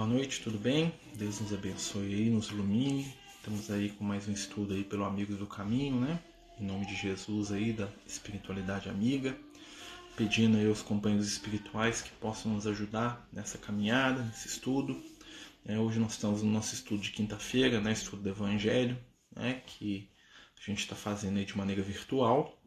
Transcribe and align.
Boa 0.00 0.08
noite, 0.08 0.40
tudo 0.40 0.56
bem? 0.56 0.94
Deus 1.14 1.40
nos 1.40 1.52
abençoe 1.52 2.14
aí, 2.14 2.30
nos 2.30 2.48
ilumine. 2.48 3.14
Estamos 3.36 3.70
aí 3.70 3.90
com 3.90 4.02
mais 4.02 4.26
um 4.26 4.32
estudo 4.32 4.72
aí 4.72 4.82
pelo 4.82 5.04
Amigos 5.04 5.36
do 5.36 5.46
Caminho, 5.46 6.00
né? 6.00 6.18
Em 6.58 6.64
nome 6.64 6.86
de 6.86 6.96
Jesus 6.96 7.52
aí, 7.52 7.74
da 7.74 7.86
espiritualidade 8.06 8.88
amiga. 8.88 9.36
Pedindo 10.16 10.56
aí 10.56 10.66
aos 10.66 10.80
companheiros 10.80 11.30
espirituais 11.30 12.00
que 12.00 12.10
possam 12.12 12.54
nos 12.54 12.66
ajudar 12.66 13.28
nessa 13.30 13.58
caminhada, 13.58 14.22
nesse 14.22 14.48
estudo. 14.48 14.98
É, 15.66 15.78
hoje 15.78 15.98
nós 15.98 16.12
estamos 16.12 16.42
no 16.42 16.50
nosso 16.50 16.72
estudo 16.72 17.02
de 17.02 17.10
quinta-feira, 17.10 17.78
né? 17.78 17.92
Estudo 17.92 18.22
do 18.22 18.28
Evangelho, 18.30 18.98
né? 19.36 19.60
Que 19.66 20.08
a 20.58 20.64
gente 20.64 20.78
está 20.78 20.96
fazendo 20.96 21.36
aí 21.36 21.44
de 21.44 21.58
maneira 21.58 21.82
virtual. 21.82 22.58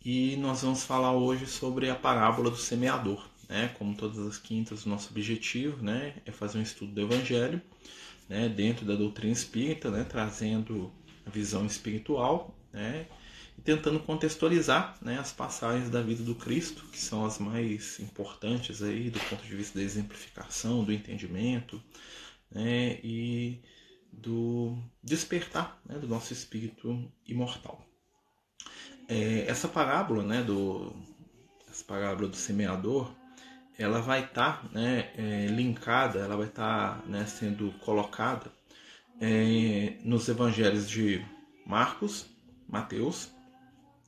E 0.00 0.36
nós 0.36 0.62
vamos 0.62 0.84
falar 0.84 1.10
hoje 1.10 1.44
sobre 1.44 1.90
a 1.90 1.96
parábola 1.96 2.52
do 2.52 2.56
semeador. 2.56 3.28
Né? 3.48 3.68
Como 3.78 3.96
todas 3.96 4.18
as 4.18 4.38
quintas, 4.38 4.84
o 4.84 4.88
nosso 4.88 5.10
objetivo 5.10 5.82
né, 5.82 6.14
é 6.26 6.30
fazer 6.30 6.58
um 6.58 6.62
estudo 6.62 6.92
do 6.92 7.00
Evangelho 7.00 7.62
né, 8.28 8.48
dentro 8.48 8.84
da 8.84 8.94
doutrina 8.94 9.32
espírita, 9.32 9.90
né, 9.90 10.04
trazendo 10.04 10.92
a 11.24 11.30
visão 11.30 11.64
espiritual 11.64 12.54
né, 12.72 13.06
e 13.56 13.62
tentando 13.62 13.98
contextualizar 14.00 14.96
né, 15.00 15.18
as 15.18 15.32
passagens 15.32 15.88
da 15.88 16.02
vida 16.02 16.22
do 16.22 16.34
Cristo, 16.34 16.84
que 16.92 16.98
são 16.98 17.24
as 17.24 17.38
mais 17.38 17.98
importantes 18.00 18.82
aí 18.82 19.10
do 19.10 19.18
ponto 19.20 19.42
de 19.42 19.56
vista 19.56 19.78
da 19.78 19.84
exemplificação, 19.84 20.84
do 20.84 20.92
entendimento 20.92 21.82
né, 22.50 23.00
e 23.02 23.62
do 24.12 24.76
despertar 25.02 25.80
né, 25.86 25.98
do 25.98 26.06
nosso 26.06 26.32
espírito 26.32 27.10
imortal. 27.26 27.86
É, 29.08 29.46
essa 29.48 29.68
parábola, 29.68 30.22
né, 30.22 30.42
do, 30.42 30.94
essa 31.70 31.84
parábola 31.84 32.28
do 32.28 32.36
semeador, 32.36 33.10
ela 33.78 34.00
vai 34.00 34.24
estar 34.24 34.60
tá, 34.60 34.68
né, 34.72 35.10
é, 35.16 35.46
linkada, 35.46 36.18
ela 36.18 36.36
vai 36.36 36.48
estar 36.48 36.98
tá, 36.98 37.06
né, 37.06 37.24
sendo 37.26 37.70
colocada 37.78 38.50
é, 39.20 39.94
nos 40.02 40.28
evangelhos 40.28 40.90
de 40.90 41.24
Marcos, 41.64 42.26
Mateus 42.68 43.30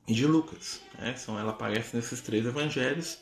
e 0.05 0.13
de 0.13 0.27
Lucas. 0.27 0.81
Né? 0.99 1.15
Então, 1.19 1.39
ela 1.39 1.51
aparece 1.51 1.95
nesses 1.95 2.21
três 2.21 2.45
evangelhos 2.45 3.19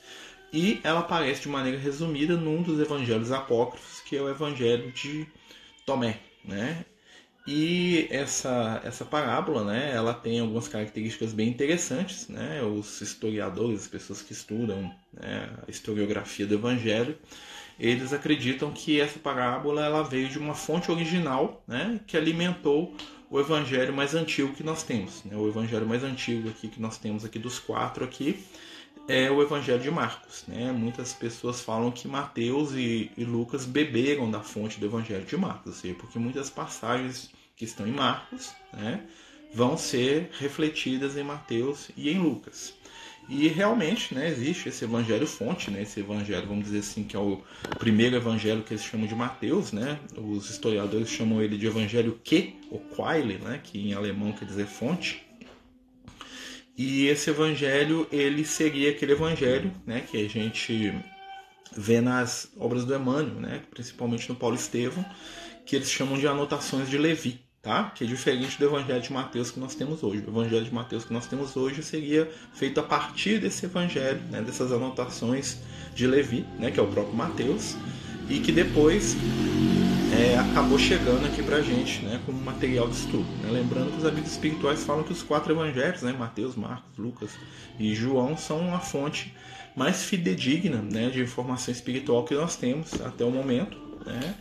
e 0.51 0.81
ela 0.83 1.01
aparece 1.01 1.43
de 1.43 1.49
maneira 1.49 1.77
resumida 1.77 2.35
num 2.35 2.63
dos 2.63 2.79
evangelhos 2.79 3.31
apócrifos, 3.31 4.01
que 4.01 4.17
é 4.17 4.21
o 4.21 4.29
evangelho 4.29 4.91
de 4.91 5.27
Tomé. 5.85 6.19
Né? 6.43 6.83
E 7.51 8.07
essa, 8.11 8.79
essa 8.83 9.03
parábola, 9.03 9.63
né, 9.63 9.91
ela 9.91 10.13
tem 10.13 10.39
algumas 10.39 10.67
características 10.67 11.33
bem 11.33 11.49
interessantes. 11.49 12.27
Né? 12.27 12.61
Os 12.61 13.01
historiadores, 13.01 13.81
as 13.81 13.87
pessoas 13.87 14.21
que 14.21 14.33
estudam 14.33 14.93
né, 15.11 15.49
a 15.67 15.71
historiografia 15.71 16.45
do 16.45 16.53
Evangelho, 16.53 17.17
eles 17.79 18.13
acreditam 18.13 18.71
que 18.71 19.01
essa 19.01 19.17
parábola 19.17 19.83
ela 19.83 20.03
veio 20.03 20.29
de 20.29 20.37
uma 20.37 20.53
fonte 20.53 20.91
original 20.91 21.63
né, 21.67 21.99
que 22.05 22.15
alimentou 22.15 22.95
o 23.31 23.39
Evangelho 23.39 23.95
mais 23.95 24.13
antigo 24.13 24.53
que 24.53 24.61
nós 24.61 24.83
temos. 24.83 25.23
Né? 25.23 25.35
O 25.35 25.47
Evangelho 25.47 25.87
mais 25.87 26.03
antigo 26.03 26.49
aqui 26.49 26.67
que 26.67 26.79
nós 26.79 26.99
temos 26.99 27.25
aqui 27.25 27.39
dos 27.39 27.57
quatro 27.57 28.05
aqui 28.05 28.45
é 29.07 29.31
o 29.31 29.41
Evangelho 29.41 29.81
de 29.81 29.89
Marcos. 29.89 30.43
Né? 30.47 30.71
Muitas 30.71 31.13
pessoas 31.13 31.61
falam 31.61 31.89
que 31.89 32.07
Mateus 32.07 32.73
e, 32.73 33.09
e 33.17 33.23
Lucas 33.23 33.65
beberam 33.65 34.29
da 34.29 34.41
fonte 34.41 34.79
do 34.79 34.85
Evangelho 34.85 35.25
de 35.25 35.35
Marcos, 35.35 35.77
seja, 35.77 35.95
porque 35.95 36.19
muitas 36.19 36.51
passagens 36.51 37.38
que 37.59 37.65
estão 37.65 37.85
em 37.85 37.91
Marcos, 37.91 38.53
né, 38.71 39.01
vão 39.53 39.77
ser 39.77 40.29
refletidas 40.39 41.17
em 41.17 41.23
Mateus 41.23 41.89
e 41.97 42.09
em 42.09 42.17
Lucas. 42.17 42.73
E 43.27 43.49
realmente 43.49 44.15
né, 44.15 44.29
existe 44.29 44.69
esse 44.69 44.85
evangelho 44.85 45.27
fonte, 45.27 45.69
né, 45.69 45.81
esse 45.81 45.99
evangelho, 45.99 46.47
vamos 46.47 46.63
dizer 46.63 46.79
assim, 46.79 47.03
que 47.03 47.17
é 47.17 47.19
o 47.19 47.43
primeiro 47.77 48.15
evangelho 48.15 48.63
que 48.63 48.73
eles 48.73 48.83
chamam 48.83 49.05
de 49.05 49.13
Mateus, 49.13 49.71
né? 49.71 49.99
Os 50.17 50.49
historiadores 50.49 51.09
chamam 51.09 51.41
ele 51.41 51.57
de 51.57 51.67
evangelho 51.67 52.19
que, 52.23 52.55
ou 52.71 52.79
Quaile, 52.79 53.37
né, 53.37 53.59
que 53.61 53.77
em 53.77 53.93
alemão 53.93 54.31
quer 54.31 54.45
dizer 54.45 54.65
fonte. 54.65 55.23
E 56.77 57.07
esse 57.07 57.29
evangelho, 57.29 58.07
ele 58.09 58.45
seria 58.45 58.91
aquele 58.91 59.11
evangelho 59.11 59.71
né, 59.85 60.01
que 60.09 60.17
a 60.17 60.29
gente 60.29 60.93
vê 61.75 61.99
nas 61.99 62.49
obras 62.57 62.85
do 62.85 62.95
Emmanuel, 62.95 63.41
né, 63.41 63.61
principalmente 63.69 64.29
no 64.29 64.35
Paulo 64.35 64.55
Estevão, 64.55 65.05
que 65.65 65.75
eles 65.75 65.91
chamam 65.91 66.17
de 66.17 66.25
anotações 66.25 66.89
de 66.89 66.97
Levi 66.97 67.48
tá? 67.61 67.91
Que 67.95 68.03
é 68.03 68.07
diferente 68.07 68.57
do 68.57 68.65
Evangelho 68.65 69.01
de 69.01 69.11
Mateus 69.11 69.51
que 69.51 69.59
nós 69.59 69.75
temos 69.75 70.03
hoje. 70.03 70.23
O 70.25 70.29
Evangelho 70.29 70.63
de 70.63 70.73
Mateus 70.73 71.05
que 71.05 71.13
nós 71.13 71.27
temos 71.27 71.55
hoje 71.57 71.83
seria 71.83 72.29
feito 72.53 72.79
a 72.79 72.83
partir 72.83 73.39
desse 73.39 73.65
Evangelho, 73.65 74.21
né? 74.29 74.41
dessas 74.41 74.71
anotações 74.71 75.57
de 75.93 76.07
Levi, 76.07 76.45
né? 76.57 76.71
Que 76.71 76.79
é 76.79 76.83
o 76.83 76.87
próprio 76.87 77.15
Mateus, 77.15 77.75
e 78.29 78.39
que 78.39 78.51
depois 78.51 79.15
é, 80.17 80.37
acabou 80.37 80.79
chegando 80.79 81.25
aqui 81.25 81.43
para 81.43 81.57
a 81.57 81.61
gente, 81.61 82.03
né? 82.03 82.21
Como 82.25 82.39
material 82.41 82.87
de 82.87 82.95
estudo. 82.95 83.27
Né? 83.43 83.51
Lembrando 83.51 83.91
que 83.91 83.97
os 83.97 84.05
amigos 84.05 84.31
espirituais 84.31 84.83
falam 84.83 85.03
que 85.03 85.11
os 85.11 85.21
quatro 85.21 85.51
Evangelhos, 85.51 86.01
né? 86.01 86.13
Mateus, 86.17 86.55
Marcos, 86.55 86.97
Lucas 86.97 87.31
e 87.77 87.93
João, 87.93 88.37
são 88.37 88.73
a 88.73 88.79
fonte 88.79 89.33
mais 89.75 90.03
fidedigna, 90.03 90.81
né? 90.81 91.09
De 91.09 91.21
informação 91.21 91.73
espiritual 91.73 92.23
que 92.23 92.33
nós 92.35 92.55
temos 92.55 92.93
até 93.01 93.25
o 93.25 93.31
momento, 93.31 93.77
né? 94.05 94.35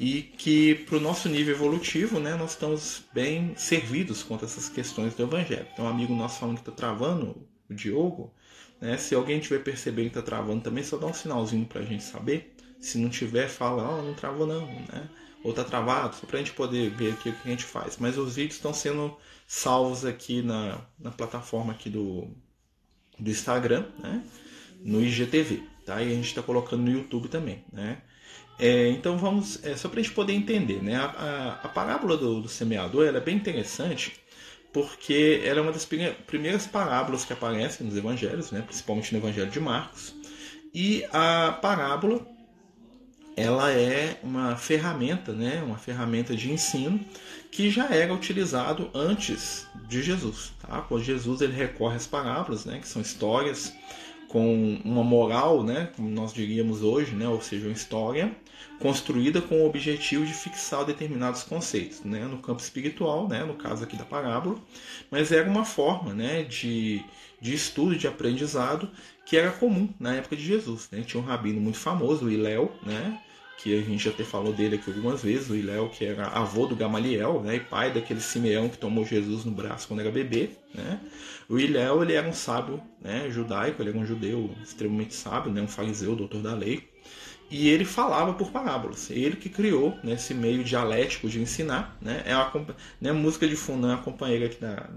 E 0.00 0.22
que 0.22 0.76
para 0.86 0.96
o 0.96 1.00
nosso 1.00 1.28
nível 1.28 1.54
evolutivo, 1.54 2.18
né, 2.18 2.34
nós 2.34 2.52
estamos 2.52 3.02
bem 3.12 3.54
servidos 3.54 4.22
quanto 4.22 4.46
a 4.46 4.48
essas 4.48 4.66
questões 4.66 5.14
do 5.14 5.24
Evangelho. 5.24 5.66
Então, 5.70 5.84
um 5.84 5.88
amigo 5.88 6.14
nosso 6.14 6.40
falando 6.40 6.56
que 6.56 6.62
está 6.62 6.72
travando, 6.72 7.46
o 7.68 7.74
Diogo, 7.74 8.32
né, 8.80 8.96
se 8.96 9.14
alguém 9.14 9.38
tiver 9.40 9.62
percebendo 9.62 10.10
que 10.10 10.18
está 10.18 10.22
travando 10.22 10.62
também, 10.62 10.82
só 10.82 10.96
dá 10.96 11.06
um 11.06 11.12
sinalzinho 11.12 11.66
para 11.66 11.82
a 11.82 11.84
gente 11.84 12.02
saber. 12.02 12.56
Se 12.80 12.96
não 12.96 13.10
tiver, 13.10 13.46
fala, 13.48 13.98
oh, 13.98 14.02
não 14.02 14.14
travou 14.14 14.46
não, 14.46 14.66
né? 14.66 15.06
ou 15.44 15.50
está 15.50 15.64
travado, 15.64 16.16
só 16.16 16.26
para 16.26 16.36
a 16.36 16.38
gente 16.38 16.52
poder 16.52 16.90
ver 16.90 17.12
aqui 17.12 17.28
o 17.28 17.32
que 17.34 17.48
a 17.48 17.50
gente 17.50 17.64
faz. 17.64 17.98
Mas 17.98 18.16
os 18.16 18.36
vídeos 18.36 18.56
estão 18.56 18.72
sendo 18.72 19.14
salvos 19.46 20.06
aqui 20.06 20.40
na, 20.40 20.80
na 20.98 21.10
plataforma 21.10 21.72
aqui 21.72 21.90
do, 21.90 22.26
do 23.18 23.30
Instagram, 23.30 23.86
né? 23.98 24.24
no 24.82 25.02
IGTV, 25.02 25.62
tá? 25.84 26.02
E 26.02 26.10
a 26.10 26.14
gente 26.14 26.28
está 26.28 26.42
colocando 26.42 26.82
no 26.82 26.90
YouTube 26.90 27.28
também, 27.28 27.62
né? 27.70 28.00
É, 28.60 28.88
então 28.90 29.16
vamos, 29.16 29.64
é, 29.64 29.74
só 29.74 29.88
para 29.88 30.00
a 30.00 30.02
gente 30.02 30.14
poder 30.14 30.34
entender, 30.34 30.82
né? 30.82 30.96
A, 30.96 31.04
a, 31.04 31.52
a 31.64 31.68
parábola 31.68 32.16
do, 32.16 32.42
do 32.42 32.48
semeador 32.48 33.06
é 33.06 33.20
bem 33.20 33.34
interessante 33.34 34.20
porque 34.72 35.42
ela 35.44 35.58
é 35.58 35.62
uma 35.62 35.72
das 35.72 35.84
primeiras 35.84 36.66
parábolas 36.66 37.24
que 37.24 37.32
aparecem 37.32 37.86
nos 37.86 37.96
evangelhos, 37.96 38.50
né? 38.50 38.62
principalmente 38.62 39.12
no 39.12 39.18
evangelho 39.18 39.50
de 39.50 39.60
Marcos. 39.60 40.14
E 40.72 41.04
a 41.12 41.58
parábola 41.60 42.24
ela 43.36 43.72
é 43.72 44.18
uma 44.22 44.56
ferramenta, 44.56 45.32
né? 45.32 45.62
uma 45.64 45.78
ferramenta 45.78 46.36
de 46.36 46.52
ensino 46.52 47.00
que 47.50 47.70
já 47.70 47.88
era 47.88 48.12
utilizado 48.14 48.90
antes 48.94 49.66
de 49.88 50.02
Jesus. 50.02 50.52
Tá? 50.60 50.82
Quando 50.82 51.02
Jesus 51.02 51.40
ele 51.40 51.52
recorre 51.52 51.96
às 51.96 52.06
parábolas, 52.06 52.64
né? 52.64 52.78
que 52.78 52.86
são 52.86 53.02
histórias 53.02 53.72
com 54.30 54.78
uma 54.84 55.02
moral, 55.02 55.64
né, 55.64 55.90
como 55.96 56.08
nós 56.08 56.32
diríamos 56.32 56.82
hoje, 56.82 57.12
né, 57.16 57.26
ou 57.26 57.40
seja, 57.40 57.66
uma 57.66 57.72
história 57.72 58.32
construída 58.78 59.42
com 59.42 59.62
o 59.62 59.66
objetivo 59.66 60.24
de 60.24 60.32
fixar 60.32 60.84
determinados 60.84 61.42
conceitos, 61.42 62.04
né, 62.04 62.24
no 62.26 62.38
campo 62.38 62.62
espiritual, 62.62 63.28
né, 63.28 63.42
no 63.44 63.54
caso 63.54 63.82
aqui 63.82 63.96
da 63.96 64.04
parábola, 64.04 64.56
mas 65.10 65.32
era 65.32 65.50
uma 65.50 65.64
forma, 65.64 66.14
né, 66.14 66.44
de, 66.44 67.02
de 67.40 67.52
estudo, 67.52 67.96
de 67.96 68.06
aprendizado 68.06 68.88
que 69.26 69.36
era 69.36 69.50
comum 69.50 69.88
na 69.98 70.14
época 70.14 70.36
de 70.36 70.44
Jesus, 70.44 70.88
né, 70.92 71.02
tinha 71.02 71.20
um 71.20 71.26
rabino 71.26 71.60
muito 71.60 71.78
famoso, 71.78 72.26
o 72.26 72.30
Iléu, 72.30 72.70
né, 72.84 73.20
que 73.62 73.78
a 73.78 73.82
gente 73.82 74.04
já 74.04 74.10
até 74.10 74.24
falou 74.24 74.52
dele 74.52 74.76
aqui 74.76 74.90
algumas 74.90 75.22
vezes, 75.22 75.50
o 75.50 75.54
Iléu, 75.54 75.88
que 75.90 76.04
era 76.04 76.28
avô 76.28 76.66
do 76.66 76.74
Gamaliel, 76.74 77.42
né, 77.42 77.56
e 77.56 77.60
pai 77.60 77.92
daquele 77.92 78.20
Simeão 78.20 78.68
que 78.68 78.78
tomou 78.78 79.04
Jesus 79.04 79.44
no 79.44 79.50
braço 79.50 79.86
quando 79.86 80.00
era 80.00 80.10
bebê, 80.10 80.50
né. 80.74 80.98
O 81.48 81.58
Iléu, 81.58 82.02
ele 82.02 82.14
era 82.14 82.26
um 82.26 82.32
sábio, 82.32 82.80
né, 83.00 83.28
judaico, 83.30 83.82
ele 83.82 83.90
era 83.90 83.98
um 83.98 84.06
judeu 84.06 84.50
extremamente 84.62 85.14
sábio, 85.14 85.52
né, 85.52 85.60
um 85.60 85.68
fariseu, 85.68 86.16
doutor 86.16 86.40
da 86.40 86.54
lei, 86.54 86.88
e 87.50 87.68
ele 87.68 87.84
falava 87.84 88.32
por 88.32 88.52
parábolas. 88.52 89.10
Ele 89.10 89.34
que 89.34 89.48
criou 89.48 89.98
né, 90.04 90.12
esse 90.12 90.32
meio 90.32 90.62
dialético 90.62 91.28
de 91.28 91.40
ensinar. 91.40 91.96
Né, 92.00 92.22
é 92.24 92.32
a 92.32 92.52
né, 93.00 93.10
música 93.10 93.48
de 93.48 93.56
fundo, 93.56 93.88
é 93.88 93.90
uma 93.90 94.02
companheira 94.02 94.46
aqui 94.46 94.60
da, 94.60 94.88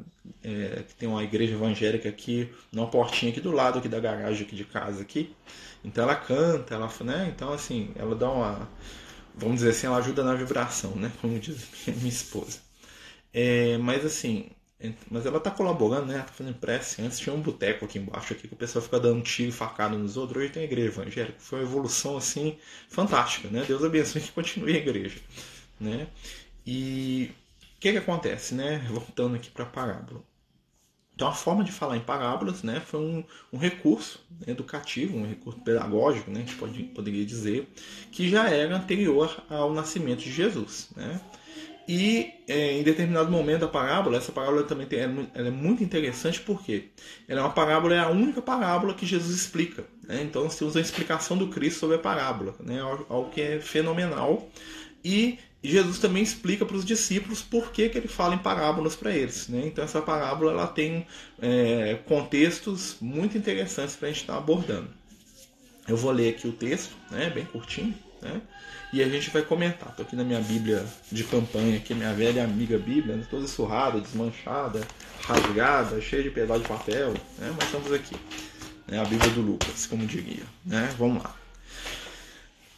é, 0.44 0.84
que 0.88 0.94
tem 0.94 1.10
uma 1.10 1.24
igreja 1.24 1.54
evangélica 1.54 2.08
aqui, 2.08 2.48
numa 2.72 2.88
portinha 2.88 3.32
aqui 3.32 3.42
do 3.42 3.52
lado 3.52 3.80
aqui 3.80 3.90
da 3.90 4.00
garagem 4.00 4.46
aqui 4.46 4.56
de 4.56 4.66
casa 4.66 5.02
aqui. 5.02 5.36
Então 5.84 6.04
ela 6.04 6.16
canta, 6.16 6.76
ela, 6.76 6.90
né? 7.02 7.32
Então 7.36 7.52
assim, 7.54 7.92
ela 7.96 8.16
dá 8.16 8.30
uma, 8.30 8.70
vamos 9.36 9.58
dizer 9.58 9.72
assim, 9.72 9.88
ela 9.88 9.98
ajuda 9.98 10.24
na 10.24 10.36
vibração, 10.36 10.96
né? 10.96 11.12
Como 11.22 11.38
diz 11.40 11.68
minha 11.88 12.10
esposa. 12.10 12.60
É, 13.34 13.78
mas 13.80 14.06
assim, 14.06 14.50
mas 15.10 15.26
ela 15.26 15.40
tá 15.40 15.52
colaborando, 15.52 16.08
né? 16.08 16.16
Ela 16.16 16.24
tá 16.24 16.34
fazendo 16.34 16.56
prece. 16.56 17.02
Antes 17.02 17.20
tinha 17.20 17.34
um 17.34 17.42
boteco 17.42 17.86
aqui 17.86 18.00
embaixo 18.00 18.34
aqui 18.34 18.48
que 18.48 18.54
o 18.54 18.58
pessoal 18.58 18.84
fica 18.84 19.00
dando 19.00 19.22
tiro 19.22 19.50
e 19.50 19.52
facada 19.52 19.98
nos 19.98 20.18
outros. 20.18 20.44
Hoje 20.44 20.52
tem 20.52 20.64
igreja 20.64 20.88
evangélica. 20.90 21.40
Foi 21.40 21.60
uma 21.60 21.66
evolução 21.66 22.18
assim 22.18 22.58
fantástica, 22.90 23.50
né? 23.50 23.64
Deus 23.68 23.84
abençoe 23.84 24.22
que 24.22 24.32
continue 24.32 24.76
a 24.76 24.78
igreja, 24.78 25.20
né? 25.80 26.08
E 26.66 27.32
o 27.78 27.80
que 27.80 27.92
que 27.92 27.98
acontece, 27.98 28.56
né? 28.56 28.80
Voltando 28.90 29.36
aqui 29.36 29.50
para 29.52 29.64
a 29.64 29.68
parábola. 29.68 30.22
Então 31.16 31.28
a 31.28 31.34
forma 31.34 31.64
de 31.64 31.72
falar 31.72 31.96
em 31.96 32.02
parábolas 32.02 32.64
né, 32.64 32.80
foi 32.80 33.00
um, 33.00 33.24
um 33.52 33.58
recurso 33.58 34.20
educativo, 34.48 35.18
um 35.18 35.28
recurso 35.28 35.60
pedagógico, 35.60 36.32
né, 36.32 36.40
a 36.40 36.46
gente 36.46 36.56
pode, 36.56 36.84
poderia 36.84 37.26
dizer, 37.26 37.72
que 38.12 38.30
já 38.30 38.50
era 38.50 38.76
anterior 38.76 39.44
ao 39.50 39.72
nascimento 39.72 40.20
de 40.20 40.32
Jesus. 40.32 40.90
Né? 40.96 41.22
E 41.88 42.34
é, 42.48 42.80
em 42.80 42.84
determinado 42.84 43.30
momento 43.30 43.62
da 43.62 43.68
parábola, 43.68 44.18
essa 44.18 44.32
parábola 44.32 44.64
também 44.64 44.88
tem, 44.88 45.00
ela 45.00 45.48
é 45.48 45.52
muito 45.52 45.84
interessante 45.84 46.40
porque 46.40 46.90
ela 47.28 47.42
é 47.42 47.44
uma 47.44 47.54
parábola, 47.54 47.94
é 47.94 48.00
a 48.00 48.10
única 48.10 48.42
parábola 48.42 48.94
que 48.94 49.06
Jesus 49.06 49.36
explica. 49.36 49.84
Né? 50.08 50.24
Então 50.24 50.46
nós 50.46 50.58
temos 50.58 50.76
a 50.76 50.82
explicação 50.82 51.38
do 51.38 51.50
Cristo 51.50 51.80
sobre 51.80 51.98
a 51.98 52.00
parábola, 52.00 52.56
né? 52.60 52.80
algo 52.82 53.30
que 53.30 53.42
é 53.42 53.60
fenomenal. 53.60 54.50
E 55.04 55.38
Jesus 55.70 55.98
também 55.98 56.22
explica 56.22 56.66
para 56.66 56.76
os 56.76 56.84
discípulos 56.84 57.42
por 57.42 57.72
que, 57.72 57.88
que 57.88 57.98
ele 57.98 58.10
fala 58.10 58.36
em 58.36 58.40
parábolas 58.40 58.96
para 58.96 59.16
eles. 59.16 59.48
Né? 59.48 59.64
Então 59.66 59.86
essa 59.86 60.02
parábola 60.02 60.52
ela 60.52 60.68
tem 60.68 61.08
é, 61.42 61.98
contextos 62.06 62.98
muito 63.00 63.38
interessantes 63.38 63.96
para 63.96 64.10
a 64.10 64.12
gente 64.12 64.22
estar 64.22 64.34
tá 64.34 64.40
abordando. 64.40 64.90
Eu 65.88 65.96
vou 65.96 66.12
ler 66.12 66.32
aqui 66.32 66.48
o 66.48 66.52
texto, 66.52 66.94
né? 67.10 67.30
bem 67.30 67.46
curtinho. 67.46 67.96
Né? 68.22 68.42
E 68.92 69.02
a 69.02 69.08
gente 69.08 69.30
vai 69.30 69.42
comentar. 69.42 69.90
Estou 69.90 70.06
aqui 70.06 70.16
na 70.18 70.24
minha 70.24 70.42
Bíblia 70.42 70.86
de 71.10 71.24
campanha, 71.24 71.78
aqui 71.78 71.94
minha 71.94 72.14
velha 72.14 72.44
amiga 72.44 72.78
Bíblia, 72.78 73.16
né? 73.16 73.26
toda 73.30 73.48
surrada, 73.48 74.02
desmanchada, 74.02 74.82
rasgada, 75.22 76.02
cheia 76.02 76.24
de 76.24 76.30
pedaço 76.30 76.62
de 76.62 76.68
papel, 76.68 77.14
né? 77.38 77.54
mas 77.58 77.66
estamos 77.66 77.92
aqui. 77.92 78.16
Né? 78.88 79.00
A 79.00 79.06
Bíblia 79.06 79.32
do 79.32 79.42
Lucas, 79.42 79.86
como 79.86 80.06
diria. 80.06 80.44
Né? 80.66 80.94
Vamos 80.98 81.24
lá. 81.24 81.43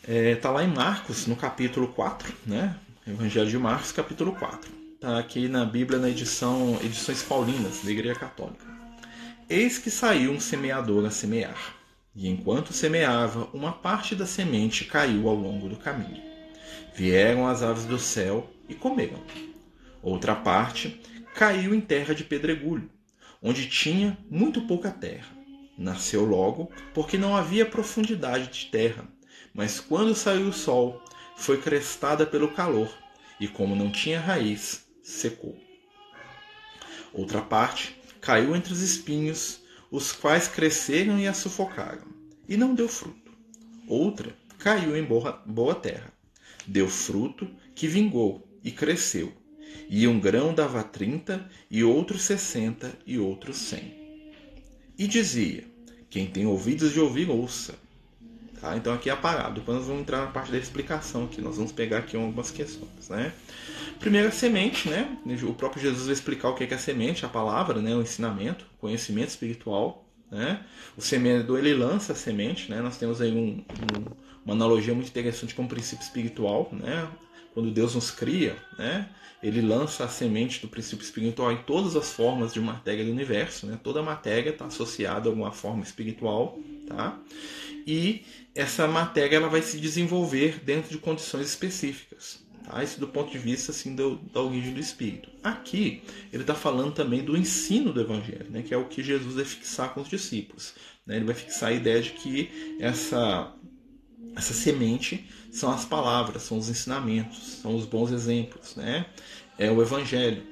Está 0.08 0.14
é, 0.14 0.36
tá 0.36 0.52
lá 0.52 0.64
em 0.64 0.68
Marcos, 0.68 1.26
no 1.26 1.36
capítulo 1.36 1.88
4, 1.88 2.32
né? 2.46 2.76
Evangelho 3.08 3.50
de 3.50 3.58
Marcos, 3.58 3.92
capítulo 3.92 4.34
4. 4.34 4.72
Está 4.94 5.18
aqui 5.18 5.48
na 5.48 5.66
Bíblia, 5.66 5.98
na 5.98 6.08
edição 6.08 6.80
Edições 6.84 7.24
Paulinas, 7.24 7.82
da 7.84 7.90
Igreja 7.90 8.14
Católica. 8.14 8.64
Eis 9.50 9.80
que 9.80 9.90
saiu 9.90 10.32
um 10.32 10.40
semeador 10.40 11.08
a 11.08 11.10
semear. 11.10 11.74
E 12.16 12.30
enquanto 12.30 12.72
semeava, 12.72 13.50
uma 13.52 13.72
parte 13.72 14.14
da 14.14 14.28
semente 14.28 14.86
caiu 14.86 15.28
ao 15.28 15.34
longo 15.34 15.68
do 15.68 15.76
caminho. 15.76 16.22
Vieram 16.94 17.48
as 17.48 17.64
aves 17.64 17.86
do 17.86 17.98
céu 17.98 18.48
e 18.70 18.76
comeram. 18.76 19.20
Outra 20.04 20.36
parte 20.36 21.02
caiu 21.34 21.74
em 21.74 21.82
terra 21.82 22.14
de 22.14 22.24
pedregulho, 22.24 22.92
onde 23.42 23.68
tinha 23.68 24.16
muito 24.30 24.62
pouca 24.68 24.92
terra. 24.92 25.34
Nasceu 25.76 26.24
logo, 26.24 26.72
porque 26.94 27.18
não 27.18 27.36
havia 27.36 27.66
profundidade 27.66 28.52
de 28.52 28.68
terra, 28.68 29.04
mas 29.56 29.80
quando 29.80 30.14
saiu 30.14 30.50
o 30.50 30.54
sol, 30.54 31.02
foi 31.38 31.62
crestada 31.62 32.26
pelo 32.26 32.52
calor, 32.52 32.94
e 33.40 33.48
como 33.48 33.74
não 33.74 33.90
tinha 33.90 34.20
raiz, 34.20 34.86
secou. 35.02 35.58
Outra 37.14 37.42
parte 37.42 37.96
caiu 38.20 38.54
entre 38.54 38.74
os 38.74 38.82
espinhos, 38.82 39.62
os 39.90 40.12
quais 40.12 40.50
cresceram 40.50 41.18
e 41.18 41.26
a 41.26 41.34
sufocaram, 41.34 42.06
e 42.50 42.58
não 42.58 42.76
deu 42.76 42.90
fruto. 42.90 43.32
Outra 43.88 44.36
caiu 44.60 44.98
em 44.98 45.04
boa, 45.04 45.42
boa 45.46 45.74
terra, 45.74 46.12
deu 46.68 46.90
fruto 46.90 47.50
que 47.74 47.88
vingou 47.88 48.46
e 48.62 48.72
cresceu, 48.72 49.32
e 49.88 50.06
um 50.06 50.20
grão 50.20 50.54
dava 50.54 50.84
trinta, 50.84 51.50
e 51.72 51.82
outro 51.82 52.20
sessenta, 52.20 52.92
e 53.06 53.18
outro 53.18 53.54
cem. 53.54 54.34
E 54.98 55.08
dizia: 55.08 55.64
Quem 56.10 56.28
tem 56.28 56.46
ouvidos 56.46 56.92
de 56.92 57.00
ouvir, 57.00 57.30
ouça. 57.30 57.85
Tá? 58.66 58.76
Então 58.76 58.96
aqui 58.96 59.12
é 59.12 59.14
apagado. 59.14 59.60
Depois 59.60 59.78
nós 59.78 59.86
vamos 59.86 60.02
entrar 60.02 60.22
na 60.22 60.28
parte 60.32 60.52
da 60.52 60.58
explicação 60.58 61.26
aqui. 61.26 61.40
Nós 61.40 61.56
vamos 61.56 61.72
pegar 61.72 62.00
aqui 62.00 62.18
algumas 62.18 62.50
questões. 62.50 63.08
Né? 63.10 63.32
Primeiro 64.00 64.30
a 64.30 64.32
semente, 64.32 64.90
né? 64.90 65.20
O 65.44 65.54
próprio 65.54 65.84
Jesus 65.84 66.06
vai 66.06 66.14
explicar 66.14 66.50
o 66.50 66.56
que 66.56 66.64
é 66.64 66.74
a 66.74 66.80
semente, 66.80 67.24
a 67.24 67.30
palavra, 67.30 67.80
né? 67.80 67.96
o 67.96 68.02
ensinamento, 68.02 68.66
o 68.78 68.80
conhecimento 68.80 69.30
espiritual. 69.30 70.04
Né? 70.32 70.62
O 70.98 71.02
semeador 71.02 71.60
ele 71.60 71.76
lança 71.76 72.14
a 72.14 72.16
semente, 72.16 72.72
né? 72.72 72.82
Nós 72.82 72.98
temos 72.98 73.22
aí 73.22 73.32
um, 73.32 73.60
um, 73.60 74.06
uma 74.44 74.56
analogia 74.56 74.96
muito 74.96 75.10
interessante 75.10 75.54
com 75.54 75.64
o 75.64 75.68
princípio 75.68 76.04
espiritual, 76.04 76.68
né? 76.72 77.08
Quando 77.54 77.70
Deus 77.70 77.94
nos 77.94 78.10
cria, 78.10 78.56
né? 78.80 79.08
Ele 79.44 79.62
lança 79.62 80.04
a 80.04 80.08
semente 80.08 80.60
do 80.60 80.68
princípio 80.68 81.04
espiritual 81.04 81.52
em 81.52 81.58
todas 81.58 81.96
as 81.96 82.12
formas 82.12 82.52
de 82.52 82.60
matéria 82.60 83.06
do 83.06 83.12
universo, 83.12 83.68
né? 83.68 83.80
Toda 83.84 84.02
matéria 84.02 84.50
está 84.50 84.66
associada 84.66 85.30
a 85.30 85.32
alguma 85.32 85.52
forma 85.52 85.84
espiritual, 85.84 86.58
tá? 86.88 87.20
E 87.86 88.24
essa 88.54 88.88
matéria 88.88 89.36
ela 89.36 89.50
vai 89.50 89.62
se 89.62 89.78
desenvolver 89.78 90.62
dentro 90.64 90.90
de 90.90 90.98
condições 90.98 91.48
específicas. 91.48 92.44
Tá? 92.64 92.84
Isso 92.84 93.00
do 93.00 93.08
ponto 93.08 93.32
de 93.32 93.38
vista 93.38 93.72
assim, 93.72 93.96
do, 93.96 94.16
da 94.34 94.42
origem 94.42 94.74
do 94.74 94.80
Espírito. 94.80 95.30
Aqui, 95.44 96.02
ele 96.34 96.44
está 96.44 96.56
falando 96.56 96.94
também 96.94 97.24
do 97.24 97.38
ensino 97.38 97.94
do 97.94 98.02
Evangelho, 98.02 98.50
né? 98.50 98.64
que 98.64 98.74
é 98.74 98.78
o 98.78 98.86
que 98.86 99.04
Jesus 99.04 99.36
vai 99.36 99.46
fixar 99.46 99.94
com 99.94 100.02
os 100.02 100.10
discípulos. 100.10 100.74
Né? 101.06 101.18
Ele 101.18 101.26
vai 101.26 101.36
fixar 101.36 101.70
a 101.70 101.74
ideia 101.74 102.02
de 102.02 102.12
que 102.12 102.78
essa, 102.80 103.54
essa 104.36 104.54
semente 104.54 105.30
são 105.52 105.72
as 105.72 105.86
palavras, 105.86 106.44
são 106.44 106.58
os 106.58 106.70
ensinamentos, 106.70 107.60
são 107.62 107.76
os 107.76 107.86
bons 107.86 108.12
exemplos, 108.12 108.76
né? 108.76 109.06
é 109.58 109.70
o 109.72 109.82
Evangelho. 109.82 110.44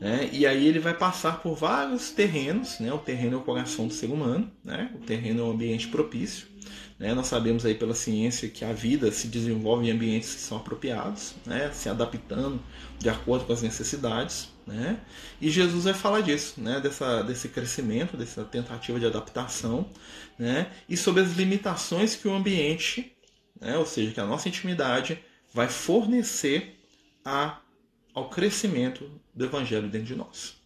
Né? 0.00 0.30
E 0.32 0.46
aí 0.46 0.66
ele 0.66 0.78
vai 0.78 0.94
passar 0.94 1.42
por 1.42 1.56
vários 1.56 2.10
terrenos, 2.10 2.78
né? 2.78 2.92
o 2.92 2.98
terreno 2.98 3.34
é 3.34 3.38
o 3.38 3.42
coração 3.42 3.88
do 3.88 3.92
ser 3.92 4.06
humano, 4.06 4.50
né? 4.64 4.90
o 4.94 4.98
terreno 4.98 5.40
é 5.40 5.44
o 5.44 5.50
ambiente 5.50 5.88
propício, 5.88 6.46
né? 6.98 7.14
Nós 7.14 7.28
sabemos 7.28 7.64
aí 7.64 7.74
pela 7.74 7.94
ciência 7.94 8.48
que 8.48 8.64
a 8.64 8.72
vida 8.72 9.12
se 9.12 9.28
desenvolve 9.28 9.86
em 9.86 9.92
ambientes 9.92 10.34
que 10.34 10.40
são 10.40 10.58
apropriados, 10.58 11.34
né? 11.46 11.70
se 11.72 11.88
adaptando 11.88 12.60
de 12.98 13.08
acordo 13.08 13.44
com 13.44 13.52
as 13.52 13.62
necessidades. 13.62 14.48
Né? 14.66 14.98
E 15.40 15.48
Jesus 15.48 15.84
vai 15.84 15.94
falar 15.94 16.20
disso, 16.20 16.60
né? 16.60 16.80
Dessa, 16.80 17.22
desse 17.22 17.48
crescimento, 17.48 18.16
dessa 18.16 18.44
tentativa 18.44 18.98
de 18.98 19.06
adaptação, 19.06 19.88
né? 20.38 20.70
e 20.88 20.96
sobre 20.96 21.22
as 21.22 21.32
limitações 21.36 22.16
que 22.16 22.26
o 22.26 22.34
ambiente, 22.34 23.12
né? 23.60 23.78
ou 23.78 23.86
seja, 23.86 24.10
que 24.10 24.20
a 24.20 24.26
nossa 24.26 24.48
intimidade 24.48 25.18
vai 25.54 25.68
fornecer 25.68 26.78
a, 27.24 27.60
ao 28.14 28.28
crescimento 28.28 29.10
do 29.34 29.44
Evangelho 29.44 29.88
dentro 29.88 30.08
de 30.08 30.16
nós. 30.16 30.58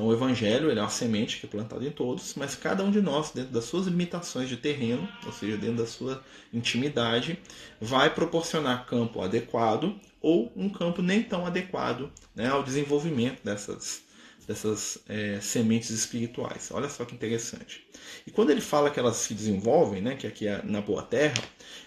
Então 0.00 0.08
o 0.08 0.14
evangelho 0.14 0.70
ele 0.70 0.78
é 0.78 0.82
uma 0.82 0.88
semente 0.88 1.38
que 1.38 1.46
é 1.46 1.48
plantada 1.48 1.84
em 1.84 1.90
todos, 1.90 2.34
mas 2.34 2.54
cada 2.54 2.82
um 2.82 2.90
de 2.90 3.02
nós, 3.02 3.32
dentro 3.32 3.52
das 3.52 3.64
suas 3.64 3.86
limitações 3.86 4.48
de 4.48 4.56
terreno, 4.56 5.06
ou 5.26 5.32
seja, 5.32 5.58
dentro 5.58 5.76
da 5.76 5.86
sua 5.86 6.24
intimidade, 6.54 7.38
vai 7.80 8.08
proporcionar 8.08 8.86
campo 8.86 9.20
adequado 9.20 9.94
ou 10.20 10.52
um 10.56 10.70
campo 10.70 11.02
nem 11.02 11.22
tão 11.22 11.44
adequado 11.44 12.10
né, 12.34 12.48
ao 12.48 12.62
desenvolvimento 12.62 13.42
dessas, 13.44 14.02
dessas 14.46 14.98
é, 15.06 15.38
sementes 15.40 15.90
espirituais. 15.90 16.70
Olha 16.72 16.88
só 16.88 17.04
que 17.04 17.14
interessante. 17.14 17.86
E 18.26 18.30
quando 18.30 18.50
ele 18.50 18.60
fala 18.60 18.90
que 18.90 18.98
elas 18.98 19.16
se 19.16 19.34
desenvolvem, 19.34 20.00
né, 20.00 20.14
que 20.14 20.26
aqui 20.26 20.46
é 20.46 20.62
na 20.62 20.80
boa 20.80 21.02
terra, 21.02 21.42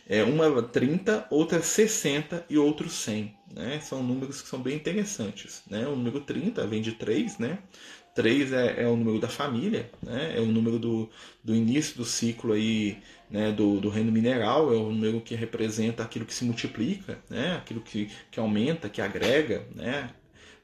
é 0.08 0.24
uma 0.24 0.62
30, 0.62 1.28
outra 1.32 1.64
60 1.64 2.46
e 2.50 2.58
outro 2.58 2.90
100. 2.90 3.36
Né? 3.54 3.80
São 3.80 4.02
números 4.02 4.42
que 4.42 4.48
são 4.48 4.60
bem 4.60 4.76
interessantes. 4.76 5.62
Né? 5.70 5.88
O 5.88 5.96
número 5.96 6.20
30 6.22 6.66
vem 6.66 6.82
de 6.82 6.94
3, 6.94 7.38
né? 7.38 7.60
3 8.16 8.54
é, 8.54 8.84
é, 8.84 8.88
o 8.88 8.96
número 8.96 9.20
da 9.20 9.28
família, 9.28 9.90
né? 10.02 10.34
é 10.36 10.40
o 10.40 10.46
número 10.46 10.78
do, 10.78 11.10
do 11.44 11.56
início 11.56 11.98
do 11.98 12.06
ciclo 12.06 12.54
aí, 12.54 12.98
né? 13.30 13.52
do, 13.52 13.80
do 13.80 13.90
reino 13.90 14.12
mineral, 14.12 14.72
é 14.74 14.78
o 14.78 14.92
número 14.92 15.22
que 15.22 15.36
representa 15.36 16.04
aquilo 16.04 16.26
que 16.26 16.34
se 16.34 16.46
multiplica, 16.46 17.20
né? 17.30 17.56
aquilo 17.56 17.82
que, 17.82 18.10
que 18.30 18.40
aumenta, 18.40 18.90
que 18.90 19.02
agrega. 19.02 19.66
Né? 19.76 20.10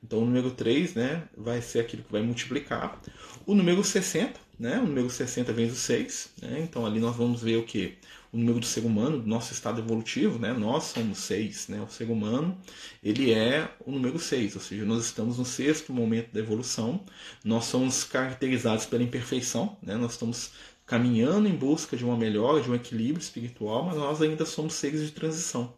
Então 0.04 0.20
o 0.20 0.26
número 0.26 0.52
3 0.52 0.96
né? 0.96 1.24
vai 1.36 1.62
ser 1.62 1.80
aquilo 1.80 2.04
que 2.04 2.12
vai 2.12 2.22
multiplicar. 2.22 3.02
O 3.46 3.56
número 3.56 3.84
60, 3.84 4.40
né? 4.60 4.78
o 4.80 4.86
número 4.86 5.10
60 5.10 5.52
vem 5.52 5.68
do 5.68 5.76
6, 5.76 6.34
né? 6.42 6.60
então 6.62 6.86
ali 6.86 7.00
nós 7.00 7.16
vamos 7.16 7.42
ver 7.42 7.58
o 7.58 7.64
que? 7.64 7.98
O 8.32 8.38
número 8.38 8.60
do 8.60 8.66
ser 8.66 8.82
humano, 8.82 9.20
do 9.20 9.28
nosso 9.28 9.54
estado 9.54 9.82
evolutivo, 9.82 10.38
né? 10.38 10.54
Nós 10.54 10.86
somos 10.86 11.18
seis, 11.20 11.68
né? 11.68 11.82
O 11.82 11.92
ser 11.92 12.10
humano, 12.10 12.58
ele 13.04 13.32
é 13.32 13.70
o 13.86 13.92
número 13.92 14.20
seis, 14.20 14.56
ou 14.56 14.62
seja, 14.62 14.86
nós 14.86 15.06
estamos 15.06 15.38
no 15.38 15.46
sexto 15.46 15.92
momento 15.92 16.32
da 16.32 16.40
evolução. 16.40 17.04
Nós 17.44 17.66
somos 17.66 18.04
caracterizados 18.04 18.86
pela 18.86 19.04
imperfeição, 19.04 19.78
né? 19.82 19.96
Nós 19.96 20.12
estamos 20.12 20.52
caminhando 20.86 21.48
em 21.48 21.56
busca 21.56 21.96
de 21.96 22.04
uma 22.04 22.18
melhora, 22.18 22.62
de 22.62 22.70
um 22.70 22.76
equilíbrio 22.76 23.22
espiritual, 23.22 23.84
mas 23.86 23.96
nós 23.96 24.22
ainda 24.22 24.44
somos 24.46 24.74
seres 24.74 25.02
de 25.02 25.12
transição. 25.12 25.74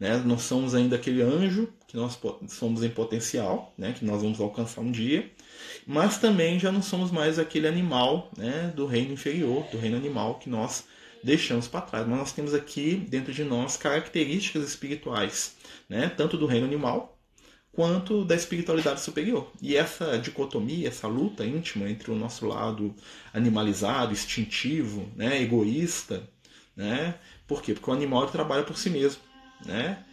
Né? 0.00 0.16
Nós 0.24 0.42
somos 0.42 0.74
ainda 0.74 0.96
aquele 0.96 1.22
anjo 1.22 1.68
que 1.86 1.96
nós 1.96 2.18
somos 2.48 2.82
em 2.82 2.88
potencial, 2.88 3.72
né? 3.76 3.92
que 3.92 4.04
nós 4.04 4.22
vamos 4.22 4.40
alcançar 4.40 4.80
um 4.80 4.90
dia, 4.90 5.30
mas 5.86 6.18
também 6.18 6.58
já 6.58 6.72
não 6.72 6.80
somos 6.80 7.10
mais 7.10 7.38
aquele 7.38 7.68
animal 7.68 8.30
né? 8.38 8.72
do 8.74 8.86
reino 8.86 9.12
inferior, 9.12 9.66
do 9.70 9.78
reino 9.78 9.96
animal 9.96 10.38
que 10.38 10.48
nós 10.48 10.84
deixamos 11.24 11.66
para 11.66 11.80
trás. 11.80 12.06
Mas 12.06 12.18
nós 12.18 12.32
temos 12.32 12.54
aqui 12.54 12.94
dentro 13.08 13.32
de 13.32 13.42
nós 13.42 13.76
características 13.76 14.68
espirituais, 14.68 15.56
né? 15.88 16.08
tanto 16.08 16.36
do 16.36 16.46
reino 16.46 16.66
animal 16.66 17.18
quanto 17.72 18.24
da 18.24 18.36
espiritualidade 18.36 19.00
superior. 19.00 19.50
E 19.60 19.76
essa 19.76 20.16
dicotomia, 20.18 20.86
essa 20.88 21.08
luta 21.08 21.44
íntima 21.44 21.88
entre 21.90 22.10
o 22.10 22.14
nosso 22.14 22.46
lado 22.46 22.94
animalizado, 23.32 24.12
instintivo, 24.12 25.10
né? 25.16 25.42
egoísta, 25.42 26.28
né? 26.76 27.16
por 27.48 27.62
quê? 27.62 27.72
Porque 27.72 27.90
o 27.90 27.94
animal 27.94 28.26
trabalha 28.26 28.62
por 28.62 28.76
si 28.76 28.90
mesmo, 28.90 29.22
né? 29.64 30.04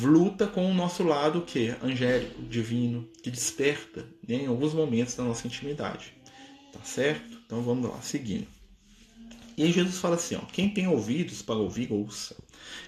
luta 0.00 0.46
com 0.46 0.70
o 0.70 0.74
nosso 0.74 1.02
lado 1.02 1.42
que 1.42 1.74
angélico, 1.82 2.40
divino, 2.42 3.08
que 3.20 3.32
desperta 3.32 4.06
né? 4.28 4.36
em 4.36 4.46
alguns 4.46 4.72
momentos 4.72 5.16
da 5.16 5.24
nossa 5.24 5.46
intimidade. 5.46 6.14
Tá 6.72 6.80
certo? 6.84 7.38
Então 7.44 7.62
vamos 7.62 7.90
lá, 7.90 8.00
seguindo. 8.00 8.46
E 9.56 9.64
aí 9.64 9.72
Jesus 9.72 9.98
fala 9.98 10.16
assim, 10.16 10.36
ó, 10.36 10.40
quem 10.40 10.68
tem 10.68 10.86
ouvidos 10.86 11.42
para 11.42 11.56
ouvir, 11.56 11.92
ouça. 11.92 12.36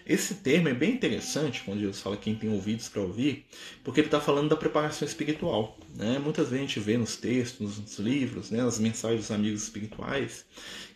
Esse 0.07 0.37
termo 0.37 0.69
é 0.69 0.75
bem 0.75 0.93
interessante 0.93 1.63
quando 1.65 1.81
Jesus 1.81 2.01
fala 2.01 2.17
quem 2.17 2.35
tem 2.35 2.51
ouvidos 2.51 2.89
para 2.89 3.03
ouvir, 3.03 3.45
porque 3.83 4.01
ele 4.01 4.07
está 4.07 4.21
falando 4.21 4.49
da 4.49 4.57
preparação 4.57 5.07
espiritual. 5.07 5.79
Né? 5.95 6.19
Muitas 6.19 6.49
vezes 6.49 6.65
a 6.65 6.67
gente 6.67 6.81
vê 6.81 6.97
nos 6.97 7.17
textos, 7.17 7.79
nos 7.79 7.99
livros, 7.99 8.51
né, 8.51 8.63
nas 8.63 8.79
mensagens 8.79 9.23
dos 9.23 9.31
amigos 9.31 9.63
espirituais, 9.63 10.45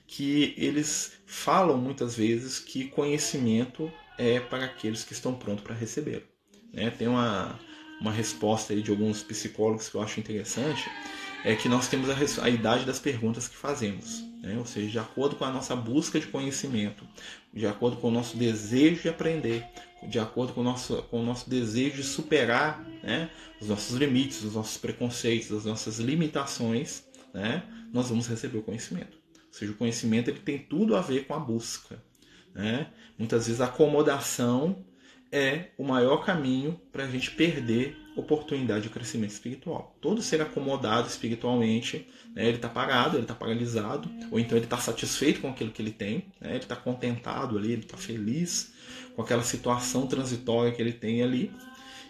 que 0.06 0.54
eles 0.56 1.12
falam 1.26 1.76
muitas 1.76 2.16
vezes 2.16 2.58
que 2.58 2.84
conhecimento 2.88 3.92
é 4.16 4.40
para 4.40 4.64
aqueles 4.64 5.04
que 5.04 5.12
estão 5.12 5.34
prontos 5.34 5.62
para 5.62 5.74
receber. 5.74 6.26
Né? 6.72 6.90
Tem 6.90 7.08
uma, 7.08 7.58
uma 8.00 8.12
resposta 8.12 8.72
aí 8.72 8.82
de 8.82 8.90
alguns 8.90 9.22
psicólogos 9.22 9.88
que 9.88 9.94
eu 9.94 10.02
acho 10.02 10.18
interessante, 10.18 10.90
é 11.44 11.54
que 11.54 11.68
nós 11.68 11.88
temos 11.88 12.08
a, 12.10 12.44
a 12.44 12.50
idade 12.50 12.84
das 12.84 12.98
perguntas 12.98 13.48
que 13.48 13.56
fazemos. 13.56 14.24
Né? 14.40 14.56
Ou 14.58 14.66
seja, 14.66 14.88
de 14.88 14.98
acordo 14.98 15.36
com 15.36 15.44
a 15.44 15.50
nossa 15.50 15.74
busca 15.74 16.18
de 16.18 16.26
conhecimento, 16.26 17.06
de 17.52 17.66
acordo 17.66 17.96
com 17.96 18.08
o 18.08 18.10
nosso 18.10 18.36
desejo 18.36 19.02
de 19.02 19.08
aprender, 19.08 19.64
de 20.08 20.18
acordo 20.18 20.52
com 20.52 20.60
o 20.60 20.64
nosso, 20.64 21.02
com 21.04 21.20
o 21.20 21.24
nosso 21.24 21.48
desejo 21.48 21.96
de 21.96 22.04
superar 22.04 22.80
né, 23.02 23.30
os 23.60 23.68
nossos 23.68 23.96
limites, 23.96 24.42
os 24.42 24.54
nossos 24.54 24.76
preconceitos, 24.76 25.50
as 25.52 25.64
nossas 25.64 25.98
limitações, 25.98 27.04
né, 27.34 27.62
nós 27.92 28.08
vamos 28.08 28.26
receber 28.26 28.58
o 28.58 28.62
conhecimento. 28.62 29.18
Ou 29.36 29.52
seja, 29.52 29.72
o 29.72 29.76
conhecimento 29.76 30.30
ele 30.30 30.40
tem 30.40 30.58
tudo 30.58 30.94
a 30.94 31.00
ver 31.00 31.26
com 31.26 31.34
a 31.34 31.38
busca. 31.38 32.02
Né? 32.54 32.88
Muitas 33.18 33.46
vezes 33.46 33.60
a 33.60 33.66
acomodação 33.66 34.84
é 35.32 35.70
o 35.76 35.84
maior 35.84 36.24
caminho 36.24 36.80
para 36.92 37.04
a 37.04 37.08
gente 37.08 37.30
perder 37.32 37.96
oportunidade 38.18 38.82
de 38.82 38.90
crescimento 38.90 39.30
espiritual. 39.30 39.96
Todo 40.00 40.20
ser 40.20 40.42
acomodado 40.42 41.08
espiritualmente, 41.08 42.06
né, 42.34 42.46
ele 42.46 42.56
está 42.56 42.68
parado, 42.68 43.16
ele 43.16 43.22
está 43.22 43.34
paralisado, 43.34 44.10
ou 44.30 44.40
então 44.40 44.58
ele 44.58 44.66
está 44.66 44.76
satisfeito 44.76 45.40
com 45.40 45.48
aquilo 45.48 45.70
que 45.70 45.80
ele 45.80 45.92
tem, 45.92 46.26
né, 46.40 46.50
ele 46.50 46.58
está 46.58 46.74
contentado 46.74 47.56
ali, 47.56 47.72
ele 47.72 47.82
está 47.82 47.96
feliz 47.96 48.72
com 49.14 49.22
aquela 49.22 49.42
situação 49.42 50.06
transitória 50.06 50.72
que 50.72 50.82
ele 50.82 50.92
tem 50.92 51.22
ali, 51.22 51.52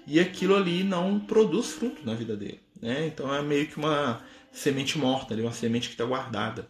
e 0.06 0.18
aquilo 0.18 0.56
ali 0.56 0.82
não 0.82 1.20
produz 1.20 1.72
fruto 1.72 2.04
na 2.04 2.14
vida 2.14 2.34
dele. 2.36 2.60
Né? 2.80 3.06
Então 3.06 3.34
é 3.34 3.42
meio 3.42 3.66
que 3.66 3.76
uma 3.76 4.24
semente 4.50 4.96
morta, 4.96 5.34
ali, 5.34 5.42
uma 5.42 5.52
semente 5.52 5.88
que 5.88 5.94
está 5.94 6.04
guardada. 6.04 6.66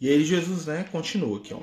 E 0.00 0.08
aí 0.08 0.24
Jesus 0.24 0.66
né, 0.66 0.84
continua 0.90 1.38
aqui. 1.38 1.52
Ó. 1.52 1.60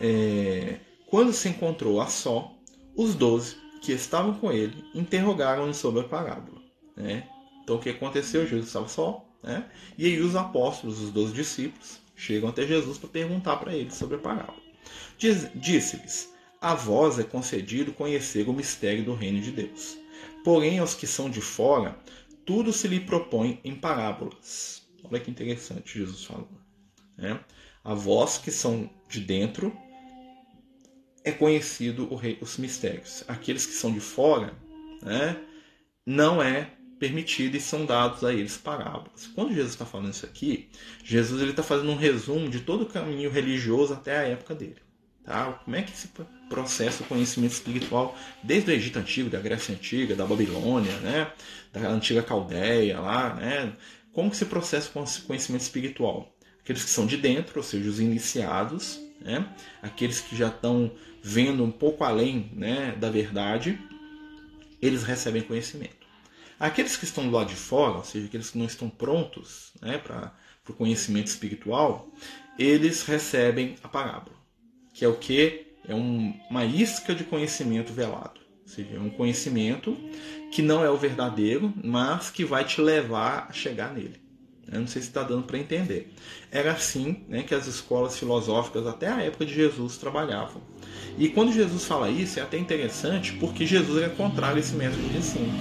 É, 0.00 0.78
quando 1.06 1.32
se 1.32 1.48
encontrou 1.48 2.00
a 2.00 2.06
só, 2.06 2.56
os 2.96 3.14
doze 3.14 3.61
que 3.82 3.92
estavam 3.92 4.34
com 4.34 4.52
ele 4.52 4.84
interrogaram-no 4.94 5.74
sobre 5.74 6.00
a 6.00 6.04
parábola. 6.04 6.62
Né? 6.96 7.28
Então 7.62 7.76
o 7.76 7.80
que 7.80 7.90
aconteceu? 7.90 8.46
Jesus 8.46 8.68
estava 8.68 8.88
só, 8.88 9.24
né? 9.42 9.68
e 9.98 10.06
aí 10.06 10.20
os 10.20 10.36
apóstolos, 10.36 11.00
os 11.00 11.10
doze 11.10 11.32
discípulos, 11.34 12.00
chegam 12.16 12.48
até 12.48 12.66
Jesus 12.66 12.96
para 12.96 13.08
perguntar 13.08 13.56
para 13.56 13.74
ele 13.74 13.90
sobre 13.90 14.16
a 14.16 14.20
parábola. 14.20 14.62
Disse-lhes: 15.54 16.32
A 16.60 16.74
vós 16.74 17.18
é 17.18 17.24
concedido 17.24 17.92
conhecer 17.92 18.48
o 18.48 18.52
mistério 18.52 19.04
do 19.04 19.14
reino 19.14 19.40
de 19.40 19.50
Deus. 19.50 19.98
Porém, 20.44 20.78
aos 20.78 20.94
que 20.94 21.06
são 21.06 21.30
de 21.30 21.40
fora, 21.40 21.96
tudo 22.44 22.72
se 22.72 22.88
lhe 22.88 23.00
propõe 23.00 23.60
em 23.64 23.74
parábolas. 23.74 24.82
Olha 25.04 25.20
que 25.20 25.30
interessante 25.30 25.98
Jesus 25.98 26.24
falou. 26.24 26.48
Né? 27.16 27.38
A 27.84 27.94
vós 27.94 28.38
que 28.38 28.50
são 28.50 28.90
de 29.08 29.20
dentro, 29.20 29.76
é 31.24 31.32
conhecido 31.32 32.14
rei, 32.14 32.38
os 32.40 32.58
mistérios. 32.58 33.24
Aqueles 33.28 33.66
que 33.66 33.72
são 33.72 33.92
de 33.92 34.00
fora, 34.00 34.54
né, 35.02 35.36
não 36.04 36.42
é 36.42 36.70
permitido 36.98 37.56
e 37.56 37.60
são 37.60 37.84
dados 37.84 38.22
a 38.22 38.32
eles 38.32 38.56
parábolas. 38.56 39.26
Quando 39.34 39.52
Jesus 39.52 39.72
está 39.72 39.84
falando 39.84 40.12
isso 40.12 40.24
aqui, 40.24 40.68
Jesus 41.04 41.42
está 41.42 41.62
fazendo 41.62 41.90
um 41.90 41.96
resumo 41.96 42.48
de 42.48 42.60
todo 42.60 42.82
o 42.82 42.86
caminho 42.86 43.30
religioso 43.30 43.92
até 43.92 44.18
a 44.18 44.22
época 44.22 44.54
dele. 44.54 44.76
Tá? 45.24 45.52
Como 45.64 45.76
é 45.76 45.82
que 45.82 45.96
se 45.96 46.08
processa 46.48 47.02
o 47.02 47.06
conhecimento 47.06 47.52
espiritual 47.52 48.16
desde 48.42 48.70
o 48.70 48.74
Egito 48.74 48.98
Antigo, 48.98 49.30
da 49.30 49.40
Grécia 49.40 49.74
Antiga, 49.74 50.14
da 50.14 50.24
Babilônia, 50.24 50.96
né? 50.98 51.32
da 51.72 51.88
antiga 51.88 52.22
Caldeia 52.22 53.00
lá, 53.00 53.34
né? 53.34 53.72
Como 54.12 54.30
que 54.30 54.36
se 54.36 54.44
processa 54.44 54.90
o 54.90 55.22
conhecimento 55.22 55.62
espiritual? 55.62 56.32
Aqueles 56.60 56.84
que 56.84 56.90
são 56.90 57.06
de 57.06 57.16
dentro, 57.16 57.58
ou 57.58 57.62
seja, 57.62 57.88
os 57.88 57.98
iniciados, 57.98 59.00
né? 59.24 59.48
aqueles 59.80 60.20
que 60.20 60.36
já 60.36 60.48
estão 60.48 60.90
vendo 61.22 61.64
um 61.64 61.70
pouco 61.70 62.04
além 62.04 62.50
né, 62.54 62.94
da 62.98 63.10
verdade, 63.10 63.78
eles 64.80 65.04
recebem 65.04 65.42
conhecimento. 65.42 66.02
Aqueles 66.58 66.96
que 66.96 67.04
estão 67.04 67.24
do 67.24 67.30
lado 67.30 67.48
de 67.48 67.56
fora, 67.56 67.98
ou 67.98 68.04
seja, 68.04 68.26
aqueles 68.26 68.50
que 68.50 68.58
não 68.58 68.66
estão 68.66 68.88
prontos 68.88 69.72
né, 69.80 69.98
para 69.98 70.32
o 70.68 70.72
conhecimento 70.72 71.26
espiritual, 71.26 72.08
eles 72.58 73.02
recebem 73.02 73.76
a 73.82 73.88
parábola, 73.88 74.36
que 74.92 75.04
é 75.04 75.08
o 75.08 75.16
que? 75.16 75.66
É 75.86 75.94
um, 75.94 76.38
uma 76.48 76.64
isca 76.64 77.14
de 77.14 77.24
conhecimento 77.24 77.92
velado. 77.92 78.40
Ou 78.62 78.68
seja, 78.68 78.94
é 78.94 79.00
um 79.00 79.10
conhecimento 79.10 79.96
que 80.52 80.62
não 80.62 80.84
é 80.84 80.90
o 80.90 80.96
verdadeiro, 80.96 81.74
mas 81.82 82.30
que 82.30 82.44
vai 82.44 82.64
te 82.64 82.80
levar 82.80 83.48
a 83.48 83.52
chegar 83.52 83.92
nele. 83.92 84.21
Eu 84.72 84.80
não 84.80 84.86
sei 84.86 85.02
se 85.02 85.08
está 85.08 85.22
dando 85.22 85.42
para 85.42 85.58
entender. 85.58 86.12
Era 86.50 86.72
assim 86.72 87.24
né, 87.28 87.42
que 87.42 87.54
as 87.54 87.66
escolas 87.66 88.18
filosóficas, 88.18 88.86
até 88.86 89.08
a 89.08 89.20
época 89.22 89.44
de 89.44 89.54
Jesus, 89.54 89.98
trabalhavam. 89.98 90.62
E 91.18 91.28
quando 91.28 91.52
Jesus 91.52 91.84
fala 91.84 92.08
isso, 92.08 92.40
é 92.40 92.42
até 92.42 92.56
interessante 92.56 93.32
porque 93.34 93.66
Jesus 93.66 94.02
é 94.02 94.08
contrário 94.08 94.56
a 94.56 94.60
esse 94.60 94.74
método 94.74 95.06
de 95.08 95.18
ensino. 95.18 95.52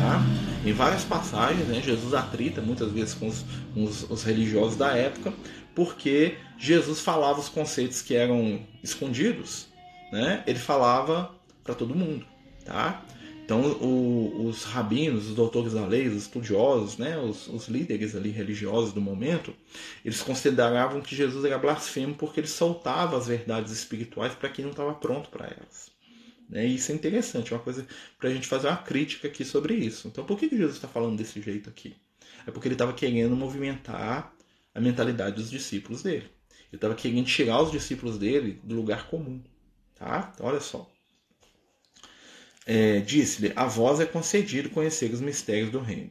Tá? 0.00 0.22
Em 0.64 0.72
várias 0.72 1.04
passagens, 1.04 1.68
né, 1.68 1.82
Jesus 1.82 2.14
atrita 2.14 2.62
muitas 2.62 2.90
vezes 2.90 3.12
com 3.12 3.28
os, 3.28 3.44
os, 3.76 4.10
os 4.10 4.22
religiosos 4.22 4.76
da 4.76 4.96
época, 4.96 5.32
porque 5.74 6.38
Jesus 6.58 7.00
falava 7.00 7.38
os 7.40 7.50
conceitos 7.50 8.00
que 8.00 8.14
eram 8.14 8.60
escondidos, 8.82 9.66
né, 10.10 10.42
ele 10.46 10.58
falava 10.58 11.30
para 11.62 11.74
todo 11.74 11.94
mundo. 11.94 12.24
Tá? 12.64 13.02
Então, 13.44 13.60
o, 13.72 14.46
os 14.46 14.64
rabinos, 14.64 15.28
os 15.28 15.34
doutores 15.34 15.74
da 15.74 15.86
lei, 15.86 16.08
os 16.08 16.16
estudiosos, 16.16 16.96
né, 16.96 17.18
os, 17.18 17.46
os, 17.46 17.68
líderes 17.68 18.16
ali 18.16 18.30
religiosos 18.30 18.94
do 18.94 19.02
momento, 19.02 19.54
eles 20.02 20.22
consideravam 20.22 21.02
que 21.02 21.14
Jesus 21.14 21.44
era 21.44 21.58
blasfemo 21.58 22.14
porque 22.14 22.40
ele 22.40 22.46
soltava 22.46 23.18
as 23.18 23.26
verdades 23.26 23.70
espirituais 23.70 24.34
para 24.34 24.48
quem 24.48 24.64
não 24.64 24.70
estava 24.72 24.94
pronto 24.94 25.28
para 25.28 25.44
elas. 25.44 25.90
Né? 26.48 26.66
E 26.66 26.76
isso 26.76 26.90
é 26.90 26.94
interessante, 26.94 27.52
é 27.52 27.56
uma 27.56 27.62
coisa 27.62 27.86
para 28.18 28.30
a 28.30 28.32
gente 28.32 28.46
fazer 28.46 28.68
uma 28.68 28.78
crítica 28.78 29.28
aqui 29.28 29.44
sobre 29.44 29.74
isso. 29.74 30.08
Então, 30.08 30.24
por 30.24 30.38
que, 30.38 30.48
que 30.48 30.56
Jesus 30.56 30.76
está 30.76 30.88
falando 30.88 31.18
desse 31.18 31.38
jeito 31.42 31.68
aqui? 31.68 31.94
É 32.46 32.50
porque 32.50 32.66
ele 32.66 32.74
estava 32.74 32.94
querendo 32.94 33.36
movimentar 33.36 34.34
a 34.74 34.80
mentalidade 34.80 35.36
dos 35.36 35.50
discípulos 35.50 36.02
dele. 36.02 36.30
Ele 36.72 36.76
estava 36.76 36.94
querendo 36.94 37.26
tirar 37.26 37.60
os 37.60 37.70
discípulos 37.70 38.16
dele 38.16 38.58
do 38.64 38.74
lugar 38.74 39.06
comum. 39.08 39.42
Tá? 39.94 40.32
Então, 40.34 40.46
olha 40.46 40.60
só 40.60 40.93
é, 42.66 43.00
disse-lhe: 43.00 43.52
A 43.54 43.66
vós 43.66 44.00
é 44.00 44.06
concedido 44.06 44.70
conhecer 44.70 45.12
os 45.12 45.20
mistérios 45.20 45.70
do 45.70 45.80
reino. 45.80 46.10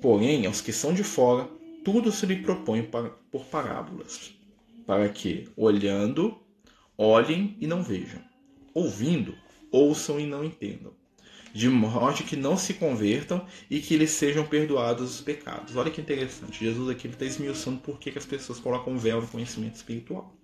Porém, 0.00 0.46
aos 0.46 0.60
que 0.60 0.72
são 0.72 0.92
de 0.92 1.04
fora, 1.04 1.48
tudo 1.84 2.10
se 2.10 2.26
lhe 2.26 2.36
propõe 2.36 2.88
por 3.30 3.44
parábolas, 3.46 4.34
para 4.86 5.08
que, 5.08 5.48
olhando, 5.56 6.40
olhem 6.96 7.56
e 7.60 7.66
não 7.66 7.82
vejam, 7.82 8.20
ouvindo, 8.74 9.36
ouçam 9.70 10.18
e 10.18 10.26
não 10.26 10.44
entendam, 10.44 10.92
de 11.52 11.68
modo 11.68 12.24
que 12.24 12.36
não 12.36 12.56
se 12.56 12.74
convertam 12.74 13.46
e 13.70 13.80
que 13.80 13.96
lhes 13.96 14.10
sejam 14.10 14.46
perdoados 14.46 15.14
os 15.14 15.20
pecados. 15.20 15.76
Olha 15.76 15.90
que 15.90 16.00
interessante, 16.00 16.64
Jesus 16.64 16.88
aqui 16.88 17.06
está 17.06 17.24
esmiuçando 17.24 17.80
por 17.80 17.98
que, 17.98 18.10
que 18.10 18.18
as 18.18 18.26
pessoas 18.26 18.58
colocam 18.58 18.98
véu 18.98 19.20
no 19.20 19.28
conhecimento 19.28 19.76
espiritual. 19.76 20.34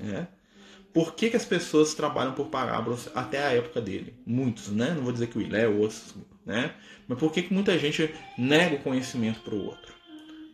É? 0.00 0.26
Por 0.96 1.14
que, 1.14 1.28
que 1.28 1.36
as 1.36 1.44
pessoas 1.44 1.92
trabalham 1.92 2.32
por 2.32 2.46
parábolas 2.46 3.10
até 3.14 3.44
a 3.44 3.52
época 3.52 3.82
dele? 3.82 4.14
Muitos, 4.24 4.68
né? 4.68 4.94
Não 4.94 5.02
vou 5.02 5.12
dizer 5.12 5.26
que 5.26 5.36
o 5.36 5.42
Ilé, 5.42 5.68
outros, 5.68 6.14
né? 6.46 6.74
Mas 7.06 7.18
por 7.18 7.30
que, 7.30 7.42
que 7.42 7.52
muita 7.52 7.78
gente 7.78 8.14
nega 8.38 8.76
o 8.76 8.82
conhecimento 8.82 9.40
para 9.40 9.54
o 9.54 9.62
outro? 9.62 9.92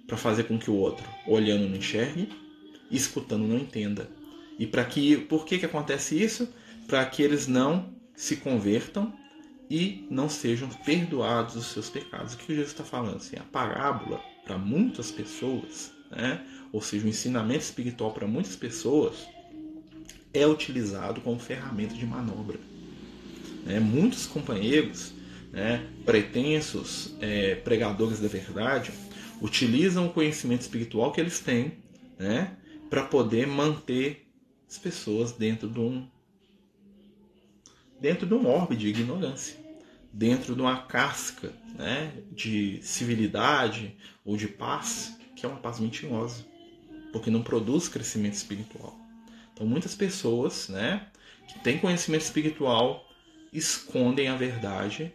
Para 0.05 0.17
fazer 0.17 0.43
com 0.43 0.59
que 0.59 0.69
o 0.69 0.75
outro, 0.75 1.09
olhando, 1.29 1.69
não 1.69 1.77
enxergue, 1.77 2.29
escutando, 2.91 3.47
não 3.47 3.57
entenda. 3.57 4.11
E 4.59 4.67
para 4.67 4.85
que, 4.85 5.17
por 5.17 5.45
que, 5.45 5.61
que 5.61 5.67
acontece 5.67 6.21
isso? 6.21 6.53
Para 6.89 7.07
que 7.07 7.23
eles 7.23 7.47
não 7.47 7.95
se 8.17 8.35
convertam 8.35 9.17
e 9.71 10.09
não 10.11 10.29
sejam 10.29 10.69
perdoados 10.85 11.55
os 11.55 11.67
seus 11.67 11.89
pecados. 11.89 12.35
O 12.35 12.39
que 12.39 12.53
Jesus 12.53 12.73
está 12.73 12.83
falando? 12.83 13.19
Assim, 13.19 13.37
a 13.37 13.45
parábola, 13.45 14.21
para 14.45 14.59
muitas 14.59 15.13
pessoas, 15.13 15.93
né? 16.11 16.45
ou 16.73 16.83
seja, 16.83 17.07
o 17.07 17.09
ensinamento 17.09 17.63
espiritual 17.63 18.11
para 18.11 18.27
muitas 18.27 18.57
pessoas, 18.57 19.25
é 20.33 20.47
utilizado 20.47 21.21
como 21.21 21.39
ferramenta 21.39 21.95
de 21.95 22.07
manobra. 22.07 22.59
É, 23.67 23.79
muitos 23.79 24.27
companheiros, 24.27 25.13
né, 25.53 25.87
pretensos 26.05 27.15
é, 27.21 27.55
pregadores 27.57 28.21
da 28.21 28.29
verdade, 28.29 28.93
utilizam 29.41 30.07
o 30.07 30.13
conhecimento 30.13 30.63
espiritual 30.63 31.13
que 31.13 31.21
eles 31.21 31.41
têm 31.41 31.73
né, 32.19 32.57
para 32.89 33.05
poder 33.05 33.47
manter 33.47 34.29
as 34.69 34.79
pessoas 34.79 35.33
dentro 35.33 35.69
de 35.69 35.81
um 35.81 36.09
dentro 38.01 38.27
de 38.27 38.35
um 38.35 38.49
orbe 38.49 38.75
de 38.75 38.89
ignorância. 38.89 39.57
dentro 40.13 40.55
de 40.55 40.61
uma 40.61 40.83
casca 40.83 41.53
né, 41.75 42.13
de 42.33 42.81
civilidade 42.83 43.97
ou 44.25 44.37
de 44.37 44.49
paz, 44.49 45.17
que 45.37 45.47
é 45.47 45.49
uma 45.49 45.59
paz 45.59 45.81
mentirosa, 45.81 46.45
porque 47.13 47.31
não 47.31 47.43
produz 47.43 47.89
crescimento 47.89 48.35
espiritual. 48.35 49.02
Então, 49.63 49.71
muitas 49.71 49.95
pessoas 49.95 50.69
né, 50.69 51.07
que 51.47 51.61
têm 51.61 51.79
conhecimento 51.79 52.23
espiritual 52.23 53.09
escondem 53.53 54.27
a 54.27 54.35
verdade. 54.35 55.13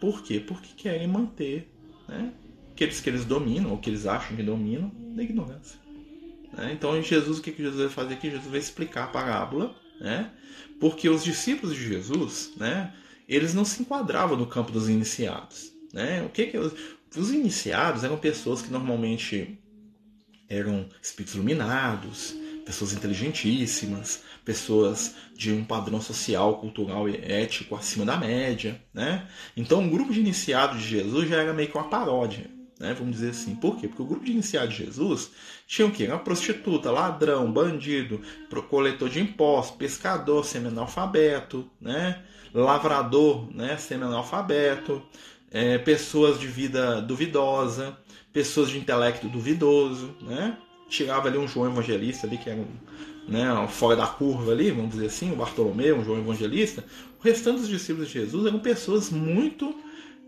Por 0.00 0.22
quê? 0.22 0.38
Porque 0.38 0.68
querem 0.76 1.08
manter 1.08 1.68
né, 2.08 2.32
aqueles 2.70 3.00
que 3.00 3.10
eles 3.10 3.24
dominam, 3.24 3.72
ou 3.72 3.78
que 3.78 3.90
eles 3.90 4.06
acham 4.06 4.36
que 4.36 4.44
dominam, 4.44 4.92
da 5.16 5.24
ignorância. 5.24 5.76
Né? 6.52 6.72
Então, 6.72 7.02
Jesus, 7.02 7.40
o 7.40 7.42
que 7.42 7.50
Jesus 7.50 7.80
vai 7.80 7.88
fazer 7.88 8.14
aqui? 8.14 8.30
Jesus 8.30 8.48
vai 8.48 8.60
explicar 8.60 9.04
a 9.04 9.08
parábola, 9.08 9.74
né? 10.00 10.30
porque 10.78 11.08
os 11.08 11.24
discípulos 11.24 11.74
de 11.74 11.84
Jesus, 11.84 12.52
né, 12.56 12.94
eles 13.28 13.54
não 13.54 13.64
se 13.64 13.82
enquadravam 13.82 14.36
no 14.36 14.46
campo 14.46 14.70
dos 14.70 14.88
iniciados. 14.88 15.72
Né? 15.92 16.22
O 16.22 16.28
que, 16.28 16.46
que 16.46 16.58
os, 16.58 16.72
os 17.16 17.32
iniciados 17.32 18.04
eram 18.04 18.16
pessoas 18.16 18.62
que 18.62 18.70
normalmente 18.70 19.58
eram 20.48 20.88
espíritos 21.02 21.34
iluminados, 21.34 22.36
pessoas 22.70 22.92
inteligentíssimas, 22.92 24.22
pessoas 24.44 25.16
de 25.34 25.52
um 25.52 25.64
padrão 25.64 26.00
social, 26.00 26.58
cultural 26.58 27.08
e 27.08 27.16
ético 27.16 27.74
acima 27.74 28.04
da 28.04 28.16
média, 28.16 28.80
né? 28.94 29.26
Então, 29.56 29.84
o 29.84 29.90
grupo 29.90 30.12
de 30.12 30.20
iniciados 30.20 30.80
de 30.80 30.88
Jesus 30.88 31.28
já 31.28 31.42
era 31.42 31.52
meio 31.52 31.68
que 31.68 31.76
uma 31.76 31.88
paródia, 31.88 32.48
né? 32.78 32.94
Vamos 32.96 33.14
dizer 33.14 33.30
assim. 33.30 33.56
Por 33.56 33.76
quê? 33.76 33.88
Porque 33.88 34.02
o 34.02 34.06
grupo 34.06 34.24
de 34.24 34.30
iniciados 34.30 34.76
de 34.76 34.84
Jesus 34.84 35.32
tinha 35.66 35.88
o 35.88 35.90
quê? 35.90 36.06
Uma 36.06 36.20
prostituta, 36.20 36.92
ladrão, 36.92 37.50
bandido, 37.50 38.20
coletor 38.68 39.08
de 39.08 39.18
impostos, 39.18 39.76
pescador, 39.76 40.44
semi-analfabeto, 40.44 41.68
né? 41.80 42.22
Lavrador, 42.54 43.52
né? 43.52 43.76
Semi-analfabeto, 43.78 45.02
é, 45.50 45.76
pessoas 45.76 46.38
de 46.38 46.46
vida 46.46 47.02
duvidosa, 47.02 47.98
pessoas 48.32 48.70
de 48.70 48.78
intelecto 48.78 49.28
duvidoso, 49.28 50.14
né? 50.22 50.56
Tirava 50.90 51.28
ali 51.28 51.38
um 51.38 51.48
João 51.48 51.70
Evangelista 51.70 52.26
ali, 52.26 52.36
que 52.36 52.50
era 52.50 52.60
um, 52.60 52.66
né, 53.28 53.66
fora 53.68 53.96
da 53.96 54.06
curva 54.06 54.52
ali, 54.52 54.70
vamos 54.70 54.90
dizer 54.90 55.06
assim, 55.06 55.32
o 55.32 55.36
Bartolomeu, 55.36 55.98
um 55.98 56.04
João 56.04 56.18
Evangelista, 56.18 56.84
o 57.18 57.22
restante 57.22 57.60
dos 57.60 57.68
discípulos 57.68 58.08
de 58.08 58.14
Jesus 58.14 58.46
eram 58.46 58.58
pessoas 58.58 59.10
muito 59.10 59.74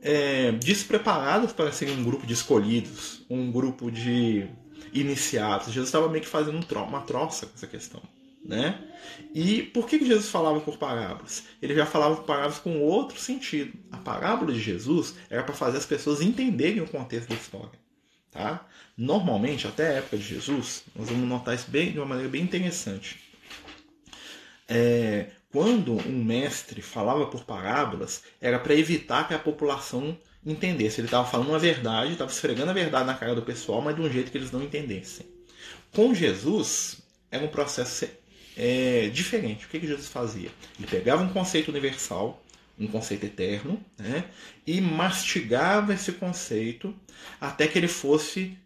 é, 0.00 0.52
despreparadas 0.52 1.52
para 1.52 1.72
serem 1.72 1.98
um 1.98 2.04
grupo 2.04 2.26
de 2.26 2.32
escolhidos, 2.32 3.24
um 3.28 3.50
grupo 3.50 3.90
de 3.90 4.48
iniciados. 4.92 5.66
Jesus 5.66 5.88
estava 5.88 6.08
meio 6.08 6.22
que 6.22 6.28
fazendo 6.28 6.64
uma 6.86 7.00
troça 7.00 7.46
com 7.46 7.52
essa 7.54 7.66
questão. 7.66 8.02
Né? 8.44 8.76
E 9.32 9.62
por 9.62 9.86
que 9.86 10.04
Jesus 10.04 10.28
falava 10.28 10.60
por 10.60 10.76
parábolas? 10.76 11.44
Ele 11.62 11.76
já 11.76 11.86
falava 11.86 12.16
por 12.16 12.24
parábolas 12.24 12.58
com 12.58 12.80
outro 12.80 13.18
sentido. 13.18 13.72
A 13.90 13.98
parábola 13.98 14.52
de 14.52 14.60
Jesus 14.60 15.14
era 15.30 15.44
para 15.44 15.54
fazer 15.54 15.78
as 15.78 15.86
pessoas 15.86 16.20
entenderem 16.20 16.80
o 16.80 16.88
contexto 16.88 17.28
da 17.28 17.36
história. 17.36 17.81
Tá? 18.32 18.66
Normalmente, 18.96 19.66
até 19.66 19.88
a 19.88 19.92
época 19.98 20.16
de 20.16 20.24
Jesus, 20.24 20.84
nós 20.96 21.08
vamos 21.08 21.28
notar 21.28 21.54
isso 21.54 21.70
bem, 21.70 21.92
de 21.92 21.98
uma 21.98 22.06
maneira 22.06 22.30
bem 22.30 22.42
interessante. 22.42 23.20
É, 24.66 25.26
quando 25.52 25.92
um 26.08 26.24
mestre 26.24 26.80
falava 26.80 27.26
por 27.26 27.44
parábolas, 27.44 28.22
era 28.40 28.58
para 28.58 28.74
evitar 28.74 29.28
que 29.28 29.34
a 29.34 29.38
população 29.38 30.16
entendesse. 30.44 31.00
Ele 31.00 31.08
estava 31.08 31.28
falando 31.28 31.50
uma 31.50 31.58
verdade, 31.58 32.12
estava 32.12 32.30
esfregando 32.30 32.70
a 32.70 32.74
verdade 32.74 33.06
na 33.06 33.14
cara 33.14 33.34
do 33.34 33.42
pessoal, 33.42 33.82
mas 33.82 33.94
de 33.94 34.00
um 34.00 34.10
jeito 34.10 34.32
que 34.32 34.38
eles 34.38 34.50
não 34.50 34.62
entendessem. 34.62 35.26
Com 35.92 36.14
Jesus, 36.14 37.02
era 37.30 37.44
um 37.44 37.48
processo 37.48 38.08
é, 38.56 39.08
diferente. 39.12 39.66
O 39.66 39.68
que, 39.68 39.78
que 39.78 39.86
Jesus 39.86 40.08
fazia? 40.08 40.50
Ele 40.78 40.88
pegava 40.88 41.22
um 41.22 41.28
conceito 41.28 41.68
universal, 41.68 42.41
um 42.78 42.86
conceito 42.86 43.24
eterno, 43.26 43.82
né? 43.98 44.30
e 44.66 44.80
mastigava 44.80 45.94
esse 45.94 46.12
conceito 46.12 46.94
até 47.40 47.68
que 47.68 47.78
ele 47.78 47.88
fosse 47.88 48.58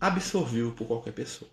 absorvível 0.00 0.72
por 0.72 0.86
qualquer 0.86 1.12
pessoa. 1.12 1.50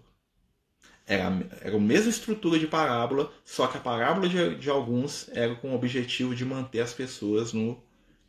Era, 1.06 1.26
era 1.62 1.76
a 1.76 1.80
mesma 1.80 2.10
estrutura 2.10 2.58
de 2.58 2.68
parábola, 2.68 3.32
só 3.44 3.68
que 3.68 3.78
a 3.78 3.82
parábola 3.82 4.30
de, 4.30 4.56
de 4.56 4.70
alguns 4.70 5.28
era 5.30 5.56
com 5.56 5.72
o 5.72 5.76
objetivo 5.76 6.36
de 6.36 6.46
manter 6.46 6.80
as 6.80 6.94
pessoas 6.94 7.54
no, 7.54 7.82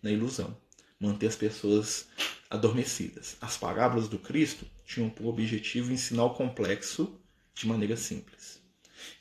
na 0.02 0.10
ilusão, 0.10 0.56
manter 0.98 1.28
as 1.28 1.36
pessoas 1.36 2.08
adormecidas. 2.50 3.36
As 3.40 3.56
parábolas 3.56 4.08
do 4.08 4.18
Cristo 4.18 4.66
tinham 4.84 5.08
por 5.08 5.26
objetivo 5.26 5.92
ensinar 5.92 6.24
o 6.24 6.34
complexo 6.34 7.18
de 7.54 7.66
maneira 7.66 7.96
simples. 7.96 8.60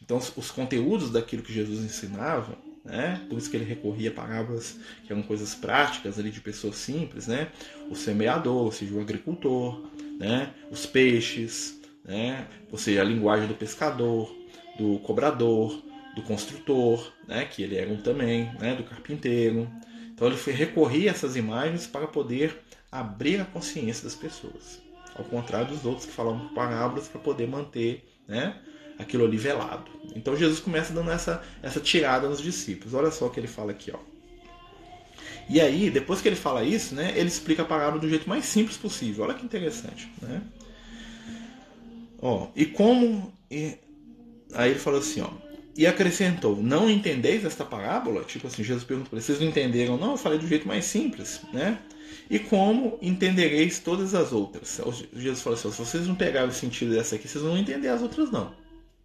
Então, 0.02 0.18
os 0.18 0.52
conteúdos 0.52 1.12
daquilo 1.12 1.44
que 1.44 1.54
Jesus 1.54 1.80
ensinava 1.80 2.58
né? 2.84 3.26
Por 3.30 3.38
isso 3.38 3.50
que 3.50 3.58
ele 3.58 3.66
recorria 3.66 4.10
a 4.10 4.14
parábolas 4.14 4.80
que 5.06 5.12
eram 5.12 5.22
coisas 5.22 5.54
práticas 5.54 6.18
ali 6.18 6.32
de 6.32 6.42
pessoas 6.42 6.76
simples, 6.76 7.28
né? 7.28 7.50
O 7.90 7.96
semeador, 7.96 8.66
ou 8.66 8.72
seja, 8.72 8.94
o 8.94 9.02
agricultor, 9.02 9.88
né? 10.20 10.54
Os 10.70 10.86
peixes, 10.86 11.80
né? 12.04 12.48
Ou 12.72 12.78
seja, 12.78 13.02
a 13.02 13.04
linguagem 13.04 13.48
do 13.48 13.56
pescador, 13.56 14.36
do 14.78 15.00
cobrador, 15.00 15.82
do 16.16 16.22
construtor, 16.24 17.12
né? 17.28 17.46
Que 17.46 17.64
ele 17.64 17.76
era 17.78 17.92
um 17.92 17.98
também, 17.98 18.52
né? 18.60 18.76
Do 18.76 18.84
carpinteiro. 18.84 19.70
Então 20.14 20.28
ele 20.28 20.38
foi 20.38 20.54
recorrer 20.54 21.08
a 21.08 21.12
essas 21.12 21.36
imagens 21.36 21.88
para 21.88 22.08
poder 22.08 22.62
abrir 22.92 23.40
a 23.40 23.46
consciência 23.46 24.04
das 24.04 24.16
pessoas. 24.16 24.82
Ao 25.16 25.24
contrário 25.26 25.70
dos 25.70 25.86
outros 25.86 26.06
que 26.06 26.12
falavam 26.12 26.54
parábolas 26.54 27.08
para 27.08 27.20
poder 27.20 27.48
manter, 27.48 28.06
né? 28.28 28.60
Aquilo 29.02 29.26
ali 29.26 29.38
velado. 29.38 29.92
Então 30.16 30.36
Jesus 30.36 30.60
começa 30.60 30.94
dando 30.94 31.12
essa, 31.12 31.44
essa 31.62 31.80
tirada 31.80 32.28
nos 32.28 32.42
discípulos. 32.42 32.94
Olha 32.94 33.12
só 33.12 33.28
o 33.28 33.30
que 33.30 33.40
ele 33.40 33.48
fala 33.48 33.72
aqui, 33.72 33.92
ó. 33.92 34.00
E 35.50 35.60
aí, 35.60 35.90
depois 35.90 36.22
que 36.22 36.30
ele 36.30 36.36
fala 36.36 36.64
isso, 36.64 36.96
né, 36.96 37.14
ele 37.16 37.28
explica 37.28 37.64
a 37.64 37.66
parábola 37.66 38.00
do 38.00 38.08
jeito 38.08 38.30
mais 38.30 38.46
simples 38.46 38.78
possível. 38.78 39.26
Olha 39.26 39.34
que 39.34 39.46
interessante, 39.46 40.10
né? 40.22 40.42
Ó, 42.22 42.48
e 42.56 42.66
como 42.66 43.34
e, 43.50 43.78
aí 44.54 44.72
ele 44.72 44.80
falou 44.80 45.00
assim, 45.00 45.22
ó, 45.22 45.30
e 45.76 45.88
acrescentou: 45.88 46.62
Não 46.62 46.90
entendeis 46.90 47.44
esta 47.46 47.66
parábola? 47.66 48.24
Tipo 48.24 48.48
assim, 48.48 48.64
Jesus 48.64 48.84
perguntou 48.84 49.10
para 49.12 49.22
Vocês 49.22 49.40
não 49.40 49.48
entenderam? 49.48 49.98
Não, 49.98 50.12
eu 50.12 50.18
falei 50.18 50.38
do 50.38 50.48
jeito 50.48 50.68
mais 50.68 50.86
simples, 50.86 51.42
né? 51.54 51.80
E 52.30 52.40
como 52.40 52.98
entendereis 53.02 53.80
todas 53.80 54.14
as 54.14 54.32
outras? 54.32 54.80
Jesus 55.14 55.42
falou 55.42 55.58
assim: 55.58 55.72
Se 55.72 55.78
vocês 55.78 56.08
não 56.08 56.16
pegarem 56.16 56.50
o 56.50 56.54
sentido 56.54 56.94
dessa 56.94 57.16
aqui, 57.16 57.28
vocês 57.28 57.44
não 57.44 57.52
vão 57.52 57.60
entender 57.60 57.88
as 57.88 58.02
outras, 58.02 58.32
não. 58.32 58.54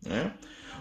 Né? 0.06 0.32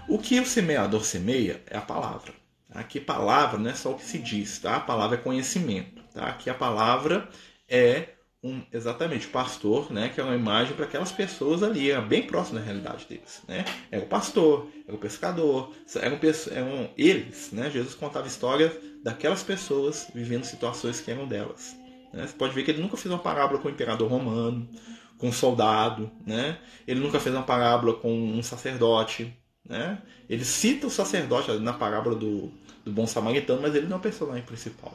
O 0.08 0.18
que 0.20 0.40
o 0.40 0.46
semeador 0.46 1.04
semeia 1.04 1.62
é 1.68 1.78
a 1.78 1.82
palavra. 1.82 2.34
Aqui 2.70 3.00
palavra 3.00 3.58
não 3.58 3.70
é 3.70 3.74
só 3.74 3.92
o 3.92 3.96
que 3.96 4.04
se 4.04 4.18
diz, 4.18 4.60
tá? 4.60 4.76
A 4.76 4.80
palavra 4.80 5.18
é 5.18 5.22
conhecimento, 5.22 6.02
tá? 6.14 6.28
Aqui 6.28 6.50
a 6.50 6.54
palavra 6.54 7.30
é 7.70 8.10
um, 8.44 8.62
exatamente 8.72 9.28
o 9.28 9.30
pastor, 9.32 9.92
né? 9.92 10.10
Que 10.10 10.20
é 10.20 10.24
uma 10.24 10.36
imagem 10.36 10.76
para 10.76 10.86
aquelas 10.86 11.12
pessoas 11.12 11.64
ali, 11.64 11.90
é 11.90 12.00
bem 12.02 12.28
próximo 12.28 12.60
da 12.60 12.66
realidade 12.66 13.06
deles, 13.08 13.42
né? 13.48 13.66
Era 13.90 14.04
o 14.04 14.08
pastor, 14.08 14.68
era 14.86 14.96
o 14.96 15.00
pescador, 15.00 15.74
eram, 15.96 16.20
eram 16.52 16.90
eles, 16.98 17.52
né? 17.52 17.72
Jesus 17.72 17.96
contava 17.96 18.28
histórias 18.28 18.74
daquelas 19.04 19.42
pessoas 19.42 20.08
vivendo 20.14 20.44
situações 20.44 21.00
que 21.00 21.10
eram 21.10 21.28
delas. 21.28 21.76
Né? 22.12 22.28
Você 22.28 22.34
pode 22.34 22.54
ver 22.54 22.64
que 22.64 22.72
ele 22.72 22.82
nunca 22.82 22.98
fez 22.98 23.12
uma 23.12 23.22
parábola 23.22 23.60
com 23.60 23.68
o 23.68 23.72
imperador 23.72 24.10
romano, 24.10 24.68
com 25.18 25.30
um 25.30 25.32
soldado, 25.32 26.12
né? 26.26 26.58
Ele 26.88 27.00
nunca 27.00 27.20
fez 27.20 27.34
uma 27.34 27.44
parábola 27.44 27.94
com 27.94 28.12
um 28.14 28.44
sacerdote, 28.44 29.34
né? 29.68 30.02
Ele 30.30 30.44
cita 30.44 30.88
o 30.88 30.90
sacerdote 30.90 31.52
na 31.60 31.74
parábola 31.74 32.16
do, 32.16 32.52
do 32.84 32.92
bom 32.92 33.08
samaritano, 33.08 33.62
mas 33.62 33.76
ele 33.76 33.88
não 33.88 33.98
é 33.98 34.00
o 34.00 34.02
personagem 34.02 34.44
principal, 34.44 34.94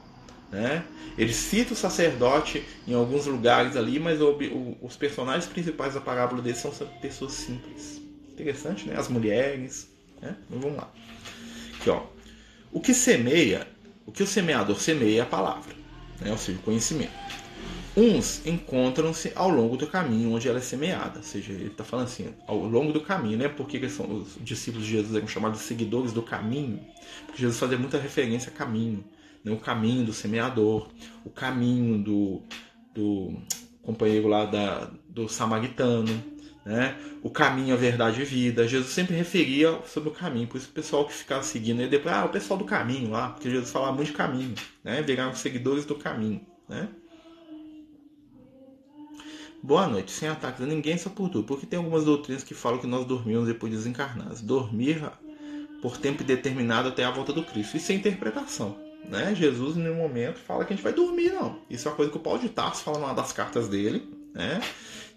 né? 0.51 0.85
Ele 1.17 1.33
cita 1.33 1.73
o 1.73 1.77
sacerdote 1.77 2.65
em 2.87 2.95
alguns 2.95 3.27
lugares 3.27 3.77
ali, 3.77 3.99
mas 3.99 4.21
o, 4.21 4.31
o, 4.31 4.79
os 4.83 4.97
personagens 4.97 5.47
principais 5.47 5.95
da 5.95 6.01
parábola 6.01 6.43
dele 6.43 6.57
são 6.57 6.71
pessoas 7.01 7.33
simples. 7.33 8.01
Interessante, 8.33 8.89
né? 8.89 8.97
As 8.97 9.09
mulheres, 9.09 9.91
né? 10.21 10.37
Então, 10.47 10.61
vamos 10.61 10.77
lá. 10.77 10.91
Aqui, 11.81 11.91
ó. 11.91 12.03
O 12.73 12.81
que 12.81 12.95
semeia, 12.95 13.67
o 14.07 14.13
que 14.13 14.23
o 14.23 14.27
semeador 14.27 14.79
semeia 14.79 15.21
é 15.21 15.23
a 15.23 15.27
palavra, 15.27 15.75
né? 16.21 16.31
Ou 16.31 16.39
seja, 16.39 16.59
o 16.59 16.63
conhecimento. 16.63 17.13
Uns 17.97 18.47
encontram-se 18.47 19.33
ao 19.35 19.51
longo 19.51 19.77
do 19.77 19.87
caminho 19.87 20.33
onde 20.33 20.49
ela 20.49 20.59
é 20.59 20.63
semeada. 20.63 21.19
Ou 21.19 21.25
seja, 21.25 21.53
ele 21.53 21.67
está 21.67 21.83
falando 21.83 22.07
assim, 22.07 22.33
ao 22.47 22.59
longo 22.59 22.93
do 22.93 23.01
caminho, 23.01 23.37
né? 23.37 23.49
Porque 23.49 23.89
são, 23.89 24.11
os 24.15 24.37
discípulos 24.41 24.87
de 24.87 24.93
Jesus 24.93 25.15
eram 25.15 25.27
chamados 25.27 25.61
seguidores 25.61 26.13
do 26.13 26.23
caminho. 26.23 26.81
Porque 27.27 27.41
Jesus 27.41 27.59
fazia 27.59 27.79
muita 27.79 27.99
referência 27.99 28.51
a 28.51 28.55
caminho. 28.55 29.05
Né? 29.45 29.53
O 29.53 29.57
caminho 29.57 30.05
do 30.05 30.13
semeador, 30.13 30.89
o 31.25 31.31
caminho 31.31 31.99
do, 31.99 32.43
do 32.95 33.37
companheiro 33.83 34.29
lá 34.29 34.45
da, 34.45 34.91
do 35.09 35.29
samaritano, 35.29 36.23
né? 36.65 36.97
o 37.23 37.31
caminho, 37.31 37.75
a 37.75 37.77
verdade 37.77 38.23
e 38.23 38.25
vida. 38.25 38.69
Jesus 38.69 38.93
sempre 38.93 39.17
referia 39.17 39.81
sobre 39.87 40.11
o 40.11 40.13
caminho, 40.13 40.47
por 40.47 40.59
isso 40.59 40.69
o 40.71 40.73
pessoal 40.73 41.07
que 41.07 41.13
ficava 41.13 41.43
seguindo 41.43 41.81
ele 41.81 41.89
depois, 41.89 42.15
ah, 42.15 42.25
o 42.25 42.29
pessoal 42.29 42.59
do 42.59 42.65
caminho 42.65 43.11
lá, 43.11 43.31
porque 43.31 43.51
Jesus 43.51 43.71
falava 43.71 43.93
muito 43.93 44.09
de 44.09 44.17
caminho, 44.17 44.55
né? 44.85 45.03
viraram 45.03 45.35
seguidores 45.35 45.85
do 45.85 45.97
caminho. 45.97 46.47
Né? 46.69 46.89
Boa 49.63 49.87
noite, 49.87 50.11
sem 50.11 50.27
ataques 50.29 50.63
a 50.63 50.67
ninguém, 50.67 50.97
só 50.97 51.11
por 51.11 51.29
tudo. 51.29 51.45
Porque 51.45 51.67
tem 51.67 51.79
algumas 51.79 52.05
doutrinas 52.05 52.43
que 52.43 52.55
falam 52.55 52.79
que 52.79 52.87
nós 52.87 53.05
dormimos 53.05 53.47
depois 53.47 53.71
de 53.71 53.77
desencarnados. 53.77 54.41
Dormir 54.41 55.03
por 55.83 55.99
tempo 55.99 56.25
determinado 56.25 56.89
até 56.89 57.05
a 57.05 57.11
volta 57.11 57.33
do 57.33 57.43
Cristo. 57.45 57.77
Isso 57.77 57.93
é 57.93 57.95
interpretação. 57.95 58.77
né? 59.05 59.35
Jesus, 59.35 59.77
em 59.77 59.81
nenhum 59.81 59.97
momento, 59.97 60.39
fala 60.39 60.65
que 60.65 60.73
a 60.73 60.77
gente 60.77 60.83
vai 60.83 60.93
dormir, 60.93 61.31
não. 61.33 61.59
Isso 61.69 61.87
é 61.87 61.91
uma 61.91 61.97
coisa 61.97 62.11
que 62.11 62.17
o 62.17 62.21
Paulo 62.21 62.39
de 62.39 62.49
Tarso 62.49 62.83
fala 62.83 62.99
numa 62.99 63.15
das 63.15 63.33
cartas 63.33 63.69
dele, 63.69 64.03
né? 64.35 64.61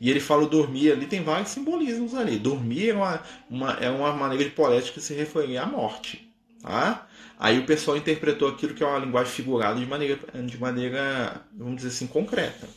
E 0.01 0.09
ele 0.09 0.19
fala 0.19 0.45
dormir 0.45 0.91
ali, 0.91 1.05
tem 1.05 1.23
vários 1.23 1.49
simbolismos 1.49 2.13
ali. 2.13 2.37
Dormir 2.37 2.89
é 2.89 2.93
uma, 2.93 3.21
uma, 3.49 3.71
é 3.73 3.89
uma 3.89 4.11
maneira 4.13 4.43
de 4.43 4.51
poética 4.51 4.99
se 4.99 5.13
referir 5.13 5.57
à 5.57 5.65
morte, 5.65 6.29
tá? 6.61 7.07
Aí 7.39 7.59
o 7.59 7.65
pessoal 7.65 7.95
interpretou 7.97 8.47
aquilo 8.49 8.73
que 8.73 8.83
é 8.83 8.85
uma 8.85 8.99
linguagem 8.99 9.31
figurada 9.31 9.79
de 9.79 9.85
maneira, 9.85 10.19
de 10.45 10.57
maneira 10.57 11.41
vamos 11.53 11.77
dizer 11.77 11.89
assim, 11.89 12.07
concreta. 12.07 12.67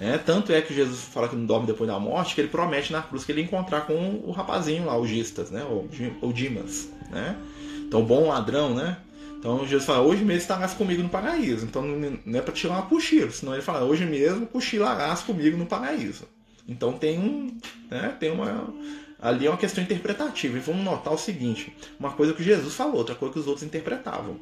É, 0.00 0.16
tanto 0.16 0.50
é 0.50 0.62
que 0.62 0.72
Jesus 0.72 1.02
fala 1.02 1.28
que 1.28 1.36
não 1.36 1.44
dorme 1.44 1.66
depois 1.66 1.88
da 1.88 1.98
morte, 2.00 2.34
que 2.34 2.40
ele 2.40 2.48
promete 2.48 2.90
na 2.90 3.02
cruz 3.02 3.22
que 3.22 3.32
ele 3.32 3.42
encontrar 3.42 3.82
com 3.82 4.22
o 4.24 4.30
rapazinho 4.30 4.86
lá, 4.86 4.98
o 4.98 5.06
Gistas, 5.06 5.50
né? 5.50 5.62
O, 6.22 6.32
Dimas, 6.32 6.88
né? 7.10 7.36
Então, 7.86 8.02
bom 8.02 8.28
ladrão, 8.28 8.74
né? 8.74 8.96
Então 9.38 9.66
Jesus 9.66 9.86
fala, 9.86 10.00
hoje 10.02 10.22
mesmo 10.22 10.42
estarás 10.42 10.74
comigo 10.74 11.02
no 11.02 11.08
paraíso. 11.08 11.64
Então 11.64 11.82
não 11.82 12.38
é 12.38 12.42
para 12.42 12.52
tirar 12.52 12.74
uma 12.74 12.82
cochilo, 12.82 13.32
senão 13.32 13.54
ele 13.54 13.62
fala, 13.62 13.84
hoje 13.84 14.04
mesmo 14.04 14.46
cochilarás 14.46 15.20
comigo 15.20 15.56
no 15.56 15.64
paraíso. 15.64 16.24
Então 16.68 16.92
tem 16.92 17.18
um, 17.18 17.58
né, 17.90 18.14
tem 18.20 18.30
uma 18.30 18.68
ali 19.20 19.46
é 19.46 19.50
uma 19.50 19.56
questão 19.56 19.82
interpretativa. 19.82 20.56
E 20.56 20.60
vamos 20.60 20.84
notar 20.84 21.12
o 21.12 21.18
seguinte, 21.18 21.74
uma 21.98 22.12
coisa 22.12 22.34
que 22.34 22.42
Jesus 22.42 22.74
falou, 22.74 22.96
outra 22.96 23.14
coisa 23.14 23.32
que 23.32 23.40
os 23.40 23.46
outros 23.46 23.64
interpretavam. 23.66 24.38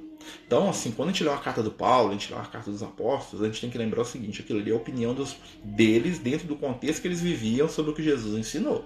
Então, 0.47 0.69
assim, 0.69 0.93
quando 0.93 1.11
a 1.11 1.13
gente 1.13 1.25
lê 1.25 1.31
uma 1.31 1.41
carta 1.41 1.63
do 1.63 1.71
Paulo, 1.71 2.11
a 2.11 2.13
gente 2.13 2.31
lê 2.31 2.37
uma 2.37 2.47
carta 2.47 2.71
dos 2.71 2.83
apóstolos, 2.83 3.45
a 3.45 3.49
gente 3.49 3.61
tem 3.61 3.71
que 3.71 3.79
lembrar 3.79 4.03
o 4.03 4.05
seguinte, 4.05 4.41
aquilo 4.41 4.61
ali 4.61 4.71
é 4.71 4.75
a 4.75 4.77
opinião 4.77 5.15
dos, 5.15 5.37
deles 5.63 6.19
dentro 6.19 6.47
do 6.47 6.57
contexto 6.57 7.03
que 7.03 7.09
eles 7.09 7.21
viviam 7.21 7.69
sobre 7.69 7.91
o 7.91 7.95
que 7.95 8.03
Jesus 8.03 8.39
ensinou. 8.39 8.85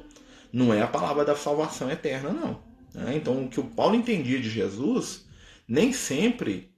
Não 0.52 0.72
é 0.72 0.82
a 0.82 0.86
palavra 0.86 1.24
da 1.24 1.34
salvação 1.34 1.90
eterna, 1.90 2.30
não. 2.30 2.60
Né? 2.94 3.16
Então, 3.16 3.44
o 3.44 3.48
que 3.48 3.60
o 3.60 3.64
Paulo 3.64 3.94
entendia 3.94 4.38
de 4.38 4.50
Jesus 4.50 5.24
nem 5.66 5.92
sempre 5.92 6.70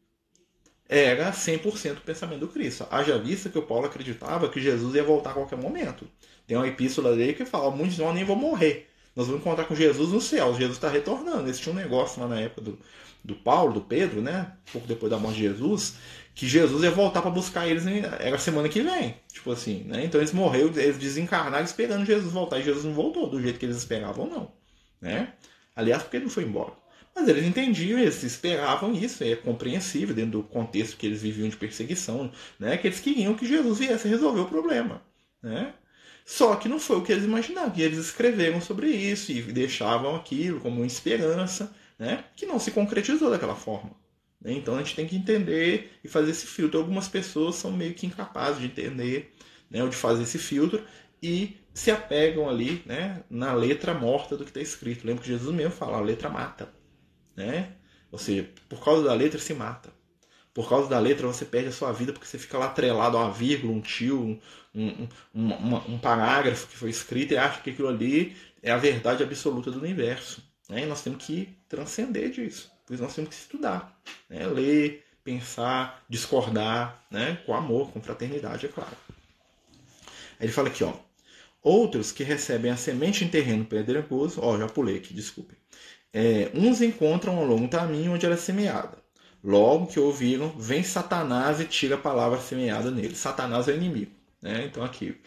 era 0.88 1.32
100% 1.32 1.98
o 1.98 2.00
pensamento 2.02 2.40
do 2.40 2.48
Cristo. 2.48 2.86
Haja 2.90 3.18
vista 3.18 3.48
que 3.48 3.58
o 3.58 3.62
Paulo 3.62 3.86
acreditava 3.86 4.48
que 4.48 4.60
Jesus 4.60 4.94
ia 4.94 5.02
voltar 5.02 5.30
a 5.30 5.34
qualquer 5.34 5.58
momento. 5.58 6.06
Tem 6.46 6.56
uma 6.56 6.68
epístola 6.68 7.16
dele 7.16 7.32
que 7.32 7.44
fala: 7.44 7.70
muitos 7.70 7.96
de 7.96 8.02
nós 8.02 8.14
nem 8.14 8.24
vão 8.24 8.36
morrer. 8.36 8.88
Nós 9.16 9.26
vamos 9.26 9.40
encontrar 9.40 9.64
com 9.64 9.74
Jesus 9.74 10.10
no 10.10 10.20
céu. 10.20 10.54
Jesus 10.54 10.76
está 10.76 10.88
retornando. 10.88 11.46
Eles 11.46 11.58
tinham 11.58 11.74
um 11.74 11.78
negócio 11.80 12.20
lá 12.20 12.28
na 12.28 12.40
época 12.40 12.62
do, 12.62 12.78
do 13.24 13.34
Paulo, 13.34 13.72
do 13.72 13.80
Pedro, 13.80 14.20
né? 14.20 14.52
pouco 14.70 14.86
depois 14.86 15.10
da 15.10 15.18
morte 15.18 15.36
de 15.36 15.44
Jesus, 15.44 15.96
que 16.34 16.46
Jesus 16.46 16.82
ia 16.82 16.90
voltar 16.90 17.22
para 17.22 17.30
buscar 17.30 17.66
eles. 17.66 17.86
Era 17.86 18.36
a 18.36 18.38
semana 18.38 18.68
que 18.68 18.82
vem. 18.82 19.14
Tipo 19.32 19.52
assim, 19.52 19.84
né? 19.84 20.04
Então 20.04 20.20
eles 20.20 20.32
morreram, 20.32 20.68
eles 20.76 20.98
desencarnaram 20.98 21.64
esperando 21.64 22.04
Jesus 22.04 22.32
voltar. 22.32 22.58
E 22.58 22.64
Jesus 22.64 22.84
não 22.84 22.92
voltou 22.92 23.28
do 23.28 23.40
jeito 23.40 23.58
que 23.58 23.64
eles 23.64 23.76
esperavam, 23.76 24.28
não. 24.28 24.52
Né? 25.00 25.32
Aliás, 25.74 26.02
porque 26.02 26.18
ele 26.18 26.24
não 26.24 26.32
foi 26.32 26.44
embora. 26.44 26.72
Mas 27.14 27.28
eles 27.28 27.44
entendiam, 27.44 27.98
eles 27.98 28.22
esperavam 28.24 28.92
isso, 28.92 29.22
é 29.22 29.36
compreensível 29.36 30.14
dentro 30.14 30.32
do 30.32 30.42
contexto 30.42 30.96
que 30.96 31.06
eles 31.06 31.22
viviam 31.22 31.48
de 31.48 31.56
perseguição, 31.56 32.30
né? 32.58 32.76
que 32.76 32.88
eles 32.88 32.98
queriam 32.98 33.34
que 33.34 33.46
Jesus 33.46 33.78
viesse 33.78 34.08
resolver 34.08 34.40
o 34.40 34.48
problema. 34.48 35.00
Né? 35.40 35.72
Só 36.26 36.56
que 36.56 36.68
não 36.68 36.80
foi 36.80 36.96
o 36.96 37.02
que 37.02 37.12
eles 37.12 37.24
imaginavam, 37.24 37.72
e 37.76 37.82
eles 37.82 37.98
escreveram 37.98 38.60
sobre 38.60 38.88
isso 38.88 39.30
e 39.30 39.42
deixavam 39.42 40.16
aquilo 40.16 40.58
como 40.58 40.78
uma 40.78 40.86
esperança, 40.86 41.72
né? 41.98 42.24
que 42.36 42.46
não 42.46 42.58
se 42.58 42.70
concretizou 42.70 43.30
daquela 43.30 43.54
forma. 43.54 43.92
Né? 44.40 44.52
Então 44.52 44.74
a 44.74 44.78
gente 44.78 44.96
tem 44.96 45.06
que 45.06 45.16
entender 45.16 45.98
e 46.02 46.08
fazer 46.08 46.30
esse 46.30 46.46
filtro. 46.46 46.78
Algumas 46.78 47.08
pessoas 47.08 47.56
são 47.56 47.72
meio 47.72 47.94
que 47.94 48.06
incapazes 48.06 48.60
de 48.60 48.66
entender 48.66 49.34
né, 49.70 49.82
ou 49.82 49.88
de 49.88 49.96
fazer 49.96 50.22
esse 50.22 50.38
filtro 50.38 50.84
e 51.22 51.56
se 51.72 51.90
apegam 51.90 52.48
ali 52.48 52.82
né, 52.86 53.24
na 53.28 53.52
letra 53.52 53.94
morta 53.94 54.36
do 54.36 54.44
que 54.44 54.50
está 54.50 54.60
escrito. 54.60 55.06
Lembra 55.06 55.22
que 55.22 55.28
Jesus 55.28 55.54
mesmo 55.54 55.72
fala, 55.72 55.98
a 55.98 56.00
letra 56.00 56.28
mata 56.28 56.72
né? 57.36 57.72
Ou 58.10 58.18
seja, 58.18 58.48
por 58.68 58.82
causa 58.82 59.04
da 59.04 59.14
letra 59.14 59.38
se 59.38 59.54
mata. 59.54 59.92
Por 60.52 60.68
causa 60.68 60.88
da 60.88 61.00
letra 61.00 61.26
você 61.26 61.44
perde 61.44 61.68
a 61.68 61.72
sua 61.72 61.90
vida 61.92 62.12
porque 62.12 62.26
você 62.26 62.38
fica 62.38 62.56
lá 62.56 62.66
atrelado 62.66 63.16
a 63.16 63.24
uma 63.24 63.32
vírgula, 63.32 63.72
um 63.72 63.80
tio, 63.80 64.40
um, 64.72 65.08
um, 65.34 65.48
um, 65.52 65.94
um 65.94 65.98
parágrafo 65.98 66.68
que 66.68 66.76
foi 66.76 66.90
escrito 66.90 67.34
e 67.34 67.36
acha 67.36 67.60
que 67.60 67.70
aquilo 67.70 67.88
ali 67.88 68.36
é 68.62 68.70
a 68.70 68.76
verdade 68.76 69.24
absoluta 69.24 69.70
do 69.70 69.80
universo. 69.80 70.42
Né? 70.68 70.82
E 70.82 70.86
nós 70.86 71.02
temos 71.02 71.24
que 71.24 71.56
transcender 71.68 72.30
disso. 72.30 72.70
Por 72.86 72.94
isso 72.94 73.02
nós 73.02 73.14
temos 73.14 73.30
que 73.30 73.36
estudar, 73.36 73.98
né? 74.28 74.46
ler, 74.46 75.04
pensar, 75.22 76.04
discordar, 76.08 77.04
né? 77.10 77.38
com 77.46 77.54
amor, 77.54 77.90
com 77.90 78.00
fraternidade, 78.00 78.66
é 78.66 78.68
claro. 78.68 78.96
Aí 80.38 80.46
ele 80.46 80.52
fala 80.52 80.68
aqui, 80.68 80.84
ó. 80.84 80.92
Outros 81.62 82.12
que 82.12 82.22
recebem 82.22 82.70
a 82.70 82.76
semente 82.76 83.24
em 83.24 83.28
terreno 83.28 83.64
pedregoso, 83.64 84.40
ó, 84.42 84.58
já 84.58 84.66
pulei 84.66 84.98
aqui, 84.98 85.14
desculpe 85.14 85.56
é, 86.14 86.48
uns 86.54 86.80
encontram 86.80 87.36
ao 87.36 87.44
longo 87.44 87.62
do 87.62 87.68
caminho 87.68 88.12
onde 88.12 88.24
ela 88.24 88.36
é 88.36 88.38
semeada. 88.38 88.96
Logo 89.42 89.88
que 89.88 89.98
ouviram, 89.98 90.56
vem 90.56 90.84
Satanás 90.84 91.60
e 91.60 91.64
tira 91.64 91.96
a 91.96 91.98
palavra 91.98 92.40
semeada 92.40 92.90
nele. 92.90 93.16
Satanás 93.16 93.68
é 93.68 93.72
o 93.72 93.76
inimigo. 93.76 94.12
Né? 94.40 94.64
Então 94.66 94.84
aqui 94.84 95.20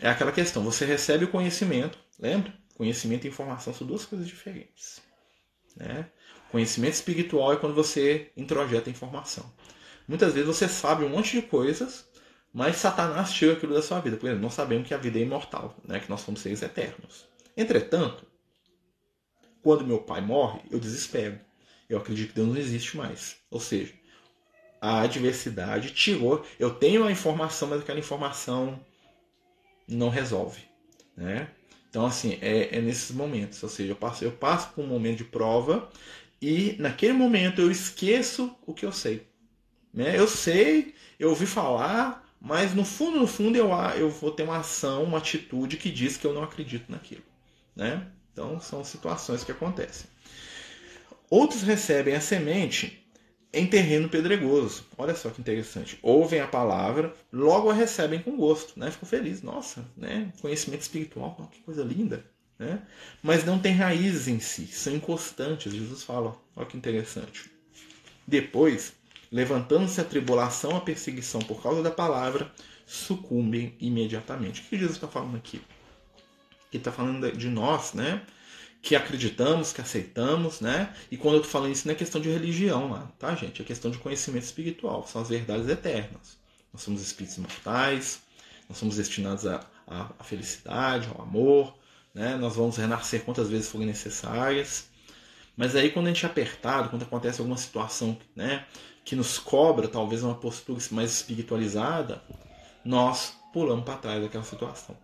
é 0.00 0.10
aquela 0.10 0.32
questão: 0.32 0.64
você 0.64 0.84
recebe 0.84 1.24
o 1.24 1.28
conhecimento, 1.28 1.96
lembra? 2.18 2.52
Conhecimento 2.82 3.24
e 3.26 3.28
informação 3.28 3.72
são 3.72 3.86
duas 3.86 4.04
coisas 4.04 4.26
diferentes. 4.26 5.00
Né? 5.76 6.10
Conhecimento 6.50 6.94
espiritual 6.94 7.52
é 7.52 7.56
quando 7.56 7.76
você 7.76 8.32
introjeta 8.36 8.90
informação. 8.90 9.48
Muitas 10.08 10.32
vezes 10.32 10.48
você 10.48 10.66
sabe 10.66 11.04
um 11.04 11.08
monte 11.08 11.40
de 11.40 11.46
coisas, 11.46 12.04
mas 12.52 12.74
Satanás 12.74 13.32
tira 13.32 13.52
aquilo 13.52 13.72
da 13.72 13.82
sua 13.82 14.00
vida. 14.00 14.16
Por 14.16 14.26
exemplo, 14.26 14.42
nós 14.42 14.54
sabemos 14.54 14.88
que 14.88 14.94
a 14.94 14.96
vida 14.96 15.16
é 15.16 15.22
imortal, 15.22 15.76
né? 15.84 16.00
que 16.00 16.10
nós 16.10 16.22
somos 16.22 16.40
seres 16.40 16.60
eternos. 16.60 17.28
Entretanto, 17.56 18.26
quando 19.62 19.86
meu 19.86 20.00
pai 20.00 20.20
morre, 20.20 20.62
eu 20.68 20.80
desespero. 20.80 21.38
Eu 21.88 21.98
acredito 21.98 22.30
que 22.30 22.34
Deus 22.34 22.48
não 22.48 22.56
existe 22.56 22.96
mais. 22.96 23.36
Ou 23.48 23.60
seja, 23.60 23.94
a 24.80 25.02
adversidade 25.02 25.92
tirou. 25.92 26.44
Eu 26.58 26.74
tenho 26.74 27.04
a 27.04 27.12
informação, 27.12 27.68
mas 27.68 27.80
aquela 27.80 28.00
informação 28.00 28.84
não 29.86 30.08
resolve. 30.08 30.62
Né? 31.16 31.48
Então, 31.92 32.06
assim, 32.06 32.38
é, 32.40 32.78
é 32.78 32.80
nesses 32.80 33.10
momentos. 33.10 33.62
Ou 33.62 33.68
seja, 33.68 33.92
eu 33.92 33.96
passo, 33.96 34.24
eu 34.24 34.32
passo 34.32 34.70
por 34.72 34.82
um 34.82 34.88
momento 34.88 35.18
de 35.18 35.24
prova 35.24 35.90
e 36.40 36.74
naquele 36.78 37.12
momento 37.12 37.60
eu 37.60 37.70
esqueço 37.70 38.56
o 38.66 38.72
que 38.72 38.86
eu 38.86 38.90
sei. 38.90 39.26
Né? 39.92 40.18
Eu 40.18 40.26
sei, 40.26 40.94
eu 41.18 41.28
ouvi 41.28 41.44
falar, 41.44 42.26
mas 42.40 42.74
no 42.74 42.82
fundo, 42.82 43.20
no 43.20 43.26
fundo, 43.26 43.58
eu, 43.58 43.68
eu 43.98 44.08
vou 44.08 44.30
ter 44.30 44.42
uma 44.42 44.56
ação, 44.56 45.04
uma 45.04 45.18
atitude 45.18 45.76
que 45.76 45.90
diz 45.90 46.16
que 46.16 46.26
eu 46.26 46.32
não 46.32 46.42
acredito 46.42 46.90
naquilo. 46.90 47.24
Né? 47.76 48.06
Então, 48.32 48.58
são 48.58 48.82
situações 48.82 49.44
que 49.44 49.52
acontecem. 49.52 50.06
Outros 51.28 51.60
recebem 51.60 52.14
a 52.14 52.22
semente 52.22 53.01
em 53.52 53.66
terreno 53.66 54.08
pedregoso. 54.08 54.84
Olha 54.96 55.14
só 55.14 55.30
que 55.30 55.40
interessante. 55.40 55.98
Ouvem 56.02 56.40
a 56.40 56.46
palavra, 56.46 57.14
logo 57.32 57.70
a 57.70 57.74
recebem 57.74 58.20
com 58.20 58.36
gosto, 58.36 58.78
né? 58.78 58.90
Ficam 58.90 59.08
felizes. 59.08 59.42
Nossa, 59.42 59.84
né? 59.96 60.32
Conhecimento 60.40 60.82
espiritual, 60.82 61.50
que 61.52 61.60
coisa 61.60 61.82
linda. 61.82 62.24
Né? 62.58 62.80
Mas 63.22 63.44
não 63.44 63.58
tem 63.58 63.74
raízes 63.74 64.28
em 64.28 64.38
si, 64.38 64.66
são 64.66 64.94
inconstantes. 64.94 65.72
Jesus 65.72 66.02
fala, 66.02 66.36
olha 66.54 66.66
que 66.66 66.76
interessante. 66.76 67.50
Depois, 68.26 68.92
levantando-se 69.30 70.00
a 70.00 70.04
tribulação, 70.04 70.76
a 70.76 70.80
perseguição 70.80 71.40
por 71.40 71.62
causa 71.62 71.82
da 71.82 71.90
palavra, 71.90 72.52
sucumbem 72.86 73.74
imediatamente. 73.80 74.60
O 74.60 74.64
que 74.64 74.78
Jesus 74.78 74.96
está 74.96 75.08
falando 75.08 75.36
aqui? 75.36 75.60
que 76.72 76.78
está 76.78 76.90
falando 76.90 77.30
de 77.30 77.50
nós, 77.50 77.92
né? 77.92 78.22
Que 78.82 78.96
acreditamos, 78.96 79.72
que 79.72 79.80
aceitamos, 79.80 80.60
né? 80.60 80.92
E 81.10 81.16
quando 81.16 81.34
eu 81.34 81.40
estou 81.40 81.52
falando 81.52 81.72
isso, 81.72 81.86
não 81.86 81.94
é 81.94 81.96
questão 81.96 82.20
de 82.20 82.28
religião 82.28 82.90
lá, 82.90 83.10
tá, 83.18 83.34
gente? 83.34 83.62
É 83.62 83.64
questão 83.64 83.90
de 83.90 83.98
conhecimento 83.98 84.42
espiritual, 84.42 85.06
são 85.06 85.22
as 85.22 85.28
verdades 85.28 85.68
eternas. 85.68 86.36
Nós 86.72 86.82
somos 86.82 87.00
espíritos 87.00 87.38
imortais, 87.38 88.20
nós 88.68 88.76
somos 88.78 88.96
destinados 88.96 89.46
à 89.46 89.64
felicidade, 90.24 91.08
ao 91.14 91.22
amor, 91.22 91.74
né? 92.12 92.36
Nós 92.36 92.56
vamos 92.56 92.76
renascer 92.76 93.24
quantas 93.24 93.48
vezes 93.48 93.68
forem 93.68 93.86
necessárias. 93.86 94.88
Mas 95.56 95.76
aí 95.76 95.90
quando 95.90 96.06
a 96.06 96.08
gente 96.08 96.26
é 96.26 96.28
apertado, 96.28 96.88
quando 96.88 97.02
acontece 97.02 97.40
alguma 97.40 97.56
situação, 97.56 98.18
né? 98.34 98.66
Que 99.04 99.14
nos 99.14 99.38
cobra 99.38 99.86
talvez 99.86 100.22
uma 100.22 100.34
postura 100.34 100.80
mais 100.90 101.12
espiritualizada, 101.12 102.22
nós 102.84 103.36
pulamos 103.52 103.84
para 103.84 103.96
trás 103.98 104.22
daquela 104.22 104.44
situação. 104.44 104.96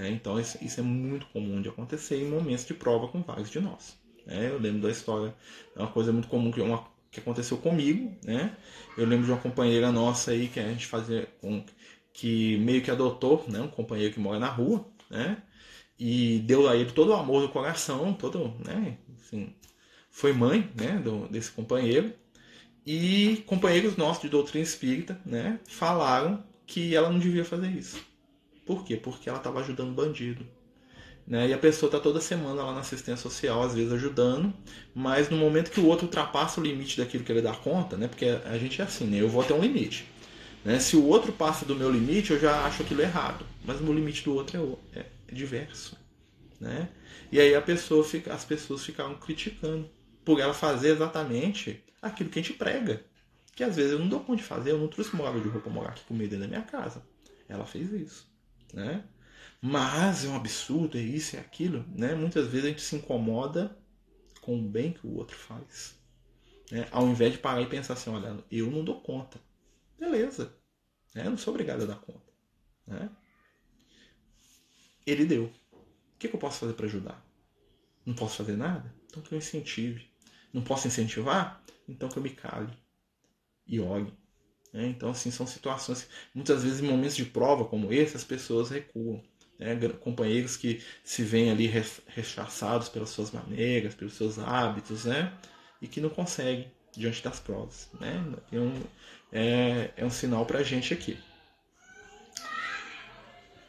É, 0.00 0.08
então 0.08 0.40
isso, 0.40 0.58
isso, 0.60 0.80
é 0.80 0.82
muito 0.82 1.26
comum 1.26 1.62
de 1.62 1.68
acontecer 1.68 2.16
em 2.16 2.28
momentos 2.28 2.66
de 2.66 2.74
prova 2.74 3.08
com 3.08 3.22
vários 3.22 3.50
de 3.50 3.60
nós. 3.60 3.96
É, 4.26 4.48
eu 4.48 4.58
lembro 4.58 4.82
da 4.82 4.90
história, 4.90 5.34
é 5.76 5.78
uma 5.78 5.90
coisa 5.90 6.12
muito 6.12 6.28
comum 6.28 6.50
que, 6.50 6.60
uma, 6.60 6.84
que 7.10 7.20
aconteceu 7.20 7.58
comigo. 7.58 8.12
Né? 8.24 8.56
Eu 8.96 9.06
lembro 9.06 9.26
de 9.26 9.32
uma 9.32 9.40
companheira 9.40 9.92
nossa 9.92 10.32
aí 10.32 10.48
que 10.48 10.58
a 10.58 10.68
gente 10.68 10.86
fazia 10.86 11.28
que 12.12 12.56
meio 12.58 12.82
que 12.82 12.90
adotou, 12.90 13.44
né? 13.48 13.60
um 13.60 13.68
companheiro 13.68 14.12
que 14.12 14.20
mora 14.20 14.38
na 14.38 14.48
rua, 14.48 14.84
né? 15.10 15.42
e 15.98 16.40
deu 16.40 16.68
a 16.68 16.76
ele 16.76 16.90
todo 16.90 17.10
o 17.10 17.14
amor 17.14 17.42
do 17.42 17.48
coração, 17.48 18.12
todo, 18.12 18.54
né? 18.64 18.98
Assim, 19.16 19.54
foi 20.10 20.32
mãe 20.32 20.70
né? 20.74 20.98
Do, 20.98 21.28
desse 21.28 21.50
companheiro. 21.52 22.12
E 22.86 23.42
companheiros 23.46 23.96
nossos 23.96 24.22
de 24.22 24.28
doutrina 24.28 24.62
espírita 24.62 25.20
né? 25.24 25.60
falaram 25.66 26.44
que 26.66 26.94
ela 26.94 27.10
não 27.10 27.18
devia 27.18 27.44
fazer 27.44 27.68
isso. 27.68 28.13
Por 28.64 28.84
quê? 28.84 28.96
Porque 28.96 29.28
ela 29.28 29.38
estava 29.38 29.60
ajudando 29.60 29.94
bandido. 29.94 30.46
né? 31.26 31.48
E 31.48 31.52
a 31.52 31.58
pessoa 31.58 31.88
está 31.88 32.00
toda 32.00 32.20
semana 32.20 32.62
lá 32.62 32.72
na 32.72 32.80
assistência 32.80 33.22
social, 33.22 33.62
às 33.62 33.74
vezes 33.74 33.92
ajudando, 33.92 34.52
mas 34.94 35.28
no 35.28 35.36
momento 35.36 35.70
que 35.70 35.80
o 35.80 35.86
outro 35.86 36.06
ultrapassa 36.06 36.60
o 36.60 36.64
limite 36.64 36.98
daquilo 36.98 37.24
que 37.24 37.32
ele 37.32 37.42
dá 37.42 37.54
conta, 37.54 37.96
né? 37.96 38.08
Porque 38.08 38.26
a 38.26 38.58
gente 38.58 38.80
é 38.80 38.84
assim, 38.84 39.06
né? 39.06 39.20
Eu 39.20 39.28
vou 39.28 39.42
até 39.42 39.54
um 39.54 39.60
limite. 39.60 40.06
Né? 40.64 40.78
Se 40.80 40.96
o 40.96 41.04
outro 41.04 41.32
passa 41.32 41.66
do 41.66 41.76
meu 41.76 41.90
limite, 41.90 42.32
eu 42.32 42.40
já 42.40 42.64
acho 42.64 42.82
aquilo 42.82 43.02
errado. 43.02 43.44
Mas 43.64 43.80
o 43.80 43.92
limite 43.92 44.24
do 44.24 44.34
outro 44.34 44.78
é, 44.94 45.00
é, 45.00 45.06
diverso. 45.30 45.96
Né? 46.58 46.88
E 47.30 47.38
aí 47.38 47.54
a 47.54 47.60
pessoa 47.60 48.02
fica, 48.02 48.32
as 48.32 48.44
pessoas 48.44 48.82
ficavam 48.82 49.14
criticando 49.16 49.88
por 50.24 50.40
ela 50.40 50.54
fazer 50.54 50.88
exatamente 50.88 51.84
aquilo 52.00 52.30
que 52.30 52.38
a 52.38 52.42
gente 52.42 52.54
prega. 52.54 53.04
Que 53.54 53.62
às 53.62 53.76
vezes 53.76 53.92
eu 53.92 53.98
não 53.98 54.08
dou 54.08 54.20
conta 54.20 54.38
de 54.38 54.48
fazer, 54.48 54.70
eu 54.70 54.78
não 54.78 54.88
trouxe 54.88 55.14
móvel 55.14 55.40
de 55.40 55.48
roupa 55.48 55.68
morar 55.68 55.90
aqui 55.90 56.04
comer 56.04 56.28
dentro 56.28 56.40
da 56.40 56.48
minha 56.48 56.62
casa. 56.62 57.02
Ela 57.48 57.66
fez 57.66 57.92
isso. 57.92 58.26
Né? 58.74 59.04
Mas 59.62 60.24
é 60.24 60.28
um 60.28 60.36
absurdo, 60.36 60.98
é 60.98 61.00
isso, 61.00 61.36
é 61.36 61.38
aquilo. 61.38 61.84
Né? 61.88 62.14
Muitas 62.14 62.48
vezes 62.48 62.66
a 62.66 62.68
gente 62.68 62.82
se 62.82 62.96
incomoda 62.96 63.78
com 64.40 64.58
o 64.58 64.62
bem 64.62 64.92
que 64.92 65.06
o 65.06 65.14
outro 65.14 65.36
faz. 65.36 65.98
Né? 66.70 66.86
Ao 66.90 67.06
invés 67.06 67.32
de 67.32 67.38
parar 67.38 67.62
e 67.62 67.66
pensar 67.66 67.94
assim, 67.94 68.10
olha, 68.10 68.44
eu 68.50 68.70
não 68.70 68.84
dou 68.84 69.00
conta. 69.00 69.40
Beleza. 69.98 70.54
Né? 71.14 71.24
Eu 71.26 71.30
não 71.30 71.38
sou 71.38 71.54
obrigado 71.54 71.84
a 71.84 71.86
dar 71.86 72.00
conta. 72.00 72.32
Né? 72.86 73.08
Ele 75.06 75.24
deu. 75.24 75.44
O 75.44 76.18
que, 76.18 76.28
que 76.28 76.34
eu 76.34 76.40
posso 76.40 76.58
fazer 76.58 76.74
para 76.74 76.86
ajudar? 76.86 77.24
Não 78.04 78.14
posso 78.14 78.36
fazer 78.36 78.56
nada? 78.56 78.94
Então 79.06 79.22
que 79.22 79.32
eu 79.32 79.38
incentive. 79.38 80.10
Não 80.52 80.62
posso 80.62 80.88
incentivar? 80.88 81.62
Então 81.88 82.08
que 82.08 82.18
eu 82.18 82.22
me 82.22 82.30
cale 82.30 82.72
e 83.66 83.80
olhe. 83.80 84.12
Né? 84.74 84.88
Então, 84.88 85.10
assim, 85.10 85.30
são 85.30 85.46
situações. 85.46 86.08
Muitas 86.34 86.64
vezes, 86.64 86.80
em 86.80 86.88
momentos 86.88 87.14
de 87.14 87.24
prova 87.24 87.64
como 87.64 87.92
esse, 87.92 88.16
as 88.16 88.24
pessoas 88.24 88.70
recuam 88.70 89.22
né, 89.56 89.76
companheiros 90.00 90.56
que 90.56 90.82
se 91.04 91.22
veem 91.22 91.52
ali 91.52 91.70
rechaçados 92.08 92.88
pelas 92.88 93.10
suas 93.10 93.30
maneiras, 93.30 93.94
pelos 93.94 94.14
seus 94.14 94.36
hábitos, 94.36 95.04
né, 95.04 95.32
e 95.80 95.86
que 95.86 96.00
não 96.00 96.10
conseguem 96.10 96.66
diante 96.92 97.22
das 97.22 97.38
provas. 97.38 97.88
Né? 98.00 98.20
É, 98.50 98.58
um, 98.58 98.82
é, 99.32 99.90
é 99.96 100.04
um 100.04 100.10
sinal 100.10 100.44
para 100.44 100.58
a 100.58 100.64
gente 100.64 100.92
aqui. 100.92 101.16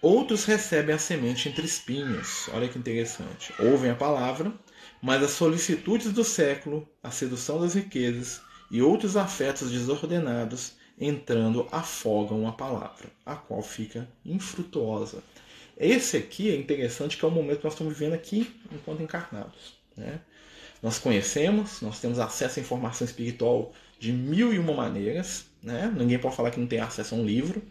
Outros 0.02 0.44
recebem 0.46 0.94
a 0.94 1.00
semente 1.00 1.50
entre 1.50 1.66
espinhos. 1.66 2.48
Olha 2.52 2.68
que 2.68 2.78
interessante. 2.78 3.54
Ouvem 3.60 3.92
a 3.92 3.96
palavra, 3.96 4.54
mas 5.02 5.22
as 5.24 5.32
solicitudes 5.32 6.12
do 6.12 6.24
século, 6.24 6.88
a 7.02 7.12
sedução 7.12 7.60
das 7.60 7.74
riquezas 7.74 8.42
e 8.72 8.82
outros 8.82 9.18
afetos 9.18 9.72
desordenados 9.72 10.74
entrando 11.00 11.68
afogam 11.72 12.48
a 12.48 12.52
palavra, 12.52 13.10
a 13.26 13.36
qual 13.36 13.62
fica 13.62 14.08
infrutuosa 14.26 15.22
esse 15.78 16.16
aqui 16.16 16.50
é 16.50 16.56
interessante, 16.56 17.18
que 17.18 17.26
é 17.26 17.28
o 17.28 17.32
momento 17.32 17.58
que 17.58 17.64
nós 17.66 17.74
estamos 17.74 17.94
vivendo 17.94 18.14
aqui 18.14 18.50
enquanto 18.72 19.04
encarnados. 19.04 19.78
Né? 19.96 20.22
Nós 20.82 21.00
conhecemos, 21.00 21.82
nós 21.82 22.00
temos 22.00 22.18
acesso 22.20 22.60
à 22.60 22.62
informação 22.62 23.06
espiritual 23.06 23.74
de 24.00 24.12
mil 24.14 24.54
e 24.54 24.60
uma 24.60 24.74
maneiras. 24.74 25.46
Né? 25.62 25.94
Ninguém 25.96 26.18
pode 26.18 26.36
falar 26.36 26.52
que 26.52 26.60
não 26.60 26.68
tem 26.68 26.80
acesso 26.80 27.16
a 27.16 27.18
um 27.18 27.26
livro, 27.26 27.62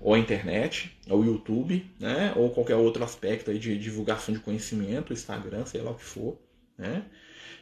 ou 0.00 0.14
à 0.14 0.18
internet, 0.18 0.96
ou 1.08 1.24
YouTube, 1.24 1.90
né? 1.98 2.32
ou 2.36 2.50
qualquer 2.50 2.76
outro 2.76 3.02
aspecto 3.02 3.50
aí 3.50 3.58
de 3.58 3.78
divulgação 3.78 4.34
de 4.34 4.40
conhecimento, 4.40 5.12
Instagram, 5.12 5.64
sei 5.64 5.80
lá 5.80 5.90
o 5.90 5.94
que 5.94 6.04
for. 6.04 6.38
Né? 6.76 7.02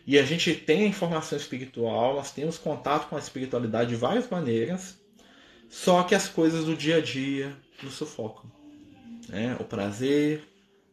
E 0.07 0.19
a 0.19 0.25
gente 0.25 0.55
tem 0.55 0.85
a 0.85 0.88
informação 0.88 1.37
espiritual, 1.37 2.14
nós 2.14 2.31
temos 2.31 2.57
contato 2.57 3.09
com 3.09 3.16
a 3.16 3.19
espiritualidade 3.19 3.90
de 3.90 3.97
várias 3.97 4.29
maneiras, 4.31 4.97
só 5.69 6.05
que 6.05 6.14
as 6.14 6.29
coisas 6.29 6.64
do 6.64 6.77
dia 6.77 6.99
a 6.99 7.01
dia 7.01 7.57
nos 7.83 7.95
sufocam 7.95 8.57
né? 9.29 9.57
o 9.59 9.64
prazer, 9.64 10.42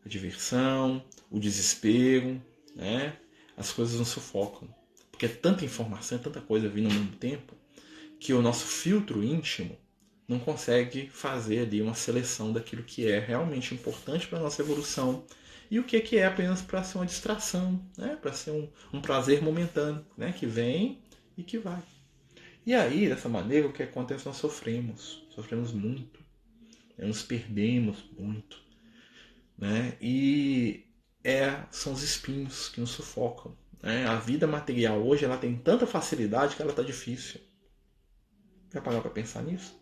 a 0.06 0.10
diversão, 0.10 1.04
o 1.30 1.39
desespero, 1.39 2.41
né? 2.76 3.15
as 3.56 3.71
coisas 3.71 3.99
nos 3.99 4.10
sufocam. 4.10 4.67
Porque 5.12 5.26
é 5.26 5.30
tanta 5.30 5.63
informação, 5.63 6.17
é 6.17 6.21
tanta 6.21 6.41
coisa 6.41 6.67
vindo 6.67 6.88
ao 6.88 6.93
mesmo 6.93 7.15
tempo, 7.15 7.54
que 8.19 8.34
o 8.34 8.41
nosso 8.41 8.65
filtro 8.65 9.23
íntimo 9.23 9.78
não 10.28 10.39
consegue 10.39 11.10
fazer 11.10 11.60
ali 11.60 11.82
uma 11.82 11.93
seleção 11.93 12.52
daquilo 12.52 12.84
que 12.84 13.10
é 13.10 13.19
realmente 13.19 13.73
importante 13.73 14.28
para 14.28 14.39
a 14.39 14.41
nossa 14.41 14.62
evolução 14.62 15.23
e 15.69 15.80
o 15.80 15.84
que, 15.84 15.99
que 15.99 16.17
é 16.17 16.26
apenas 16.26 16.62
para 16.62 16.84
ser 16.84 16.97
uma 16.97 17.06
distração, 17.06 17.82
né? 17.97 18.17
para 18.21 18.34
ser 18.34 18.52
um, 18.52 18.69
um 18.91 19.02
prazer 19.02 19.41
momentâneo, 19.41 20.06
né? 20.17 20.32
que 20.32 20.45
vem 20.45 21.02
e 21.38 21.43
que 21.43 21.58
vai. 21.58 21.82
E 22.65 22.73
aí, 22.73 23.08
dessa 23.10 23.28
maneira, 23.28 23.67
o 23.67 23.73
que 23.73 23.84
acontece? 23.84 24.26
Nós 24.26 24.38
sofremos, 24.38 25.26
sofremos 25.30 25.71
muito 25.71 26.23
nos 26.97 27.23
perdemos 27.23 28.04
muito. 28.17 28.62
Né? 29.58 29.97
E 30.02 30.86
é, 31.23 31.63
são 31.71 31.93
os 31.93 32.04
espinhos 32.04 32.69
que 32.69 32.80
nos 32.80 32.91
sufocam. 32.91 33.56
Né? 33.82 34.06
A 34.06 34.15
vida 34.15 34.47
material 34.47 35.06
hoje 35.06 35.26
ela 35.26 35.38
tem 35.38 35.56
tanta 35.56 35.86
facilidade 35.88 36.56
que 36.56 36.62
ela 36.62 36.71
está 36.71 36.84
difícil. 36.84 37.39
Já 38.73 38.82
parar 38.82 39.02
para 39.02 39.12
pensar 39.12 39.43
nisso? 39.43 39.80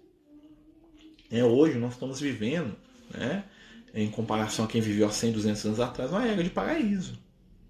É, 1.30 1.44
hoje 1.44 1.78
nós 1.78 1.94
estamos 1.94 2.20
vivendo, 2.20 2.76
né, 3.10 3.46
em 3.94 4.10
comparação 4.10 4.66
a 4.66 4.68
quem 4.68 4.82
viveu 4.82 5.08
há 5.08 5.12
100, 5.12 5.34
200 5.34 5.66
anos 5.66 5.80
atrás, 5.80 6.12
uma 6.12 6.26
era 6.26 6.44
de 6.44 6.50
paraíso. 6.50 7.14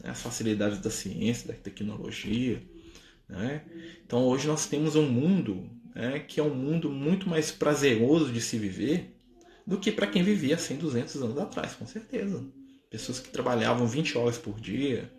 Né? 0.04 0.10
As 0.10 0.22
facilidades 0.22 0.80
da 0.80 0.90
ciência, 0.90 1.48
da 1.48 1.54
tecnologia. 1.54 2.62
Né? 3.28 3.64
Então 4.06 4.24
hoje 4.26 4.48
nós 4.48 4.66
temos 4.68 4.96
um 4.96 5.08
mundo 5.10 5.70
né, 5.96 6.20
que 6.20 6.40
é 6.40 6.44
um 6.44 6.54
mundo 6.54 6.90
muito 6.90 7.30
mais 7.30 7.52
prazeroso 7.52 8.32
de 8.32 8.42
se 8.42 8.58
viver 8.58 9.16
do 9.66 9.78
que 9.78 9.92
para 9.92 10.08
quem 10.08 10.24
vivia 10.24 10.58
100, 10.58 10.78
200 10.78 11.16
anos 11.24 11.38
atrás, 11.38 11.74
com 11.74 11.86
certeza. 11.86 12.44
Pessoas 12.90 13.20
que 13.20 13.30
trabalhavam 13.30 13.88
20 13.88 14.18
horas 14.18 14.38
por 14.38 14.60
dia, 14.60 15.12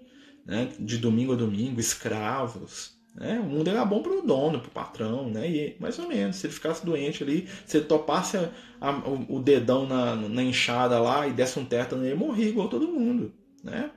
né, 0.45 0.73
de 0.79 0.99
domingo 0.99 1.33
a 1.33 1.37
domingo, 1.37 1.81
escravos. 1.81 3.01
Né? 3.15 3.39
O 3.41 3.45
mundo 3.45 3.69
era 3.69 3.85
bom 3.85 4.03
para 4.03 4.13
o 4.13 4.23
dono, 4.23 4.61
para 4.61 4.69
o 4.69 4.73
patrão, 4.73 5.29
né? 5.29 5.49
e 5.49 5.77
mais 5.79 5.99
ou 5.99 6.09
menos. 6.09 6.37
Se 6.37 6.47
ele 6.47 6.55
ficasse 6.55 6.85
doente 6.85 7.23
ali, 7.23 7.49
se 7.67 7.77
ele 7.77 7.87
topasse 7.87 8.37
a, 8.37 8.51
a, 8.81 8.91
o, 9.29 9.41
dedão 9.41 9.87
na, 9.87 10.17
na 10.17 10.43
enxada 10.43 10.99
lá 10.99 11.27
e 11.27 11.33
desse 11.33 11.59
um 11.59 11.65
tétano, 11.65 12.05
ele 12.05 12.15
morria 12.15 12.49
igual 12.49 12.69
todo 12.69 12.89
mundo. 12.89 13.33
Né? 13.63 13.91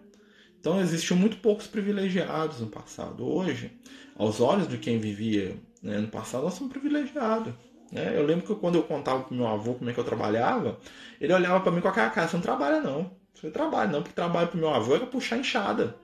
Então 0.60 0.82
existiam 0.82 1.18
muito 1.18 1.38
poucos 1.38 1.68
privilegiados 1.68 2.60
no 2.60 2.68
passado. 2.68 3.26
Hoje, 3.26 3.72
aos 4.18 4.42
olhos 4.42 4.68
de 4.68 4.78
quem 4.78 5.00
vivia 5.00 5.56
né, 5.82 6.00
no 6.00 6.08
passado, 6.08 6.44
nós 6.44 6.56
somos 6.56 6.74
privilegiados. 6.74 7.54
Né? 7.92 8.14
Eu 8.16 8.26
lembro 8.26 8.46
que 8.46 8.56
quando 8.56 8.76
eu 8.76 8.84
contava 8.84 9.24
pro 9.24 9.36
meu 9.36 9.48
avô 9.48 9.76
como 9.76 9.90
é 9.90 9.94
que 9.94 10.00
eu 10.00 10.04
trabalhava, 10.04 10.78
ele 11.22 11.34
olhava 11.34 11.62
para 11.62 11.72
mim 11.72 11.82
com 11.82 11.88
aquela 11.88 12.10
cara, 12.10 12.28
você 12.28 12.36
não 12.36 12.44
trabalha 12.44 12.82
não. 12.82 13.12
Você 13.34 13.50
trabalha 13.50 13.92
não, 13.92 14.02
porque 14.02 14.16
trabalho 14.16 14.48
pro 14.48 14.58
meu 14.58 14.70
avô 14.70 14.96
era 14.96 15.06
puxar 15.06 15.38
enxada. 15.38 15.96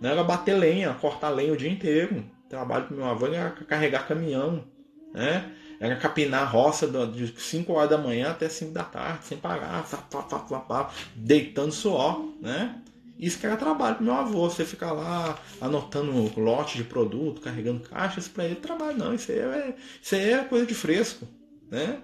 Né? 0.00 0.10
Era 0.10 0.22
bater 0.22 0.54
lenha, 0.54 0.94
cortar 0.94 1.30
lenha 1.30 1.52
o 1.52 1.56
dia 1.56 1.70
inteiro. 1.70 2.24
Trabalho 2.48 2.86
pro 2.86 2.96
meu 2.96 3.06
avô 3.06 3.26
era 3.26 3.50
carregar 3.50 4.06
caminhão. 4.06 4.64
Né? 5.12 5.52
Era 5.78 5.96
capinar 5.96 6.50
roça 6.50 6.86
de 7.06 7.34
5 7.38 7.72
horas 7.72 7.90
da 7.90 7.98
manhã 7.98 8.30
até 8.30 8.48
5 8.48 8.72
da 8.72 8.84
tarde, 8.84 9.26
sem 9.26 9.38
parar, 9.38 9.86
deitando 11.14 11.72
suor. 11.72 12.24
Né? 12.40 12.80
Isso 13.18 13.38
que 13.38 13.46
era 13.46 13.56
trabalho 13.56 13.96
pro 13.96 14.04
meu 14.04 14.14
avô. 14.14 14.48
Você 14.48 14.64
ficar 14.64 14.92
lá 14.92 15.38
anotando 15.60 16.32
lote 16.38 16.76
de 16.76 16.84
produto, 16.84 17.40
carregando 17.40 17.80
caixas, 17.80 18.28
para 18.28 18.44
ele 18.44 18.56
trabalho 18.56 18.98
não. 18.98 19.14
Isso 19.14 19.32
aí, 19.32 19.38
é, 19.38 19.74
isso 20.02 20.14
aí 20.14 20.32
é 20.32 20.44
coisa 20.44 20.66
de 20.66 20.74
fresco, 20.74 21.26
né? 21.70 22.00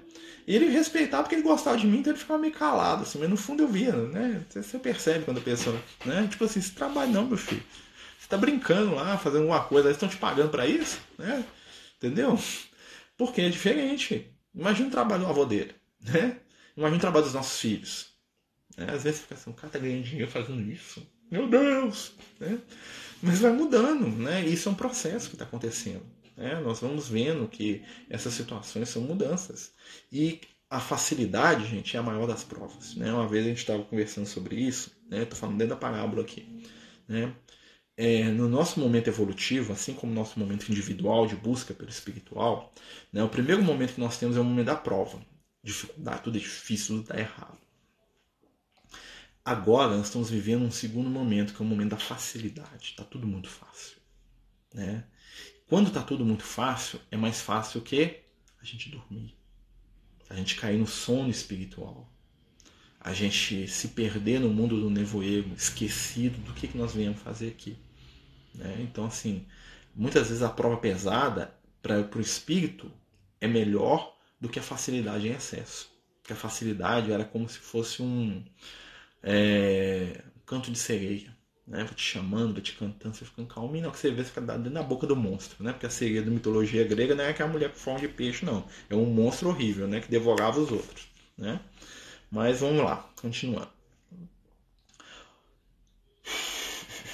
E 0.46 0.57
ele 0.57 0.68
respeitava 0.68 1.22
porque 1.22 1.37
ele 1.37 1.44
gostava 1.44 1.76
de 1.76 1.87
mim, 1.87 1.98
então 1.98 2.12
ele 2.12 2.18
ficava 2.18 2.40
meio 2.40 2.52
calado, 2.52 3.02
assim, 3.02 3.18
mas 3.18 3.31
no 3.31 3.37
fundo 3.37 3.62
eu 3.62 3.68
via, 3.68 3.92
né? 3.92 4.42
Você 4.50 4.76
percebe 4.78 5.24
quando 5.24 5.38
a 5.38 5.42
pessoa, 5.42 5.78
né? 6.05 6.26
Tipo 6.28 6.44
assim, 6.44 6.59
esse 6.59 6.72
trabalho 6.72 7.12
não, 7.12 7.26
meu 7.26 7.38
filho. 7.38 7.62
Tá 8.33 8.38
brincando 8.38 8.95
lá, 8.95 9.18
fazendo 9.18 9.42
alguma 9.42 9.62
coisa, 9.62 9.88
eles 9.88 9.97
estão 9.97 10.09
te 10.09 10.16
pagando 10.16 10.49
para 10.49 10.66
isso, 10.66 10.99
né? 11.18 11.45
Entendeu? 11.99 12.38
Porque 13.14 13.42
é 13.42 13.51
diferente. 13.51 14.35
Imagina 14.55 14.88
o 14.88 14.90
trabalho 14.90 15.25
do 15.25 15.29
avô 15.29 15.45
dele, 15.45 15.75
né? 16.01 16.38
Imagina 16.75 16.97
o 16.97 17.01
trabalho 17.01 17.27
dos 17.27 17.35
nossos 17.35 17.61
filhos. 17.61 18.07
Né? 18.75 18.87
Às 18.90 19.03
vezes 19.03 19.21
fica 19.21 19.35
assim, 19.35 19.51
o 19.51 19.53
cara 19.53 19.71
tá 19.71 19.79
ganhando 19.79 20.05
dinheiro 20.05 20.31
fazendo 20.31 20.62
isso. 20.62 21.07
Meu 21.31 21.47
Deus! 21.47 22.14
Né? 22.40 22.59
Mas 23.23 23.40
vai 23.40 23.53
mudando, 23.53 24.09
né? 24.09 24.40
Isso 24.47 24.66
é 24.66 24.73
um 24.73 24.77
processo 24.77 25.29
que 25.29 25.35
está 25.35 25.45
acontecendo. 25.45 26.07
Né? 26.35 26.59
Nós 26.61 26.81
vamos 26.81 27.11
vendo 27.11 27.47
que 27.47 27.85
essas 28.09 28.33
situações 28.33 28.88
são 28.88 29.03
mudanças. 29.03 29.75
E 30.11 30.40
a 30.71 30.81
facilidade, 30.81 31.66
gente, 31.66 31.99
é 31.99 32.01
a 32.01 32.03
maior 32.03 32.27
das 32.27 32.45
provas. 32.45 32.95
Né? 32.95 33.12
Uma 33.12 33.29
vez 33.29 33.45
a 33.45 33.49
gente 33.51 33.59
estava 33.59 33.83
conversando 33.83 34.27
sobre 34.27 34.57
isso, 34.57 34.90
né? 35.11 35.25
Estou 35.25 35.38
falando 35.38 35.59
dentro 35.59 35.75
da 35.75 35.79
parábola 35.79 36.23
aqui. 36.23 36.64
Né? 37.07 37.31
É, 37.96 38.24
no 38.24 38.48
nosso 38.48 38.81
momento 38.81 39.09
evolutivo, 39.09 39.72
assim 39.72 39.94
como 39.94 40.12
no 40.12 40.20
nosso 40.20 40.38
momento 40.38 40.68
individual 40.70 41.26
de 41.26 41.37
busca 41.37 41.74
pelo 41.74 41.90
espiritual, 41.90 42.72
né? 43.12 43.22
o 43.22 43.28
primeiro 43.28 43.62
momento 43.62 43.94
que 43.94 44.00
nós 44.00 44.18
temos 44.18 44.37
é 44.37 44.40
o 44.40 44.44
momento 44.44 44.66
da 44.66 44.76
prova. 44.76 45.20
Dificuldade, 45.62 46.22
tudo 46.22 46.38
é 46.38 46.40
difícil, 46.40 46.96
tudo 46.96 47.02
está 47.02 47.18
errado. 47.18 47.59
Agora 49.44 49.96
nós 49.96 50.07
estamos 50.07 50.31
vivendo 50.31 50.64
um 50.64 50.70
segundo 50.70 51.11
momento, 51.11 51.52
que 51.52 51.62
é 51.62 51.64
o 51.64 51.68
momento 51.68 51.90
da 51.90 51.98
facilidade. 51.98 52.90
Está 52.90 53.05
tudo 53.05 53.26
muito 53.26 53.48
fácil. 53.48 53.98
Né? 54.72 55.05
Quando 55.66 55.88
está 55.88 56.02
tudo 56.02 56.24
muito 56.24 56.44
fácil, 56.44 57.00
é 57.11 57.16
mais 57.16 57.40
fácil 57.40 57.81
o 57.81 57.85
quê? 57.85 58.24
A 58.61 58.64
gente 58.64 58.90
dormir. 58.90 59.37
A 60.31 60.37
gente 60.37 60.55
cair 60.57 60.78
no 60.78 60.87
sono 60.87 61.28
espiritual. 61.28 62.12
A 63.05 63.12
gente 63.12 63.67
se 63.67 63.88
perder 63.88 64.38
no 64.38 64.49
mundo 64.49 64.81
do 64.81 64.88
nevoeiro, 64.88 65.51
esquecido 65.57 66.38
do 66.38 66.53
que, 66.53 66.69
que 66.69 66.79
nós 66.79 66.95
viemos 66.95 67.21
fazer 67.21 67.49
aqui. 67.49 67.77
Né? 68.55 68.77
Então, 68.81 69.07
assim, 69.07 69.45
muitas 69.95 70.29
vezes 70.29 70.43
a 70.43 70.49
prova 70.49 70.77
pesada 70.77 71.53
para 71.83 72.07
o 72.15 72.21
espírito 72.21 72.91
é 73.41 73.49
melhor 73.49 74.17
do 74.41 74.49
que 74.49 74.61
a 74.61 74.62
facilidade 74.62 75.27
em 75.27 75.33
excesso. 75.33 75.91
Porque 76.21 76.33
a 76.33 76.37
facilidade 76.37 77.11
era 77.11 77.25
como 77.25 77.49
se 77.49 77.59
fosse 77.59 78.01
um, 78.01 78.45
é, 79.21 80.23
canto 80.47 80.71
de 80.71 80.79
sereia. 80.79 81.37
Né? 81.67 81.83
Vai 81.83 81.95
te 81.95 82.03
chamando, 82.03 82.53
vai 82.53 82.62
te 82.62 82.75
cantando, 82.75 83.17
você 83.17 83.25
ficando 83.25 83.49
calmo. 83.49 83.75
E 83.75 83.81
não 83.81 83.91
que 83.91 83.99
você 83.99 84.12
vê, 84.12 84.23
você 84.23 84.29
fica 84.29 84.41
dentro 84.41 84.71
da 84.71 84.83
boca 84.85 85.09
do 85.09 85.17
monstro. 85.17 85.65
Né? 85.65 85.73
Porque 85.73 85.87
a 85.87 85.91
sereia 85.91 86.23
da 86.23 86.31
mitologia 86.31 86.85
grega 86.85 87.17
não 87.17 87.25
é 87.25 87.31
aquela 87.31 87.51
mulher 87.51 87.71
com 87.71 87.79
forma 87.81 87.99
de 87.99 88.07
peixe, 88.07 88.45
não. 88.45 88.65
É 88.88 88.95
um 88.95 89.07
monstro 89.07 89.49
horrível, 89.49 89.88
né? 89.88 90.01
que 90.01 90.09
devorava 90.09 90.61
os 90.61 90.71
outros. 90.71 91.09
Né? 91.37 91.61
Mas 92.33 92.61
vamos 92.61 92.83
lá, 92.83 93.07
continuando. 93.21 93.68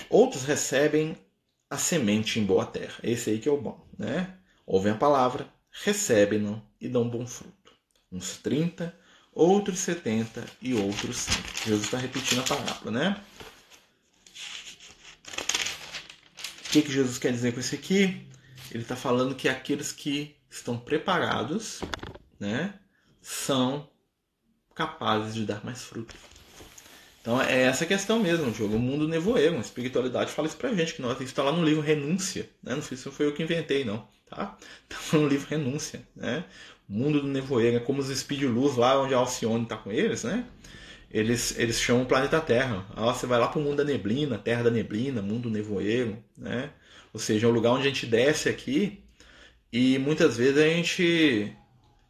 Outros 0.08 0.44
recebem 0.44 1.16
a 1.68 1.76
semente 1.76 2.38
em 2.38 2.44
boa 2.44 2.64
terra. 2.64 2.94
Esse 3.02 3.30
aí 3.30 3.40
que 3.40 3.48
é 3.48 3.52
o 3.52 3.60
bom, 3.60 3.84
né? 3.98 4.38
Ouvem 4.64 4.92
a 4.92 4.96
palavra, 4.96 5.52
recebem-no 5.82 6.64
e 6.80 6.88
dão 6.88 7.10
bom 7.10 7.26
fruto. 7.26 7.72
Uns 8.12 8.36
30, 8.36 8.96
outros 9.32 9.80
70 9.80 10.44
e 10.62 10.74
outros 10.74 11.16
100. 11.16 11.34
Jesus 11.66 11.84
está 11.86 11.98
repetindo 11.98 12.38
a 12.38 12.44
palavra, 12.44 12.90
né? 12.92 13.24
O 16.64 16.70
que, 16.70 16.80
que 16.80 16.92
Jesus 16.92 17.18
quer 17.18 17.32
dizer 17.32 17.52
com 17.54 17.58
isso 17.58 17.74
aqui? 17.74 18.24
Ele 18.70 18.84
está 18.84 18.94
falando 18.94 19.34
que 19.34 19.48
aqueles 19.48 19.90
que 19.90 20.36
estão 20.48 20.78
preparados, 20.78 21.80
né, 22.38 22.78
são 23.20 23.90
capazes 24.78 25.34
de 25.34 25.44
dar 25.44 25.64
mais 25.64 25.82
fruto. 25.82 26.14
Então 27.20 27.42
é 27.42 27.62
essa 27.62 27.84
questão 27.84 28.20
mesmo, 28.20 28.54
jogo. 28.54 28.76
O 28.76 28.78
mundo 28.78 29.08
nevoeiro, 29.08 29.56
a 29.56 29.60
espiritualidade 29.60 30.30
fala 30.30 30.46
isso 30.46 30.56
pra 30.56 30.72
gente, 30.72 30.94
que 30.94 31.02
nós, 31.02 31.14
isso 31.14 31.24
está 31.24 31.42
lá 31.42 31.50
no 31.50 31.64
livro 31.64 31.82
Renúncia. 31.82 32.48
Né? 32.62 32.76
Não 32.76 32.82
sei 32.82 32.96
se 32.96 33.10
foi 33.10 33.26
eu 33.26 33.34
que 33.34 33.42
inventei, 33.42 33.84
não. 33.84 34.06
Tá? 34.30 34.56
Tá 34.88 34.96
no 35.18 35.26
livro 35.26 35.48
Renúncia. 35.50 36.00
Né? 36.14 36.44
O 36.88 36.92
mundo 36.92 37.20
do 37.20 37.26
nevoeiro 37.26 37.76
é 37.76 37.80
como 37.80 38.00
os 38.00 38.16
Speed 38.16 38.44
Luz 38.44 38.76
lá 38.76 39.02
onde 39.02 39.12
a 39.12 39.18
Alcione 39.18 39.64
está 39.64 39.76
com 39.76 39.90
eles, 39.90 40.22
né? 40.22 40.46
Eles, 41.10 41.58
eles 41.58 41.80
chamam 41.80 42.04
o 42.04 42.06
planeta 42.06 42.40
Terra. 42.40 42.86
Ah, 42.94 43.12
você 43.12 43.26
vai 43.26 43.38
lá 43.38 43.48
para 43.48 43.58
o 43.58 43.62
mundo 43.62 43.78
da 43.78 43.84
neblina, 43.84 44.38
terra 44.38 44.62
da 44.62 44.70
neblina, 44.70 45.20
mundo 45.20 45.50
nevoeiro, 45.50 46.22
né? 46.36 46.70
Ou 47.12 47.18
seja, 47.18 47.46
é 47.46 47.50
um 47.50 47.52
lugar 47.52 47.72
onde 47.72 47.82
a 47.82 47.90
gente 47.90 48.06
desce 48.06 48.48
aqui 48.48 49.02
e 49.72 49.98
muitas 49.98 50.36
vezes 50.36 50.58
a 50.58 50.68
gente 50.68 51.52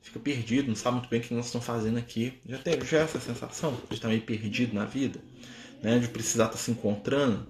fica 0.03 0.19
perdido, 0.19 0.69
não 0.69 0.77
sabe 0.77 0.97
muito 0.97 1.09
bem 1.09 1.21
o 1.21 1.23
que 1.23 1.35
nós 1.35 1.47
estamos 1.47 1.67
fazendo 1.67 1.99
aqui. 1.99 2.35
Já 2.47 2.59
teve 2.59 2.87
já 2.87 2.99
essa 2.99 3.21
sensação 3.21 3.79
de 3.89 3.95
estar 3.95 4.09
meio 4.09 4.23
perdido 4.23 4.75
na 4.75 4.85
vida, 4.85 5.21
né? 5.83 5.99
de 5.99 6.09
precisar 6.09 6.47
estar 6.47 6.59
se 6.59 6.71
encontrando. 6.71 7.47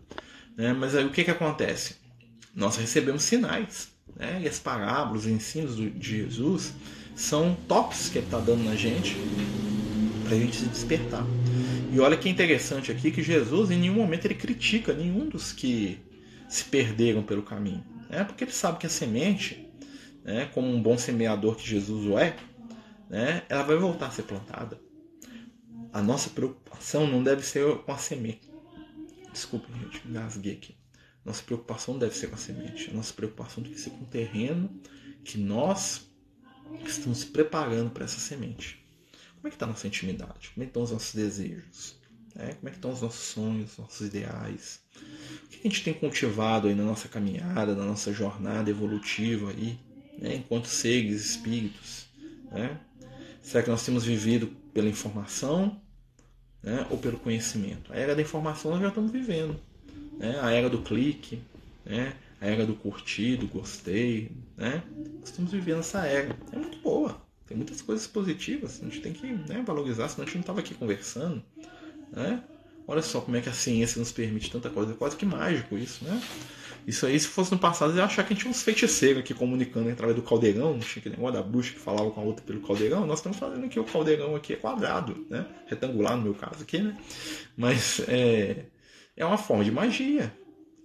Né? 0.57 0.73
Mas 0.73 0.95
aí 0.95 1.05
o 1.05 1.11
que, 1.11 1.25
que 1.25 1.31
acontece? 1.31 1.97
Nós 2.55 2.77
recebemos 2.77 3.23
sinais. 3.23 3.91
Né? 4.17 4.41
E 4.43 4.49
as 4.49 4.59
parábolas, 4.59 5.25
os 5.25 5.31
ensinos 5.31 5.77
de 5.77 6.19
Jesus 6.19 6.75
são 7.15 7.57
toques 7.67 8.09
que 8.09 8.19
ele 8.19 8.27
está 8.27 8.39
dando 8.39 8.65
na 8.65 8.75
gente 8.75 9.17
para 10.25 10.37
a 10.37 10.39
gente 10.39 10.57
se 10.57 10.67
despertar. 10.67 11.25
E 11.93 12.01
olha 12.01 12.17
que 12.17 12.29
interessante 12.29 12.93
aqui 12.93 13.11
que 13.11 13.23
Jesus 13.23 13.71
em 13.71 13.79
nenhum 13.79 13.95
momento 13.95 14.27
ele 14.27 14.35
critica 14.35 14.93
nenhum 14.93 15.29
dos 15.29 15.53
que 15.53 15.99
se 16.49 16.65
perderam 16.65 17.23
pelo 17.23 17.43
caminho. 17.43 17.85
Né? 18.11 18.25
Porque 18.25 18.45
ele 18.45 18.53
sabe 18.53 18.79
que 18.79 18.87
a 18.87 18.91
semente 18.91 19.68
né, 20.29 20.45
como 20.53 20.69
um 20.69 20.83
bom 20.83 20.99
semeador 20.99 21.57
que 21.57 21.67
Jesus 21.67 22.05
o 22.05 22.19
é, 22.19 22.37
né, 23.09 23.43
ela 23.49 23.63
vai 23.63 23.77
voltar 23.77 24.09
a 24.09 24.11
ser 24.11 24.25
plantada. 24.25 24.79
A 25.91 26.03
nossa 26.03 26.29
preocupação 26.29 27.07
não 27.07 27.23
deve 27.23 27.43
ser 27.43 27.79
com 27.79 27.93
a 27.93 27.97
semente. 27.97 28.47
Desculpa, 29.33 29.67
gente, 29.73 30.07
engasguei 30.07 30.53
aqui. 30.53 30.77
Nossa 31.25 31.43
preocupação 31.43 31.99
deve 31.99 32.15
ser 32.15 32.29
com 32.29 32.35
a 32.35 32.39
semente. 32.39 32.91
A 32.91 32.95
nossa 32.95 33.15
preocupação 33.15 33.65
que 33.65 33.81
ser 33.81 33.89
com 33.89 34.05
o 34.05 34.07
terreno 34.07 34.69
que 35.25 35.39
nós 35.39 36.11
estamos 36.85 37.25
preparando 37.25 37.91
para 37.91 38.05
essa 38.05 38.21
semente. 38.21 38.85
Como 39.37 39.47
é 39.47 39.51
que 39.51 39.57
está 39.57 39.65
a 39.65 39.71
nossa 39.71 39.87
intimidade? 39.87 40.51
Como 40.53 40.63
é 40.63 40.67
que 40.67 40.71
estão 40.71 40.83
os 40.83 40.91
nossos 40.91 41.15
desejos? 41.15 41.99
É, 42.37 42.53
como 42.53 42.69
é 42.69 42.71
que 42.71 42.77
estão 42.77 42.93
os 42.93 43.01
nossos 43.01 43.25
sonhos, 43.29 43.79
nossos 43.79 44.07
ideais? 44.07 44.83
O 45.45 45.49
que 45.49 45.61
a 45.61 45.71
gente 45.71 45.83
tem 45.83 45.95
cultivado 45.95 46.69
aí 46.69 46.75
na 46.75 46.85
nossa 46.85 47.09
caminhada, 47.09 47.75
na 47.75 47.87
nossa 47.87 48.13
jornada 48.13 48.69
evolutiva 48.69 49.51
aí? 49.51 49.88
Né, 50.19 50.37
enquanto 50.37 50.67
seres, 50.67 51.25
espíritos. 51.25 52.07
Né? 52.51 52.79
Será 53.43 53.63
que 53.63 53.71
nós 53.71 53.85
temos 53.85 54.05
vivido 54.05 54.49
pela 54.75 54.89
informação 54.89 55.81
né, 56.63 56.87
ou 56.91 56.99
pelo 56.99 57.19
conhecimento? 57.19 57.93
A 57.93 57.97
era 57.97 58.15
da 58.15 58.23
informação 58.23 58.73
nós 58.73 58.81
já 58.81 58.89
estamos 58.89 59.11
vivendo. 59.11 59.59
Né? 60.19 60.39
A 60.43 60.51
era 60.51 60.69
do 60.69 60.83
clique, 60.83 61.41
né? 61.85 62.15
a 62.41 62.47
era 62.47 62.67
do 62.67 62.75
curtir, 62.75 63.37
do 63.37 63.47
gostei. 63.47 64.31
Né? 64.57 64.83
Nós 65.21 65.31
estamos 65.31 65.53
vivendo 65.53 65.81
essa 65.81 66.05
era. 66.05 66.37
É 66.53 66.57
muito 66.57 66.79
boa. 66.79 67.21
Tem 67.47 67.57
muitas 67.57 67.81
coisas 67.81 68.07
positivas. 68.07 68.81
A 68.83 68.85
gente 68.85 69.01
tem 69.01 69.13
que 69.13 69.27
né, 69.27 69.63
valorizar, 69.65 70.09
senão 70.09 70.25
a 70.25 70.27
gente 70.27 70.35
não 70.35 70.43
estava 70.43 70.61
aqui 70.61 70.75
conversando. 70.75 71.43
Né? 72.13 72.43
Olha 72.87 73.03
só 73.03 73.21
como 73.21 73.37
é 73.37 73.41
que 73.41 73.49
a 73.49 73.53
ciência 73.53 73.99
nos 73.99 74.13
permite 74.13 74.51
tanta 74.51 74.69
coisa. 74.69 74.93
É 74.93 74.97
quase 74.97 75.17
que 75.17 75.27
mágico 75.27 75.77
isso, 75.77 76.05
né? 76.05 76.23
Isso 76.89 77.05
aí, 77.05 77.21
se 77.21 77.29
fosse 77.29 77.53
no 77.53 77.59
passado, 77.59 77.93
eu 77.93 77.99
ia 77.99 78.05
achar 78.07 78.23
que 78.23 78.33
a 78.33 78.35
gente 78.35 78.41
tinha 78.41 78.51
uns 78.51 78.63
feiticeiros 78.63 79.21
aqui 79.21 79.35
comunicando 79.35 79.91
através 79.91 80.17
do 80.17 80.23
caldeirão, 80.23 80.73
não 80.73 80.79
tinha 80.79 81.01
aquele 81.01 81.17
negócio 81.17 81.35
da 81.35 81.43
bruxa 81.43 81.75
que 81.75 81.79
falava 81.79 82.11
com 82.11 82.19
a 82.19 82.25
outra 82.25 82.43
pelo 82.43 82.63
caldeirão. 82.63 83.07
Nós 83.07 83.19
estamos 83.19 83.37
fazendo 83.37 83.67
aqui 83.67 83.79
o 83.79 83.85
caldeirão 83.85 84.35
aqui 84.35 84.55
é 84.55 84.57
quadrado, 84.57 85.27
né? 85.29 85.45
Retangular 85.67 86.17
no 86.17 86.23
meu 86.23 86.35
caso 86.35 86.63
aqui, 86.63 86.79
né? 86.79 86.99
Mas 87.55 88.01
é, 88.09 88.65
é 89.15 89.23
uma 89.23 89.37
forma 89.37 89.63
de 89.65 89.71
magia 89.71 90.35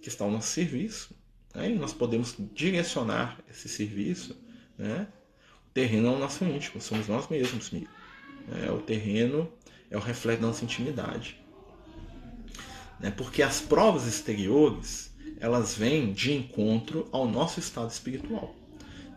que 0.02 0.08
está 0.10 0.26
ao 0.26 0.30
nosso 0.30 0.48
serviço. 0.48 1.16
Né? 1.54 1.70
E 1.70 1.74
nós 1.74 1.94
podemos 1.94 2.36
direcionar 2.52 3.38
esse 3.50 3.66
serviço, 3.66 4.36
né? 4.76 5.08
O 5.66 5.70
terreno 5.72 6.08
é 6.08 6.10
o 6.10 6.18
nosso 6.18 6.44
íntimo, 6.44 6.82
somos 6.82 7.08
nós 7.08 7.28
mesmos, 7.28 7.70
amigo. 7.72 7.88
É, 8.62 8.70
o 8.70 8.78
terreno 8.78 9.50
é 9.90 9.96
o 9.96 10.00
reflexo 10.00 10.42
da 10.42 10.48
nossa 10.48 10.66
intimidade. 10.66 11.42
Né? 13.00 13.10
Porque 13.10 13.42
as 13.42 13.62
provas 13.62 14.06
exteriores 14.06 15.13
elas 15.40 15.74
vêm 15.74 16.12
de 16.12 16.32
encontro 16.32 17.08
ao 17.12 17.28
nosso 17.28 17.60
estado 17.60 17.90
espiritual. 17.90 18.54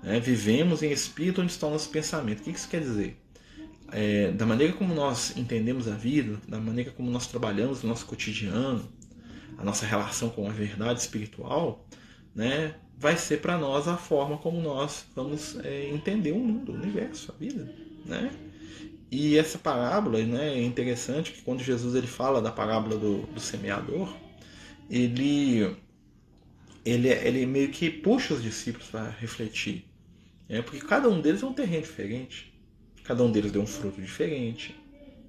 Né? 0.03 0.19
Vivemos 0.19 0.84
em 0.84 0.91
espírito 0.91 1.41
onde 1.41 1.51
está 1.51 1.67
o 1.67 1.71
nosso 1.71 1.89
pensamento. 1.89 2.39
O 2.39 2.43
que 2.43 2.51
isso 2.51 2.67
quer 2.69 2.82
dizer? 2.82 3.17
É, 3.91 4.32
da 4.32 4.45
maneira 4.45 4.73
como 4.73 4.93
nós 4.93 5.36
entendemos 5.38 5.88
a 5.88 5.95
vida, 5.95 6.39
da 6.47 6.60
maneira 6.60 6.91
como 6.91 7.10
nós 7.10 7.27
trabalhamos 7.27 7.84
no 7.84 7.89
nosso 7.89 8.06
cotidiano, 8.06 8.88
a 9.58 9.63
nossa 9.63 9.86
relação 9.86 10.30
com 10.30 10.47
a 10.47 10.51
verdade 10.51 10.99
espiritual, 10.99 11.86
né, 12.36 12.75
vai 12.97 13.17
ser 13.17 13.41
para 13.41 13.58
nós 13.58 13.88
a 13.88 13.97
forma 13.97 14.38
como 14.38 14.62
nós 14.62 15.06
vamos 15.15 15.58
é, 15.63 15.89
entender 15.89 16.32
o 16.32 16.39
mundo, 16.39 16.71
o 16.71 16.75
universo, 16.75 17.34
a 17.34 17.39
vida. 17.39 17.73
Né? 18.06 18.32
E 19.10 19.38
essa 19.38 19.58
parábola 19.58 20.21
né, 20.21 20.53
é 20.53 20.63
interessante 20.63 21.32
que 21.32 21.41
quando 21.41 21.63
Jesus 21.63 21.95
ele 21.95 22.08
fala 22.08 22.41
da 22.41 22.51
parábola 22.51 22.97
do, 22.97 23.21
do 23.27 23.39
semeador, 23.39 24.13
ele 24.89 25.75
ele, 26.89 27.10
ele 27.10 27.45
meio 27.45 27.69
que 27.69 27.89
puxa 27.89 28.34
os 28.34 28.41
discípulos 28.41 28.88
para 28.88 29.10
refletir. 29.10 29.86
Né? 30.47 30.62
Porque 30.62 30.80
cada 30.80 31.10
um 31.10 31.19
deles 31.21 31.43
é 31.43 31.45
um 31.45 31.54
terreno 31.54 31.84
diferente. 31.84 32.54
Cada 33.04 33.23
um 33.23 33.32
deles 33.32 33.52
deu 33.52 33.62
um 33.62 33.67
fruto 33.67 34.02
diferente. 34.02 34.76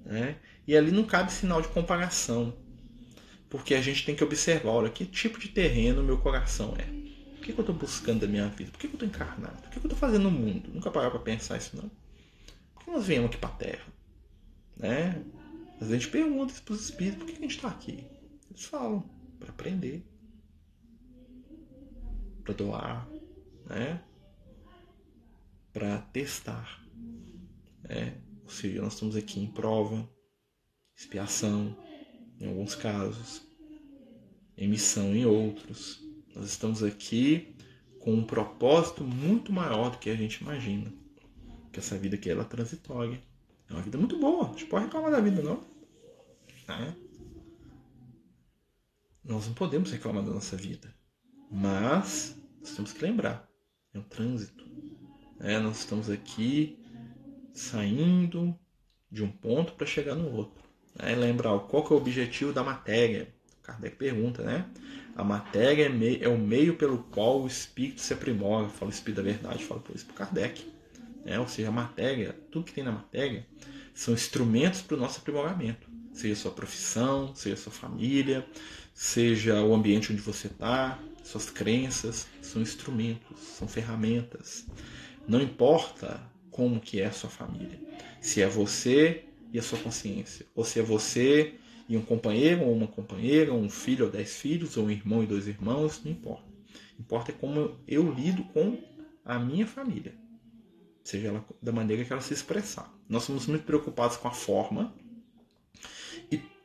Né? 0.05 0.37
E 0.67 0.75
ali 0.75 0.91
não 0.91 1.03
cabe 1.03 1.31
sinal 1.31 1.61
de 1.61 1.67
comparação. 1.67 2.55
Porque 3.49 3.73
a 3.73 3.81
gente 3.81 4.05
tem 4.05 4.15
que 4.15 4.23
observar, 4.23 4.71
olha, 4.71 4.89
que 4.89 5.05
tipo 5.05 5.39
de 5.39 5.49
terreno 5.49 6.03
meu 6.03 6.17
coração 6.19 6.75
é. 6.77 6.83
O 7.37 7.41
que, 7.41 7.53
que 7.53 7.59
eu 7.59 7.63
estou 7.63 7.75
buscando 7.75 8.21
da 8.21 8.27
minha 8.27 8.47
vida? 8.47 8.71
Por 8.71 8.79
que, 8.79 8.87
que 8.87 8.93
eu 8.93 9.05
estou 9.05 9.07
encarnado? 9.07 9.57
O 9.57 9.69
que, 9.69 9.79
que 9.79 9.85
eu 9.85 9.89
estou 9.89 9.97
fazendo 9.97 10.23
no 10.23 10.31
mundo? 10.31 10.69
Nunca 10.73 10.91
parar 10.91 11.09
para 11.09 11.19
pensar 11.19 11.57
isso, 11.57 11.75
não. 11.75 11.89
Por 12.75 12.85
que 12.85 12.91
nós 12.91 13.05
viemos 13.05 13.29
aqui 13.29 13.37
para 13.37 13.49
a 13.49 13.53
Terra? 13.53 13.85
Né? 14.77 15.23
Às 15.73 15.87
vezes 15.87 15.93
a 15.93 15.97
gente 15.97 16.09
pergunta 16.09 16.53
para 16.63 16.73
os 16.73 16.83
espíritos, 16.83 17.17
por 17.17 17.25
que, 17.25 17.33
que 17.33 17.39
a 17.39 17.41
gente 17.41 17.55
está 17.55 17.69
aqui? 17.69 18.05
Eles 18.51 18.65
falam, 18.65 19.09
para 19.39 19.49
aprender 19.49 20.05
para 22.49 22.53
doar, 22.53 23.07
né? 23.67 24.01
para 25.71 25.99
testar. 25.99 26.83
Né? 27.83 28.19
Ou 28.43 28.49
seja, 28.49 28.81
nós 28.81 28.93
estamos 28.93 29.15
aqui 29.15 29.39
em 29.39 29.47
prova, 29.47 30.09
expiação 30.97 31.77
em 32.39 32.47
alguns 32.47 32.73
casos, 32.73 33.43
emissão 34.57 35.15
em 35.15 35.25
outros. 35.25 36.03
Nós 36.35 36.45
estamos 36.45 36.81
aqui 36.83 37.55
com 37.99 38.13
um 38.13 38.23
propósito 38.23 39.03
muito 39.03 39.53
maior 39.53 39.91
do 39.91 39.99
que 39.99 40.09
a 40.09 40.15
gente 40.15 40.41
imagina. 40.41 40.91
Que 41.71 41.79
essa 41.79 41.97
vida 41.97 42.15
aqui 42.15 42.29
ela 42.29 42.41
é 42.41 42.45
transitória. 42.45 43.21
É 43.69 43.73
uma 43.73 43.83
vida 43.83 43.97
muito 43.97 44.17
boa. 44.17 44.47
A 44.47 44.51
gente 44.51 44.65
pode 44.65 44.85
reclamar 44.85 45.11
da 45.11 45.21
vida, 45.21 45.43
não. 45.43 45.63
Né? 46.67 46.95
Nós 49.23 49.45
não 49.45 49.53
podemos 49.53 49.91
reclamar 49.91 50.23
da 50.23 50.31
nossa 50.31 50.57
vida. 50.57 50.91
Mas 51.51 52.39
nós 52.59 52.71
temos 52.75 52.93
que 52.93 53.03
lembrar, 53.03 53.49
é 53.93 53.99
um 53.99 54.03
trânsito. 54.03 54.65
É, 55.39 55.59
nós 55.59 55.79
estamos 55.79 56.09
aqui 56.09 56.77
saindo 57.53 58.57
de 59.11 59.23
um 59.23 59.31
ponto 59.31 59.73
para 59.73 59.87
chegar 59.87 60.15
no 60.15 60.31
outro. 60.31 60.63
Né? 60.95 61.15
Lembra, 61.15 61.57
qual 61.59 61.85
é 61.89 61.93
o 61.93 61.97
objetivo 61.97 62.51
da 62.53 62.63
matéria? 62.63 63.33
Kardec 63.61 63.95
pergunta, 63.97 64.43
né? 64.43 64.67
A 65.15 65.23
matéria 65.23 65.85
é, 65.85 66.23
é 66.23 66.29
o 66.29 66.37
meio 66.37 66.75
pelo 66.75 66.99
qual 67.03 67.41
o 67.41 67.47
espírito 67.47 68.01
se 68.01 68.13
aprimora. 68.13 68.69
Fala 68.69 68.89
o 68.89 68.93
espírito 68.93 69.17
da 69.17 69.23
verdade, 69.23 69.63
fala 69.63 69.79
por 69.79 69.95
isso 69.95 70.05
para 70.05 70.25
Kardec. 70.25 70.65
Né? 71.25 71.39
Ou 71.39 71.47
seja, 71.47 71.69
a 71.69 71.71
matéria, 71.71 72.33
tudo 72.51 72.65
que 72.65 72.73
tem 72.73 72.83
na 72.83 72.91
matéria, 72.91 73.45
são 73.93 74.13
instrumentos 74.13 74.81
para 74.81 74.95
o 74.95 74.99
nosso 74.99 75.19
aprimoramento. 75.19 75.89
Seja 76.13 76.35
sua 76.35 76.51
profissão, 76.51 77.33
seja 77.35 77.55
sua 77.55 77.71
família, 77.71 78.45
seja 78.93 79.61
o 79.61 79.73
ambiente 79.73 80.11
onde 80.11 80.21
você 80.21 80.47
está, 80.47 80.99
suas 81.29 81.49
crenças, 81.49 82.27
são 82.41 82.61
instrumentos, 82.61 83.39
são 83.39 83.67
ferramentas. 83.67 84.65
Não 85.27 85.39
importa 85.39 86.21
como 86.49 86.79
que 86.79 86.99
é 86.99 87.05
a 87.05 87.11
sua 87.11 87.29
família. 87.29 87.79
Se 88.19 88.41
é 88.41 88.47
você 88.47 89.25
e 89.53 89.59
a 89.59 89.61
sua 89.61 89.77
consciência, 89.79 90.45
ou 90.55 90.65
se 90.65 90.79
é 90.79 90.83
você 90.83 91.55
e 91.87 91.95
um 91.95 92.01
companheiro 92.01 92.63
ou 92.63 92.73
uma 92.73 92.87
companheira, 92.87 93.53
um 93.53 93.69
filho 93.69 94.05
ou 94.05 94.11
dez 94.11 94.37
filhos, 94.37 94.75
ou 94.75 94.85
um 94.85 94.91
irmão 94.91 95.23
e 95.23 95.27
dois 95.27 95.47
irmãos, 95.47 96.01
não 96.03 96.11
importa. 96.11 96.49
Importa 96.99 97.31
é 97.31 97.35
como 97.35 97.79
eu 97.87 98.11
lido 98.11 98.43
com 98.45 98.77
a 99.23 99.37
minha 99.37 99.67
família, 99.67 100.15
seja 101.03 101.27
ela 101.27 101.45
da 101.61 101.71
maneira 101.71 102.03
que 102.03 102.11
ela 102.11 102.21
se 102.21 102.33
expressar. 102.33 102.91
Nós 103.07 103.23
somos 103.23 103.45
muito 103.45 103.63
preocupados 103.63 104.17
com 104.17 104.27
a 104.27 104.31
forma 104.31 104.93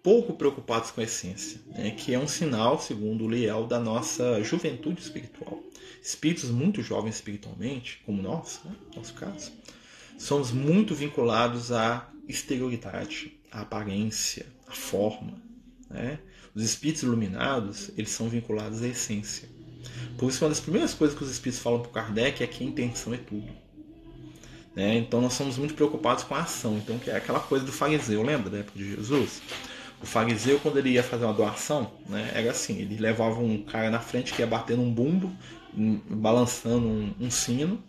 pouco 0.05 0.35
preocupados 0.35 0.91
com 0.91 1.01
a 1.01 1.05
essência, 1.05 1.59
né? 1.69 1.91
que 1.91 2.13
é 2.13 2.19
um 2.19 2.29
sinal, 2.29 2.79
segundo 2.79 3.25
o 3.25 3.31
Liel, 3.31 3.67
da 3.67 3.81
nossa 3.81 4.45
juventude 4.45 5.01
espiritual. 5.01 5.59
Espíritos 6.03 6.51
muito 6.51 6.83
jovens 6.83 7.15
espiritualmente, 7.15 8.03
como 8.05 8.21
nós, 8.21 8.61
né? 8.67 8.73
nosso 8.95 9.15
caso, 9.15 9.51
somos 10.19 10.53
muito 10.53 10.95
vinculados 10.95 11.73
à 11.73 12.07
exterioridade, 12.29 13.33
à 13.51 13.63
aparência, 13.63 14.45
à 14.67 14.73
forma. 14.73 15.43
Né? 15.89 16.19
Os 16.55 16.63
espíritos 16.63 17.03
iluminados, 17.03 17.91
eles 17.97 18.11
são 18.11 18.29
vinculados 18.29 18.83
à 18.83 18.87
essência. 18.87 19.49
Por 20.19 20.29
isso, 20.29 20.45
uma 20.45 20.51
das 20.51 20.61
primeiras 20.61 20.93
coisas 20.93 21.17
que 21.17 21.25
os 21.25 21.31
espíritos 21.31 21.63
falam 21.63 21.81
para 21.81 21.91
Kardec 21.91 22.43
é 22.43 22.47
que 22.47 22.63
a 22.63 22.67
intenção 22.67 23.15
é 23.15 23.19
tudo. 23.19 23.51
Né? 24.77 24.99
Então, 24.99 25.23
nós 25.23 25.33
somos 25.33 25.57
muito 25.57 25.73
preocupados 25.73 26.25
com 26.25 26.35
a 26.35 26.41
ação. 26.41 26.77
Então, 26.77 26.99
que 26.99 27.09
é 27.09 27.17
aquela 27.17 27.41
coisa 27.41 27.65
do 27.65 27.73
fariseu, 27.73 28.23
lembra 28.23 28.51
da 28.51 28.59
época 28.59 28.79
de 28.79 28.97
Jesus? 28.97 29.41
O 30.03 30.07
fariseu, 30.07 30.61
quando 30.61 30.79
ele 30.79 30.91
ia 30.91 31.03
fazer 31.03 31.25
uma 31.25 31.33
doação, 31.33 31.91
né, 32.09 32.31
era 32.35 32.51
assim: 32.51 32.79
ele 32.79 32.97
levava 32.97 33.41
um 33.41 33.63
cara 33.63 33.91
na 33.91 34.01
frente 34.01 34.33
que 34.33 34.43
ia 34.43 34.47
bater 34.47 34.77
num 34.77 34.93
bumbo, 34.93 35.33
balançando 36.11 36.87
um, 36.87 37.15
um 37.21 37.31
sino, 37.31 37.83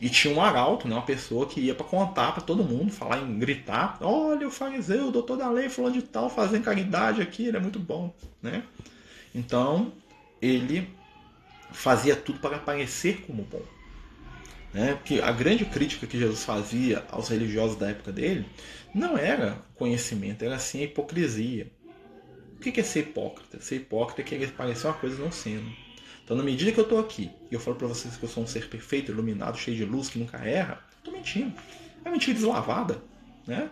e 0.00 0.10
tinha 0.10 0.34
um 0.34 0.42
arauto, 0.42 0.86
né, 0.86 0.94
uma 0.94 1.02
pessoa 1.02 1.46
que 1.46 1.60
ia 1.60 1.74
para 1.74 1.86
contar 1.86 2.32
para 2.32 2.42
todo 2.42 2.62
mundo, 2.62 2.92
falar 2.92 3.18
em 3.18 3.38
gritar: 3.38 3.96
olha 4.00 4.46
o 4.46 4.50
fariseu, 4.50 5.08
o 5.08 5.12
doutor 5.12 5.36
da 5.36 5.48
lei, 5.50 5.68
falando 5.68 5.94
de 5.94 6.02
tal, 6.02 6.28
fazendo 6.28 6.64
caridade 6.64 7.22
aqui, 7.22 7.46
ele 7.46 7.56
é 7.56 7.60
muito 7.60 7.78
bom. 7.78 8.14
Né? 8.42 8.62
Então, 9.34 9.92
ele 10.40 10.88
fazia 11.72 12.14
tudo 12.14 12.38
para 12.38 12.58
parecer 12.58 13.22
como 13.26 13.42
bom. 13.42 13.62
Né? 14.72 14.94
Porque 14.94 15.20
a 15.20 15.32
grande 15.32 15.64
crítica 15.64 16.06
que 16.06 16.18
Jesus 16.18 16.44
fazia 16.44 17.04
aos 17.10 17.28
religiosos 17.28 17.76
da 17.76 17.90
época 17.90 18.12
dele 18.12 18.46
não 18.94 19.16
era 19.16 19.58
conhecimento, 19.74 20.44
era 20.44 20.58
sim 20.58 20.80
a 20.80 20.84
hipocrisia. 20.84 21.70
O 22.56 22.60
que 22.60 22.80
é 22.80 22.82
ser 22.82 23.00
hipócrita? 23.00 23.60
Ser 23.60 23.76
hipócrita 23.76 24.22
é 24.22 24.24
querer 24.24 24.52
parecer 24.52 24.86
uma 24.86 24.94
coisa 24.94 25.22
não 25.22 25.30
sendo. 25.30 25.70
Então, 26.24 26.36
na 26.36 26.42
medida 26.42 26.72
que 26.72 26.80
eu 26.80 26.84
estou 26.84 26.98
aqui 26.98 27.30
e 27.50 27.54
eu 27.54 27.60
falo 27.60 27.76
para 27.76 27.86
vocês 27.86 28.16
que 28.16 28.24
eu 28.24 28.28
sou 28.28 28.42
um 28.42 28.46
ser 28.46 28.68
perfeito, 28.68 29.12
iluminado, 29.12 29.56
cheio 29.56 29.76
de 29.76 29.84
luz, 29.84 30.08
que 30.08 30.18
nunca 30.18 30.38
erra, 30.38 30.82
estou 30.98 31.12
mentindo. 31.12 31.54
É 32.04 32.10
mentira 32.10 32.34
deslavada, 32.34 33.00
né? 33.46 33.70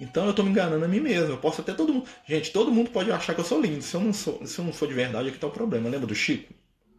Então 0.00 0.24
eu 0.24 0.30
estou 0.30 0.44
me 0.44 0.50
enganando 0.50 0.84
a 0.84 0.88
mim 0.88 1.00
mesmo. 1.00 1.30
Eu 1.30 1.38
posso 1.38 1.60
até 1.60 1.72
todo 1.72 1.92
mundo. 1.92 2.06
Gente, 2.26 2.52
todo 2.52 2.70
mundo 2.70 2.90
pode 2.90 3.10
achar 3.10 3.34
que 3.34 3.40
eu 3.40 3.44
sou 3.44 3.60
lindo. 3.60 3.82
Se 3.82 3.94
eu 3.94 4.00
não, 4.00 4.12
sou, 4.12 4.44
se 4.46 4.58
eu 4.58 4.64
não 4.64 4.72
for 4.72 4.88
de 4.88 4.94
verdade, 4.94 5.28
aqui 5.28 5.36
está 5.36 5.46
o 5.46 5.50
problema. 5.50 5.88
Lembra 5.88 6.06
do 6.06 6.14
Chico? 6.14 6.52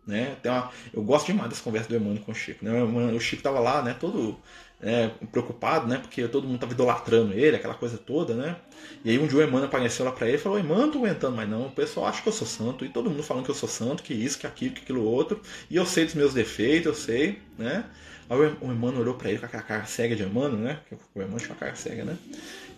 Né? 0.05 0.35
Tem 0.41 0.51
uma, 0.51 0.69
eu 0.93 1.01
gosto 1.01 1.27
demais 1.27 1.49
das 1.49 1.61
conversas 1.61 1.89
do 1.89 1.95
Emmanuel 1.95 2.23
com 2.23 2.31
o 2.31 2.35
Chico. 2.35 2.63
Né? 2.63 2.71
O 2.83 3.19
Chico 3.19 3.39
estava 3.39 3.59
lá, 3.59 3.81
né? 3.81 3.95
Todo 3.97 4.37
é, 4.83 5.09
preocupado, 5.31 5.87
né? 5.87 5.97
Porque 5.97 6.27
todo 6.27 6.43
mundo 6.43 6.55
estava 6.55 6.73
idolatrando 6.73 7.33
ele, 7.33 7.55
aquela 7.55 7.73
coisa 7.73 7.97
toda, 7.97 8.35
né? 8.35 8.57
E 9.03 9.09
aí 9.09 9.17
um 9.17 9.25
dia 9.25 9.39
o 9.39 9.41
Emmanuel 9.41 9.65
apareceu 9.65 10.05
lá 10.05 10.11
para 10.11 10.27
ele 10.27 10.35
e 10.35 10.39
falou: 10.39 10.59
Emmanuel, 10.59 10.87
não 10.87 10.91
tô 10.91 10.99
aguentando 10.99 11.35
mais 11.35 11.49
não. 11.49 11.67
O 11.67 11.71
pessoal 11.71 12.07
acha 12.07 12.21
que 12.21 12.27
eu 12.27 12.33
sou 12.33 12.45
santo. 12.45 12.83
E 12.83 12.89
todo 12.89 13.09
mundo 13.09 13.23
falando 13.23 13.45
que 13.45 13.51
eu 13.51 13.55
sou 13.55 13.69
santo, 13.69 14.03
que 14.03 14.13
isso, 14.13 14.37
que 14.37 14.45
aquilo, 14.45 14.75
que 14.75 14.81
aquilo 14.81 15.03
outro. 15.03 15.41
E 15.69 15.75
eu 15.77 15.85
sei 15.85 16.03
dos 16.03 16.15
meus 16.15 16.33
defeitos, 16.33 16.85
eu 16.85 16.93
sei, 16.93 17.39
né? 17.57 17.85
Aí 18.29 18.37
o 18.37 18.71
Emmanuel 18.71 19.01
olhou 19.01 19.13
para 19.15 19.29
ele 19.29 19.39
com 19.39 19.45
aquela 19.45 19.63
cara 19.63 19.85
cega 19.85 20.15
de 20.15 20.23
Emmanuel, 20.23 20.59
né? 20.59 20.79
O 21.15 21.19
Emmanuel 21.19 21.39
tinha 21.39 21.51
uma 21.51 21.57
cara 21.57 21.75
cega, 21.75 22.03
né? 22.03 22.17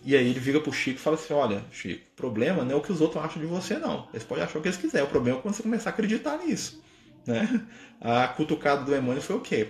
E 0.03 0.15
aí 0.15 0.29
ele 0.29 0.39
vira 0.39 0.59
pro 0.59 0.71
Chico 0.71 0.99
e 0.99 1.01
fala 1.01 1.15
assim: 1.15 1.33
Olha, 1.33 1.63
Chico, 1.71 2.03
o 2.13 2.15
problema 2.15 2.63
não 2.63 2.73
é 2.73 2.75
o 2.75 2.81
que 2.81 2.91
os 2.91 3.01
outros 3.01 3.23
acham 3.23 3.41
de 3.41 3.47
você, 3.47 3.79
não. 3.79 4.07
Eles 4.13 4.23
podem 4.23 4.43
achar 4.43 4.59
o 4.59 4.61
que 4.61 4.67
eles 4.67 4.77
quiserem. 4.77 5.07
O 5.07 5.09
problema 5.09 5.39
é 5.39 5.41
quando 5.41 5.55
você 5.55 5.63
começar 5.63 5.89
a 5.89 5.93
acreditar 5.93 6.37
nisso. 6.37 6.84
Né? 7.25 7.65
A 7.99 8.27
cutucada 8.27 8.83
do 8.83 8.95
Emmanuel 8.95 9.21
foi 9.21 9.35
o 9.35 9.41
quê? 9.41 9.69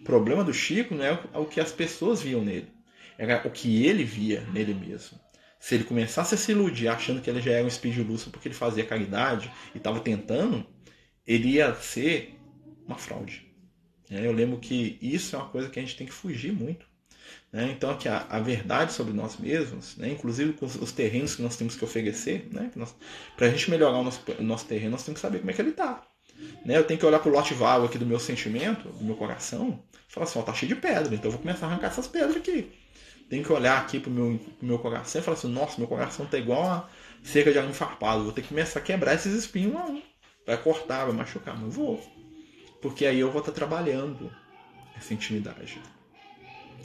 O 0.00 0.04
problema 0.04 0.44
do 0.44 0.52
Chico 0.52 0.94
não 0.94 1.04
é 1.04 1.18
o 1.34 1.44
que 1.44 1.60
as 1.60 1.72
pessoas 1.72 2.22
viam 2.22 2.42
nele, 2.44 2.68
era 3.18 3.46
o 3.46 3.50
que 3.50 3.84
ele 3.84 4.04
via 4.04 4.40
nele 4.52 4.74
mesmo. 4.74 5.18
Se 5.58 5.74
ele 5.74 5.84
começasse 5.84 6.34
a 6.34 6.38
se 6.38 6.52
iludir 6.52 6.88
achando 6.88 7.22
que 7.22 7.30
ele 7.30 7.40
já 7.40 7.52
era 7.52 7.64
um 7.64 7.68
espírito 7.68 8.02
de 8.02 8.10
luz 8.10 8.24
porque 8.24 8.48
ele 8.48 8.54
fazia 8.54 8.84
caridade 8.84 9.50
e 9.74 9.78
estava 9.78 9.98
tentando, 10.00 10.66
ele 11.26 11.52
ia 11.52 11.74
ser 11.74 12.38
uma 12.86 12.98
fraude. 12.98 13.50
É, 14.10 14.26
eu 14.26 14.32
lembro 14.32 14.58
que 14.58 14.98
isso 15.00 15.34
é 15.34 15.38
uma 15.38 15.48
coisa 15.48 15.70
que 15.70 15.78
a 15.78 15.82
gente 15.82 15.96
tem 15.96 16.06
que 16.06 16.12
fugir 16.12 16.52
muito. 16.52 16.86
Né? 17.50 17.72
Então, 17.74 17.90
aqui, 17.90 18.08
a, 18.08 18.40
verdade 18.40 18.92
sobre 18.92 19.14
nós 19.14 19.38
mesmos, 19.38 19.96
né? 19.96 20.10
inclusive 20.10 20.52
com 20.52 20.66
os, 20.66 20.74
os, 20.76 20.92
terrenos 20.92 21.34
que 21.34 21.42
nós 21.42 21.56
temos 21.56 21.76
que 21.76 21.84
oferecer, 21.84 22.46
né? 22.52 22.70
para 23.36 23.46
a 23.46 23.50
gente 23.50 23.70
melhorar 23.70 23.98
o 23.98 24.04
nosso, 24.04 24.22
o 24.38 24.42
nosso 24.42 24.66
terreno, 24.66 24.90
nós 24.90 25.04
temos 25.04 25.18
que 25.18 25.22
saber 25.22 25.38
como 25.38 25.50
é 25.50 25.54
que 25.54 25.62
ele 25.62 25.70
está. 25.70 26.06
Né? 26.64 26.76
Eu 26.76 26.84
tenho 26.84 26.98
que 26.98 27.06
olhar 27.06 27.18
para 27.18 27.30
o 27.30 27.32
lote 27.32 27.54
vago 27.54 27.86
aqui 27.86 27.98
do 27.98 28.06
meu 28.06 28.18
sentimento, 28.18 28.88
do 28.88 29.04
meu 29.04 29.16
coração, 29.16 29.82
e 30.08 30.12
falar 30.12 30.24
assim: 30.24 30.38
ó, 30.38 30.42
tá 30.42 30.54
cheio 30.54 30.74
de 30.74 30.80
pedra, 30.80 31.14
então 31.14 31.26
eu 31.26 31.32
vou 31.32 31.40
começar 31.40 31.66
a 31.66 31.70
arrancar 31.70 31.88
essas 31.88 32.06
pedras 32.06 32.36
aqui. 32.36 32.72
Tenho 33.28 33.42
que 33.42 33.52
olhar 33.52 33.80
aqui 33.80 33.98
para 33.98 34.10
o 34.10 34.12
meu, 34.12 34.38
pro 34.38 34.66
meu 34.66 34.78
coração 34.78 35.20
e 35.20 35.24
falar 35.24 35.36
assim: 35.36 35.48
nossa, 35.48 35.78
meu 35.78 35.88
coração 35.88 36.26
tá 36.26 36.38
igual 36.38 36.64
a 36.64 36.88
cerca 37.22 37.52
de 37.52 37.58
arame 37.58 37.74
farpado, 37.74 38.24
vou 38.24 38.32
ter 38.32 38.42
que 38.42 38.48
começar 38.48 38.78
a 38.78 38.82
quebrar 38.82 39.14
esses 39.14 39.32
espinhos 39.32 39.74
um. 39.74 40.02
Vai 40.46 40.58
cortar, 40.58 41.06
vai 41.06 41.14
machucar, 41.14 41.58
mas 41.58 41.74
vou. 41.74 42.02
Porque 42.82 43.06
aí 43.06 43.18
eu 43.18 43.30
vou 43.30 43.40
estar 43.40 43.52
tá 43.52 43.56
trabalhando 43.56 44.30
essa 44.94 45.14
intimidade. 45.14 45.80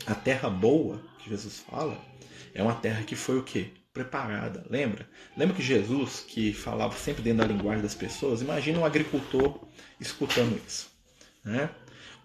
A 0.08 0.16
terra 0.16 0.50
boa, 0.50 1.02
que 1.20 1.30
Jesus 1.30 1.60
fala, 1.60 1.98
é 2.54 2.64
uma 2.64 2.76
terra 2.76 3.04
que 3.04 3.16
foi 3.16 3.38
o 3.38 3.44
quê? 3.44 3.72
Preparada. 3.94 4.66
Lembra? 4.70 5.08
Lembra 5.36 5.56
que 5.56 5.62
Jesus, 5.62 6.22
que 6.28 6.54
falava 6.54 6.96
sempre 6.96 7.22
dentro 7.22 7.40
da 7.40 7.54
linguagem 7.54 7.82
das 7.82 7.96
pessoas, 7.96 8.42
imagina 8.42 8.80
um 8.80 8.86
agricultor 8.86 9.68
escutando 10.00 10.60
isso. 10.66 10.90
Né? 11.44 11.70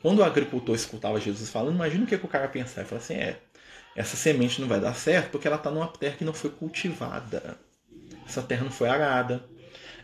Quando 0.03 0.19
o 0.19 0.25
agricultor 0.25 0.75
escutava 0.75 1.21
Jesus 1.21 1.49
falando, 1.51 1.75
imagina 1.75 2.05
o 2.05 2.07
que, 2.07 2.19
que 2.19 2.25
o 2.27 2.29
cara 2.29 2.49
pensava. 2.49 2.81
Ele 2.81 2.89
falava 2.89 3.05
assim: 3.05 3.15
é, 3.15 3.39
essa 3.97 4.17
semente 4.17 4.61
não 4.61 4.69
vai 4.69 4.81
dar 4.81 4.95
certo 4.95 5.31
porque 5.31 5.47
ela 5.47 5.57
está 5.57 5.71
numa 5.71 5.89
terra 5.89 6.17
que 6.17 6.25
não 6.25 6.35
foi 6.35 6.51
cultivada. 6.51 7.59
Essa 8.27 8.43
terra 8.43 8.65
não 8.65 8.71
foi 8.71 8.89
arada. 8.89 9.45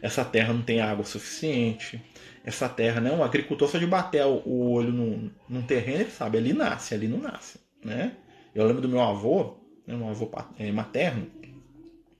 Essa 0.02 0.24
terra 0.24 0.52
não 0.52 0.62
tem 0.62 0.80
água 0.80 1.04
suficiente. 1.04 2.02
Essa 2.44 2.68
terra, 2.68 3.00
né? 3.00 3.12
Um 3.12 3.22
agricultor 3.22 3.68
só 3.68 3.78
de 3.78 3.86
bater 3.86 4.24
o 4.24 4.70
olho 4.70 4.92
num, 4.92 5.30
num 5.48 5.62
terreno, 5.62 6.00
ele 6.00 6.11
sabe, 6.11 6.38
ali 6.38 6.52
nasce, 6.54 6.94
ali 6.94 7.06
não 7.06 7.18
nasce. 7.18 7.61
Né? 7.84 8.16
Eu 8.54 8.66
lembro 8.66 8.80
do 8.80 8.88
meu 8.88 9.02
avô, 9.02 9.58
né, 9.86 9.94
meu 9.94 10.08
avô 10.08 10.30
é, 10.58 10.72
materno, 10.72 11.30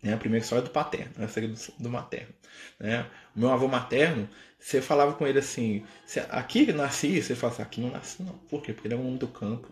né? 0.03 0.15
A 0.15 0.17
primeira 0.17 0.43
história 0.43 0.63
é 0.63 0.65
do 0.65 0.71
paterno, 0.71 1.13
a 1.19 1.29
segunda 1.29 1.59
do, 1.79 1.91
materno. 1.91 2.33
Né? 2.79 3.07
O 3.35 3.41
meu 3.41 3.51
avô 3.51 3.69
materno, 3.69 4.29
você 4.59 4.81
falava 4.81 5.13
com 5.13 5.27
ele 5.27 5.39
assim: 5.39 5.85
aqui 6.31 6.73
nasci, 6.73 7.23
você 7.23 7.35
fala 7.35 7.53
assim, 7.53 7.63
aqui 7.63 7.81
não 7.81 7.91
nasci, 7.91 8.23
não. 8.23 8.35
Por 8.49 8.63
quê? 8.63 8.73
Porque 8.73 8.89
ele 8.89 8.95
é 8.95 8.97
um 8.97 9.07
homem 9.07 9.19
do 9.19 9.29
campo, 9.29 9.69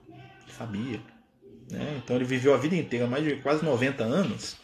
sabia. 0.56 1.00
Né? 1.70 2.00
Então 2.02 2.16
ele 2.16 2.24
viveu 2.24 2.54
a 2.54 2.58
vida 2.58 2.76
inteira, 2.76 3.06
mais 3.06 3.24
de 3.24 3.36
quase 3.36 3.64
90 3.64 4.04
anos, 4.04 4.56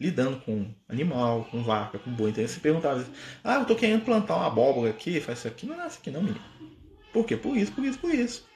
lidando 0.00 0.38
com 0.40 0.74
animal, 0.88 1.44
com 1.50 1.62
vaca, 1.62 1.98
com 1.98 2.10
boi. 2.10 2.30
Então 2.30 2.42
ele 2.42 2.52
se 2.52 2.60
perguntava: 2.60 3.04
ah, 3.44 3.56
eu 3.56 3.66
tô 3.66 3.76
querendo 3.76 4.04
plantar 4.04 4.36
uma 4.36 4.46
abóbora 4.46 4.90
aqui, 4.90 5.20
faz 5.20 5.38
isso 5.38 5.48
aqui, 5.48 5.66
não 5.66 5.76
nasce 5.76 5.98
aqui, 5.98 6.10
não, 6.10 6.22
menino. 6.22 6.42
Por 7.12 7.26
quê? 7.26 7.36
Por 7.36 7.56
isso, 7.56 7.72
por 7.72 7.84
isso, 7.84 7.98
por 7.98 8.14
isso. 8.14 8.46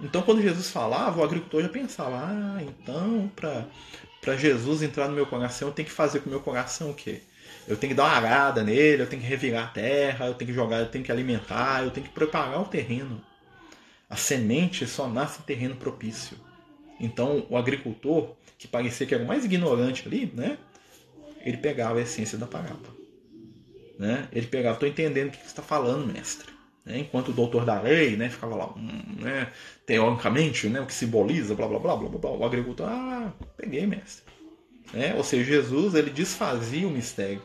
Então, 0.00 0.22
quando 0.22 0.42
Jesus 0.42 0.68
falava, 0.68 1.20
o 1.20 1.24
agricultor 1.24 1.62
já 1.62 1.68
pensava: 1.68 2.16
ah, 2.16 2.60
então, 2.60 3.30
para 3.36 3.66
para 4.22 4.36
Jesus 4.36 4.82
entrar 4.82 5.08
no 5.08 5.14
meu 5.14 5.26
coração, 5.26 5.68
eu 5.68 5.74
tenho 5.74 5.88
que 5.88 5.92
fazer 5.92 6.20
com 6.20 6.26
o 6.26 6.30
meu 6.30 6.40
coração 6.40 6.90
o 6.90 6.94
quê? 6.94 7.22
Eu 7.66 7.76
tenho 7.76 7.90
que 7.90 7.96
dar 7.96 8.04
uma 8.04 8.12
arada 8.12 8.62
nele, 8.62 9.02
eu 9.02 9.06
tenho 9.08 9.20
que 9.20 9.28
revirar 9.28 9.64
a 9.64 9.70
terra, 9.70 10.26
eu 10.26 10.34
tenho 10.34 10.48
que 10.48 10.54
jogar, 10.54 10.78
eu 10.78 10.86
tenho 10.86 11.04
que 11.04 11.10
alimentar, 11.10 11.82
eu 11.82 11.90
tenho 11.90 12.06
que 12.06 12.12
preparar 12.12 12.60
o 12.60 12.66
terreno. 12.66 13.20
A 14.08 14.14
semente 14.14 14.86
só 14.86 15.08
nasce 15.08 15.40
em 15.40 15.42
terreno 15.42 15.74
propício. 15.74 16.36
Então, 17.00 17.44
o 17.50 17.56
agricultor, 17.56 18.36
que 18.56 18.68
parecia 18.68 19.06
que 19.06 19.14
era 19.14 19.24
o 19.24 19.26
mais 19.26 19.44
ignorante 19.44 20.06
ali, 20.06 20.32
né? 20.32 20.56
Ele 21.40 21.56
pegava 21.56 21.98
a 21.98 22.02
essência 22.02 22.38
da 22.38 22.46
parábola. 22.46 22.94
Né? 23.98 24.28
Ele 24.32 24.46
pegava, 24.46 24.74
estou 24.74 24.88
entendendo 24.88 25.28
o 25.28 25.30
que 25.32 25.38
você 25.38 25.46
está 25.46 25.62
falando, 25.62 26.06
mestre. 26.06 26.51
Né? 26.84 26.98
Enquanto 26.98 27.28
o 27.28 27.32
doutor 27.32 27.64
da 27.64 27.80
lei 27.80 28.16
né, 28.16 28.28
ficava 28.28 28.56
lá, 28.56 28.66
hum, 28.76 29.16
né, 29.20 29.50
teoricamente, 29.86 30.68
né, 30.68 30.80
o 30.80 30.86
que 30.86 30.94
simboliza, 30.94 31.54
blá 31.54 31.68
blá 31.68 31.78
blá 31.78 31.96
blá 31.96 32.08
blá, 32.08 32.30
o 32.30 32.44
agricultor, 32.44 32.88
ah, 32.88 33.32
peguei, 33.56 33.86
mestre. 33.86 34.24
Né? 34.92 35.14
Ou 35.14 35.24
seja, 35.24 35.44
Jesus 35.44 35.94
ele 35.94 36.10
desfazia 36.10 36.86
o 36.86 36.90
mistério. 36.90 37.42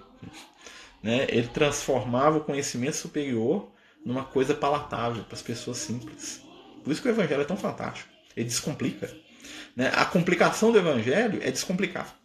Né? 1.02 1.28
Ele 1.30 1.48
transformava 1.48 2.38
o 2.38 2.44
conhecimento 2.44 2.96
superior 2.96 3.72
numa 4.06 4.24
coisa 4.24 4.54
palatável 4.54 5.24
para 5.24 5.36
as 5.36 5.42
pessoas 5.42 5.78
simples. 5.78 6.42
Por 6.84 6.92
isso 6.92 7.02
que 7.02 7.08
o 7.08 7.12
Evangelho 7.12 7.42
é 7.42 7.46
tão 7.46 7.58
fantástico. 7.58 8.10
Ele 8.36 8.48
descomplica. 8.48 9.14
Né? 9.76 9.92
A 9.96 10.06
complicação 10.06 10.72
do 10.72 10.78
Evangelho 10.78 11.40
é 11.42 11.52
descomplicar. 11.52 12.16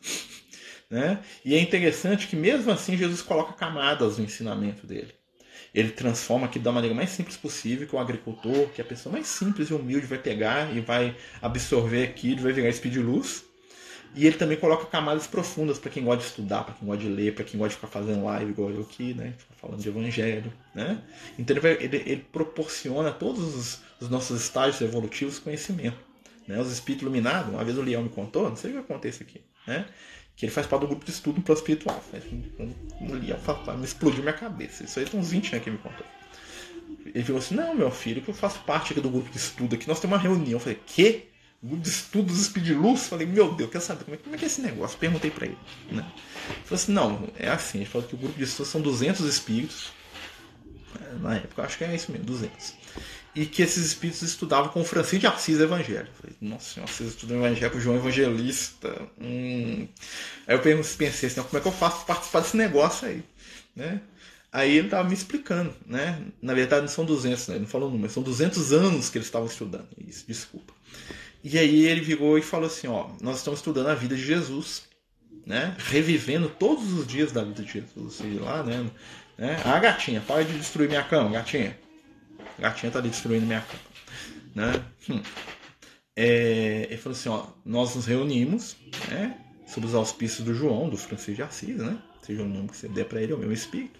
Né? 0.88 1.20
E 1.44 1.54
é 1.54 1.60
interessante 1.60 2.26
que, 2.26 2.36
mesmo 2.36 2.70
assim, 2.70 2.96
Jesus 2.96 3.22
coloca 3.22 3.54
camadas 3.54 4.18
no 4.18 4.24
ensinamento 4.24 4.86
dele. 4.86 5.14
Ele 5.74 5.90
transforma 5.90 6.46
aquilo 6.46 6.64
da 6.64 6.72
maneira 6.72 6.94
mais 6.94 7.10
simples 7.10 7.36
possível, 7.36 7.86
que 7.86 7.94
o 7.94 7.98
agricultor, 7.98 8.68
que 8.68 8.80
a 8.80 8.84
pessoa 8.84 9.12
mais 9.12 9.26
simples 9.26 9.70
e 9.70 9.74
humilde 9.74 10.06
vai 10.06 10.18
pegar 10.18 10.74
e 10.76 10.80
vai 10.80 11.16
absorver 11.40 12.04
aquilo, 12.04 12.42
vai 12.42 12.52
virar 12.52 12.72
speed 12.72 12.96
luz. 12.96 13.44
E 14.14 14.26
ele 14.26 14.36
também 14.36 14.58
coloca 14.58 14.84
camadas 14.86 15.26
profundas 15.26 15.78
para 15.78 15.90
quem 15.90 16.04
gosta 16.04 16.20
de 16.20 16.28
estudar, 16.28 16.64
para 16.64 16.74
quem 16.74 16.86
gosta 16.86 17.02
de 17.02 17.08
ler, 17.08 17.34
para 17.34 17.44
quem 17.44 17.58
gosta 17.58 17.70
de 17.70 17.76
ficar 17.76 17.88
fazendo 17.88 18.24
live 18.24 18.50
igual 18.50 18.70
eu 18.70 18.82
aqui, 18.82 19.14
né? 19.14 19.32
Falando 19.58 19.80
de 19.80 19.88
evangelho, 19.88 20.52
né? 20.74 21.02
Então 21.38 21.54
ele, 21.54 21.60
vai, 21.60 21.72
ele, 21.82 21.96
ele 21.96 22.26
proporciona 22.30 23.08
a 23.08 23.12
todos 23.12 23.54
os, 23.54 23.80
os, 24.00 24.10
nossos 24.10 24.42
estágios 24.42 24.82
evolutivos 24.82 25.38
conhecimento. 25.38 25.96
Né? 26.46 26.60
Os 26.60 26.70
espíritos 26.70 27.02
iluminados, 27.02 27.54
uma 27.54 27.64
vez 27.64 27.78
o 27.78 27.82
Leão 27.82 28.02
me 28.02 28.10
contou, 28.10 28.48
não 28.48 28.56
sei 28.56 28.70
o 28.70 28.74
que 28.74 28.80
acontece 28.80 29.22
aqui, 29.22 29.40
né? 29.66 29.86
Que 30.36 30.46
ele 30.46 30.52
faz 30.52 30.66
parte 30.66 30.82
do 30.82 30.88
grupo 30.88 31.04
de 31.04 31.10
estudo 31.10 31.40
plano 31.40 31.58
espiritual. 31.58 32.02
Me 33.78 33.84
explodiu 33.84 34.22
minha 34.22 34.32
cabeça. 34.32 34.84
Isso 34.84 34.98
aí 34.98 35.06
tem 35.06 35.18
uns 35.18 35.30
20 35.30 35.52
anos 35.52 35.64
que 35.64 35.70
ele 35.70 35.76
me 35.76 35.82
contou. 35.82 36.06
Ele 37.06 37.24
falou 37.24 37.38
assim: 37.40 37.54
Não, 37.54 37.74
meu 37.74 37.90
filho, 37.90 38.22
que 38.22 38.28
eu 38.28 38.34
faço 38.34 38.60
parte 38.60 38.92
aqui 38.92 39.00
do 39.00 39.10
grupo 39.10 39.30
de 39.30 39.36
estudo 39.36 39.74
aqui, 39.74 39.86
nós 39.88 40.00
temos 40.00 40.16
uma 40.16 40.22
reunião. 40.22 40.52
Eu 40.52 40.60
falei: 40.60 40.80
Quê? 40.86 41.28
de 41.62 41.88
estudos 41.88 42.44
Speed 42.44 42.70
Luz, 42.70 43.06
falei, 43.06 43.24
meu 43.24 43.54
Deus, 43.54 43.70
quer 43.70 43.80
saber 43.80 44.04
como 44.04 44.16
é, 44.16 44.18
como 44.18 44.34
é 44.34 44.38
que 44.38 44.44
é 44.44 44.48
esse 44.48 44.60
negócio? 44.60 44.98
Perguntei 44.98 45.30
para 45.30 45.46
ele. 45.46 45.58
Né? 45.90 46.04
Ele 46.48 46.64
falou 46.64 46.74
assim, 46.74 46.92
não, 46.92 47.28
é 47.36 47.48
assim, 47.48 47.78
ele 47.78 47.86
falou 47.86 48.06
que 48.06 48.14
o 48.16 48.18
grupo 48.18 48.36
de 48.36 48.42
estudos 48.42 48.72
são 48.72 48.80
200 48.80 49.24
espíritos, 49.24 49.92
é, 51.00 51.18
na 51.20 51.36
época, 51.36 51.62
acho 51.62 51.78
que 51.78 51.84
é 51.84 51.94
isso 51.94 52.10
mesmo, 52.10 52.26
200. 52.26 52.74
E 53.34 53.46
que 53.46 53.62
esses 53.62 53.86
espíritos 53.86 54.20
estudavam 54.22 54.70
com 54.70 54.82
o 54.82 54.84
Francisco 54.84 55.20
de 55.20 55.26
Assis 55.26 55.58
Evangelho. 55.58 56.08
Falei, 56.20 56.36
nossa 56.40 56.74
senhora, 56.74 56.92
vocês 56.92 57.10
estudam 57.10 57.38
Evangelho 57.38 57.72
com 57.72 57.80
João 57.80 57.96
Evangelista. 57.96 59.08
Hum. 59.18 59.88
Aí 60.46 60.54
eu 60.54 60.60
pensei 60.60 61.08
assim, 61.08 61.42
como 61.42 61.56
é 61.56 61.60
que 61.60 61.68
eu 61.68 61.72
faço 61.72 62.04
para 62.04 62.14
participar 62.14 62.40
desse 62.40 62.56
negócio 62.56 63.08
aí? 63.08 63.22
Né? 63.74 64.02
Aí 64.52 64.76
ele 64.76 64.88
estava 64.88 65.08
me 65.08 65.14
explicando, 65.14 65.74
né? 65.86 66.22
Na 66.42 66.52
verdade 66.52 66.82
não 66.82 66.88
são 66.88 67.06
200, 67.06 67.48
né? 67.48 67.54
ele 67.54 67.62
não 67.62 67.68
falou 67.68 67.88
o 67.88 67.92
número, 67.92 68.12
são 68.12 68.22
200 68.22 68.70
anos 68.72 69.08
que 69.08 69.16
eles 69.16 69.28
estavam 69.28 69.48
estudando. 69.48 69.88
Isso, 70.06 70.26
desculpa. 70.28 70.74
E 71.42 71.58
aí 71.58 71.86
ele 71.86 72.02
virou 72.02 72.36
e 72.36 72.42
falou 72.42 72.66
assim: 72.66 72.86
ó, 72.86 73.08
nós 73.22 73.38
estamos 73.38 73.60
estudando 73.60 73.88
a 73.88 73.94
vida 73.94 74.14
de 74.14 74.22
Jesus, 74.22 74.82
né? 75.46 75.74
Revivendo 75.78 76.50
todos 76.50 76.92
os 76.92 77.06
dias 77.06 77.32
da 77.32 77.42
vida 77.42 77.62
de 77.62 77.72
Jesus. 77.72 78.20
E 78.20 78.38
lá, 78.38 78.62
né? 78.62 78.90
né? 79.38 79.60
Ah, 79.64 79.78
gatinha, 79.78 80.20
para 80.20 80.44
de 80.44 80.52
destruir 80.58 80.88
minha 80.88 81.02
cama, 81.02 81.30
gatinha. 81.30 81.78
Gatinha 82.62 82.92
tá 82.92 83.00
ali 83.00 83.08
destruindo 83.08 83.44
minha 83.44 83.60
cama. 83.60 83.82
Né? 84.54 84.84
Hum. 85.10 85.22
É, 86.14 86.86
ele 86.88 86.96
falou 86.98 87.16
assim: 87.16 87.28
ó, 87.28 87.46
nós 87.64 87.94
nos 87.94 88.06
reunimos, 88.06 88.76
né? 89.08 89.38
Sob 89.66 89.86
os 89.86 89.94
auspícios 89.94 90.44
do 90.44 90.54
João, 90.54 90.88
do 90.88 90.96
Francisco 90.96 91.34
de 91.34 91.42
Assis, 91.42 91.76
né? 91.76 91.98
Seja 92.22 92.42
o 92.42 92.48
nome 92.48 92.68
que 92.68 92.76
você 92.76 92.88
der 92.88 93.06
para 93.06 93.20
ele, 93.20 93.32
é 93.32 93.34
o 93.34 93.38
meu 93.38 93.52
espírito. 93.52 93.98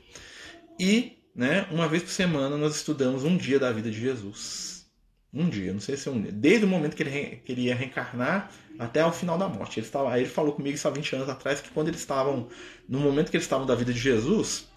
E, 0.79 1.19
né, 1.35 1.67
uma 1.71 1.89
vez 1.89 2.03
por 2.03 2.11
semana, 2.11 2.57
nós 2.57 2.77
estudamos 2.77 3.25
um 3.25 3.37
dia 3.37 3.59
da 3.59 3.73
vida 3.73 3.91
de 3.91 3.99
Jesus. 3.99 4.87
Um 5.33 5.49
dia, 5.49 5.73
não 5.73 5.81
sei 5.81 5.97
se 5.97 6.09
é 6.09 6.13
um 6.13 6.21
dia. 6.21 6.31
Desde 6.31 6.67
o 6.67 6.69
momento 6.69 6.95
que 6.95 7.03
ele, 7.03 7.37
que 7.37 7.53
ele 7.53 7.63
ia 7.63 7.75
reencarnar 7.75 8.51
até 8.79 9.05
o 9.05 9.11
final 9.11 9.39
da 9.39 9.49
morte. 9.49 9.81
Ele 9.81 9.87
estava, 9.87 10.19
ele 10.19 10.29
falou 10.29 10.53
comigo 10.53 10.75
isso 10.75 10.87
há 10.87 10.91
20 10.91 11.17
anos 11.17 11.29
atrás, 11.29 11.61
que 11.61 11.71
quando 11.71 11.89
eles 11.89 12.01
estavam. 12.01 12.49
No 12.87 13.01
momento 13.01 13.31
que 13.31 13.37
eles 13.37 13.47
estavam 13.47 13.67
da 13.67 13.75
vida 13.75 13.93
de 13.93 13.99
Jesus, 13.99 14.69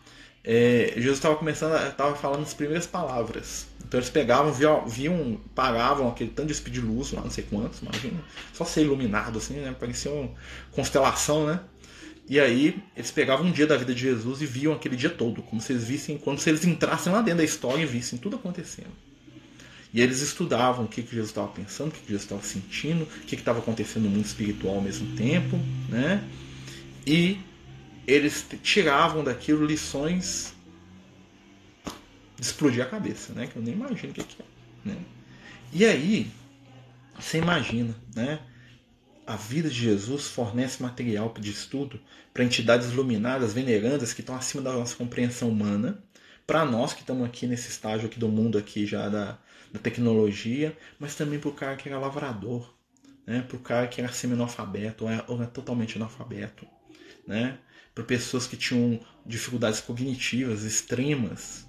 é, 0.43 0.93
Jesus 0.95 1.17
estava 1.17 1.35
começando, 1.35 1.75
estava 1.89 2.15
falando 2.15 2.43
as 2.43 2.53
primeiras 2.53 2.87
palavras. 2.87 3.67
Então 3.87 3.99
eles 3.99 4.09
pegavam, 4.09 4.51
viam, 4.51 4.87
viam, 4.87 5.39
paravam 5.53 6.09
aquele 6.09 6.31
tanto 6.31 6.47
de 6.47 6.55
speed 6.55 6.73
de 6.73 6.81
luz 6.81 7.11
lá, 7.11 7.21
não 7.21 7.29
sei 7.29 7.43
quantos, 7.43 7.81
imagina. 7.81 8.19
Só 8.51 8.65
ser 8.65 8.81
iluminado 8.81 9.37
assim, 9.37 9.53
né? 9.55 9.75
Parecia 9.79 10.11
uma 10.11 10.31
constelação, 10.71 11.45
né? 11.45 11.59
E 12.27 12.39
aí 12.39 12.81
eles 12.97 13.11
pegavam 13.11 13.45
um 13.45 13.51
dia 13.51 13.67
da 13.67 13.77
vida 13.77 13.93
de 13.93 14.01
Jesus 14.01 14.41
e 14.41 14.47
viam 14.47 14.73
aquele 14.73 14.95
dia 14.95 15.11
todo, 15.11 15.43
como 15.43 15.61
se 15.61 15.73
eles 15.73 15.83
vissem, 15.83 16.17
como 16.17 16.37
se 16.39 16.49
eles 16.49 16.65
entrassem 16.65 17.13
lá 17.13 17.21
dentro 17.21 17.37
da 17.37 17.43
história 17.43 17.83
e 17.83 17.85
vissem 17.85 18.17
tudo 18.17 18.37
acontecendo. 18.37 18.89
E 19.93 20.01
eles 20.01 20.21
estudavam 20.21 20.85
o 20.85 20.87
que, 20.87 21.03
que 21.03 21.11
Jesus 21.11 21.29
estava 21.29 21.47
pensando, 21.47 21.89
o 21.89 21.91
que, 21.91 21.99
que 21.99 22.07
Jesus 22.07 22.23
estava 22.23 22.41
sentindo, 22.41 23.03
o 23.03 23.25
que 23.27 23.35
estava 23.35 23.59
acontecendo 23.59 24.05
no 24.05 24.09
mundo 24.09 24.25
espiritual 24.25 24.75
ao 24.75 24.81
mesmo 24.81 25.15
tempo, 25.15 25.59
né? 25.87 26.23
E 27.05 27.37
eles 28.07 28.43
tiravam 28.63 29.23
daquilo 29.23 29.63
lições 29.63 30.54
explodir 32.39 32.83
a 32.83 32.87
cabeça, 32.87 33.33
né? 33.33 33.47
Que 33.47 33.55
eu 33.55 33.61
nem 33.61 33.73
imagino 33.73 34.11
o 34.11 34.15
que, 34.15 34.23
que 34.23 34.41
é. 34.41 34.45
Né? 34.89 34.97
E 35.73 35.85
aí, 35.85 36.31
você 37.19 37.37
imagina, 37.37 37.95
né? 38.15 38.39
A 39.25 39.35
vida 39.35 39.69
de 39.69 39.75
Jesus 39.75 40.27
fornece 40.27 40.83
material 40.83 41.33
de 41.39 41.49
estudo 41.49 41.99
para 42.33 42.43
entidades 42.43 42.91
iluminadas, 42.91 43.53
venerandas, 43.53 44.13
que 44.13 44.21
estão 44.21 44.35
acima 44.35 44.61
da 44.61 44.73
nossa 44.73 44.95
compreensão 44.95 45.49
humana, 45.49 46.03
para 46.45 46.63
nós 46.63 46.93
que 46.93 47.01
estamos 47.01 47.25
aqui 47.25 47.47
nesse 47.47 47.69
estágio 47.69 48.07
aqui 48.07 48.19
do 48.19 48.29
mundo 48.29 48.57
aqui 48.57 48.85
já 48.85 49.09
da, 49.09 49.39
da 49.71 49.79
tecnologia, 49.79 50.77
mas 50.99 51.15
também 51.15 51.39
para 51.39 51.49
o 51.49 51.53
cara 51.53 51.75
que 51.75 51.89
era 51.89 51.97
lavrador, 51.97 52.71
né? 53.25 53.41
para 53.41 53.57
o 53.57 53.59
cara 53.59 53.87
que 53.87 53.99
era 53.99 54.11
semi-analfabeto 54.11 55.05
ou 55.05 55.09
era, 55.09 55.25
ou 55.27 55.37
era 55.37 55.47
totalmente 55.47 55.97
analfabeto, 55.97 56.67
né? 57.25 57.57
para 57.95 58.03
pessoas 58.03 58.45
que 58.45 58.57
tinham 58.57 58.99
dificuldades 59.25 59.79
cognitivas 59.79 60.63
extremas, 60.63 61.65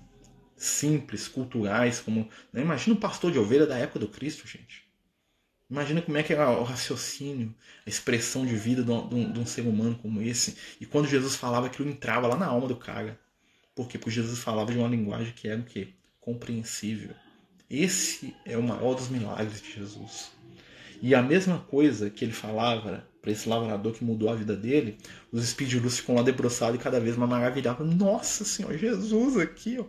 simples, 0.57 1.29
culturais, 1.29 2.01
como. 2.01 2.29
Né? 2.53 2.63
Imagina 2.63 2.97
o 2.97 3.01
pastor 3.01 3.31
de 3.31 3.39
ovelha 3.39 3.67
da 3.67 3.77
época 3.77 3.99
do 3.99 4.09
Cristo, 4.09 4.47
gente. 4.47 4.87
Imagina 5.69 6.01
como 6.01 6.17
é 6.17 6.23
que 6.23 6.33
era 6.33 6.49
o 6.51 6.63
raciocínio, 6.63 7.53
a 7.85 7.91
expressão 7.91 8.47
de 8.47 8.55
vida 8.55 8.85
de 8.85 8.91
um, 8.91 9.33
de 9.33 9.41
um, 9.41 9.47
ser 9.47 9.63
humano 9.63 9.99
como 10.01 10.23
esse. 10.23 10.57
E 10.81 10.87
quando 10.87 11.09
Jesus 11.09 11.35
falava, 11.35 11.67
aquilo 11.67 11.89
entrava 11.89 12.29
lá 12.29 12.37
na 12.37 12.47
alma 12.47 12.69
do 12.69 12.77
cara. 12.77 13.19
Por 13.75 13.89
quê? 13.89 13.99
Porque 13.99 14.13
Jesus 14.13 14.39
falava 14.39 14.71
de 14.71 14.79
uma 14.79 14.89
linguagem 14.89 15.33
que 15.35 15.49
era 15.49 15.61
o 15.61 15.65
quê? 15.65 15.89
Compreensível. 16.21 17.15
Esse 17.69 18.35
é 18.45 18.57
o 18.57 18.63
maior 18.63 18.95
dos 18.95 19.09
milagres 19.09 19.61
de 19.61 19.73
Jesus. 19.73 20.31
E 21.03 21.15
a 21.15 21.21
mesma 21.21 21.59
coisa 21.59 22.09
que 22.09 22.25
ele 22.25 22.33
falava 22.33 23.07
para 23.21 23.33
esse 23.33 23.49
lavrador 23.49 23.93
que 23.93 24.05
mudou 24.05 24.31
a 24.31 24.37
vida 24.37 24.57
dele, 24.57 24.97
os 25.33 25.43
espíritos 25.43 25.99
ficam 25.99 26.15
lá 26.15 26.23
debruçados 26.23 26.77
e 26.77 26.83
cada 26.83 27.01
vez 27.01 27.17
mais 27.17 27.29
maravilhados. 27.29 27.95
Nossa 27.95 28.45
Senhor, 28.45 28.79
Jesus 28.79 29.37
aqui, 29.37 29.79
ó. 29.81 29.85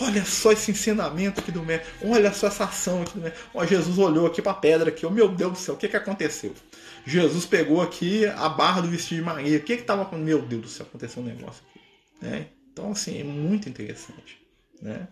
Olha 0.00 0.24
só 0.24 0.52
esse 0.52 0.70
ensinamento 0.70 1.40
aqui 1.40 1.50
do 1.50 1.62
mestre. 1.62 1.88
Olha 2.02 2.32
só 2.32 2.48
essa 2.48 2.64
ação 2.64 3.02
aqui 3.02 3.14
do 3.14 3.20
mestre. 3.20 3.40
Ó, 3.54 3.64
Jesus 3.64 3.98
olhou 3.98 4.26
aqui 4.26 4.42
para 4.42 4.52
a 4.52 4.56
pedra 4.56 4.88
aqui. 4.90 5.06
Oh, 5.06 5.10
meu 5.10 5.28
Deus 5.28 5.52
do 5.52 5.58
céu, 5.58 5.74
o 5.74 5.78
que, 5.78 5.88
que 5.88 5.96
aconteceu? 5.96 6.54
Jesus 7.06 7.46
pegou 7.46 7.80
aqui 7.80 8.26
a 8.26 8.48
barra 8.48 8.82
do 8.82 8.88
vestido 8.88 9.18
de 9.18 9.24
Maria. 9.24 9.58
O 9.58 9.62
que 9.62 9.76
que 9.76 9.82
estava? 9.82 10.16
Meu 10.16 10.42
Deus 10.42 10.62
do 10.62 10.68
céu, 10.68 10.86
aconteceu 10.86 11.22
um 11.22 11.26
negócio 11.26 11.62
aqui. 11.70 11.80
Né? 12.20 12.46
Então, 12.72 12.92
assim, 12.92 13.20
é 13.20 13.24
muito 13.24 13.68
interessante. 13.68 14.38
Né? 14.82 15.08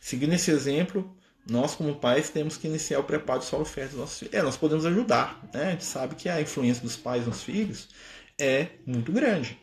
Seguindo 0.00 0.34
esse 0.34 0.50
exemplo, 0.50 1.16
nós 1.48 1.74
como 1.74 1.94
pais 1.94 2.28
temos 2.28 2.56
que 2.56 2.66
iniciar 2.66 2.98
o 2.98 3.04
preparo 3.04 3.38
do 3.38 3.44
solo 3.44 3.64
fértil 3.64 3.92
dos 3.92 4.00
nossos 4.00 4.18
filhos. 4.18 4.34
É, 4.34 4.42
nós 4.42 4.56
podemos 4.56 4.84
ajudar, 4.84 5.48
né? 5.54 5.68
A 5.68 5.70
gente 5.70 5.84
sabe 5.84 6.16
que 6.16 6.28
a 6.28 6.40
influência 6.40 6.82
dos 6.82 6.96
pais 6.96 7.26
nos 7.26 7.42
filhos 7.42 7.88
é 8.38 8.68
muito 8.84 9.12
grande. 9.12 9.58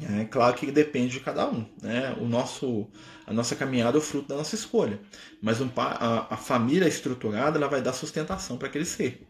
É 0.00 0.24
claro 0.24 0.56
que 0.56 0.70
depende 0.70 1.12
de 1.12 1.20
cada 1.20 1.48
um, 1.48 1.66
né? 1.82 2.16
O 2.18 2.24
nosso, 2.24 2.88
a 3.26 3.32
nossa 3.32 3.54
caminhada 3.54 3.96
é 3.96 4.00
o 4.00 4.02
fruto 4.02 4.28
da 4.28 4.36
nossa 4.36 4.54
escolha, 4.54 5.00
mas 5.40 5.60
um, 5.60 5.68
a, 5.76 6.34
a 6.34 6.36
família 6.36 6.88
estruturada 6.88 7.58
ela 7.58 7.68
vai 7.68 7.82
dar 7.82 7.92
sustentação 7.92 8.56
para 8.56 8.68
aquele 8.68 8.84
ser, 8.84 9.26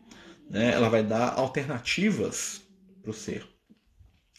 né? 0.48 0.72
Ela 0.72 0.88
vai 0.88 1.02
dar 1.02 1.34
alternativas 1.38 2.62
para 3.02 3.10
o 3.10 3.14
ser. 3.14 3.46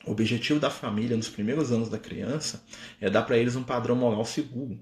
O 0.05 0.11
objetivo 0.11 0.59
da 0.59 0.69
família 0.69 1.15
nos 1.15 1.29
primeiros 1.29 1.71
anos 1.71 1.89
da 1.89 1.97
criança 1.97 2.63
é 2.99 3.09
dar 3.09 3.23
para 3.23 3.37
eles 3.37 3.55
um 3.55 3.63
padrão 3.63 3.95
moral 3.95 4.25
seguro, 4.25 4.79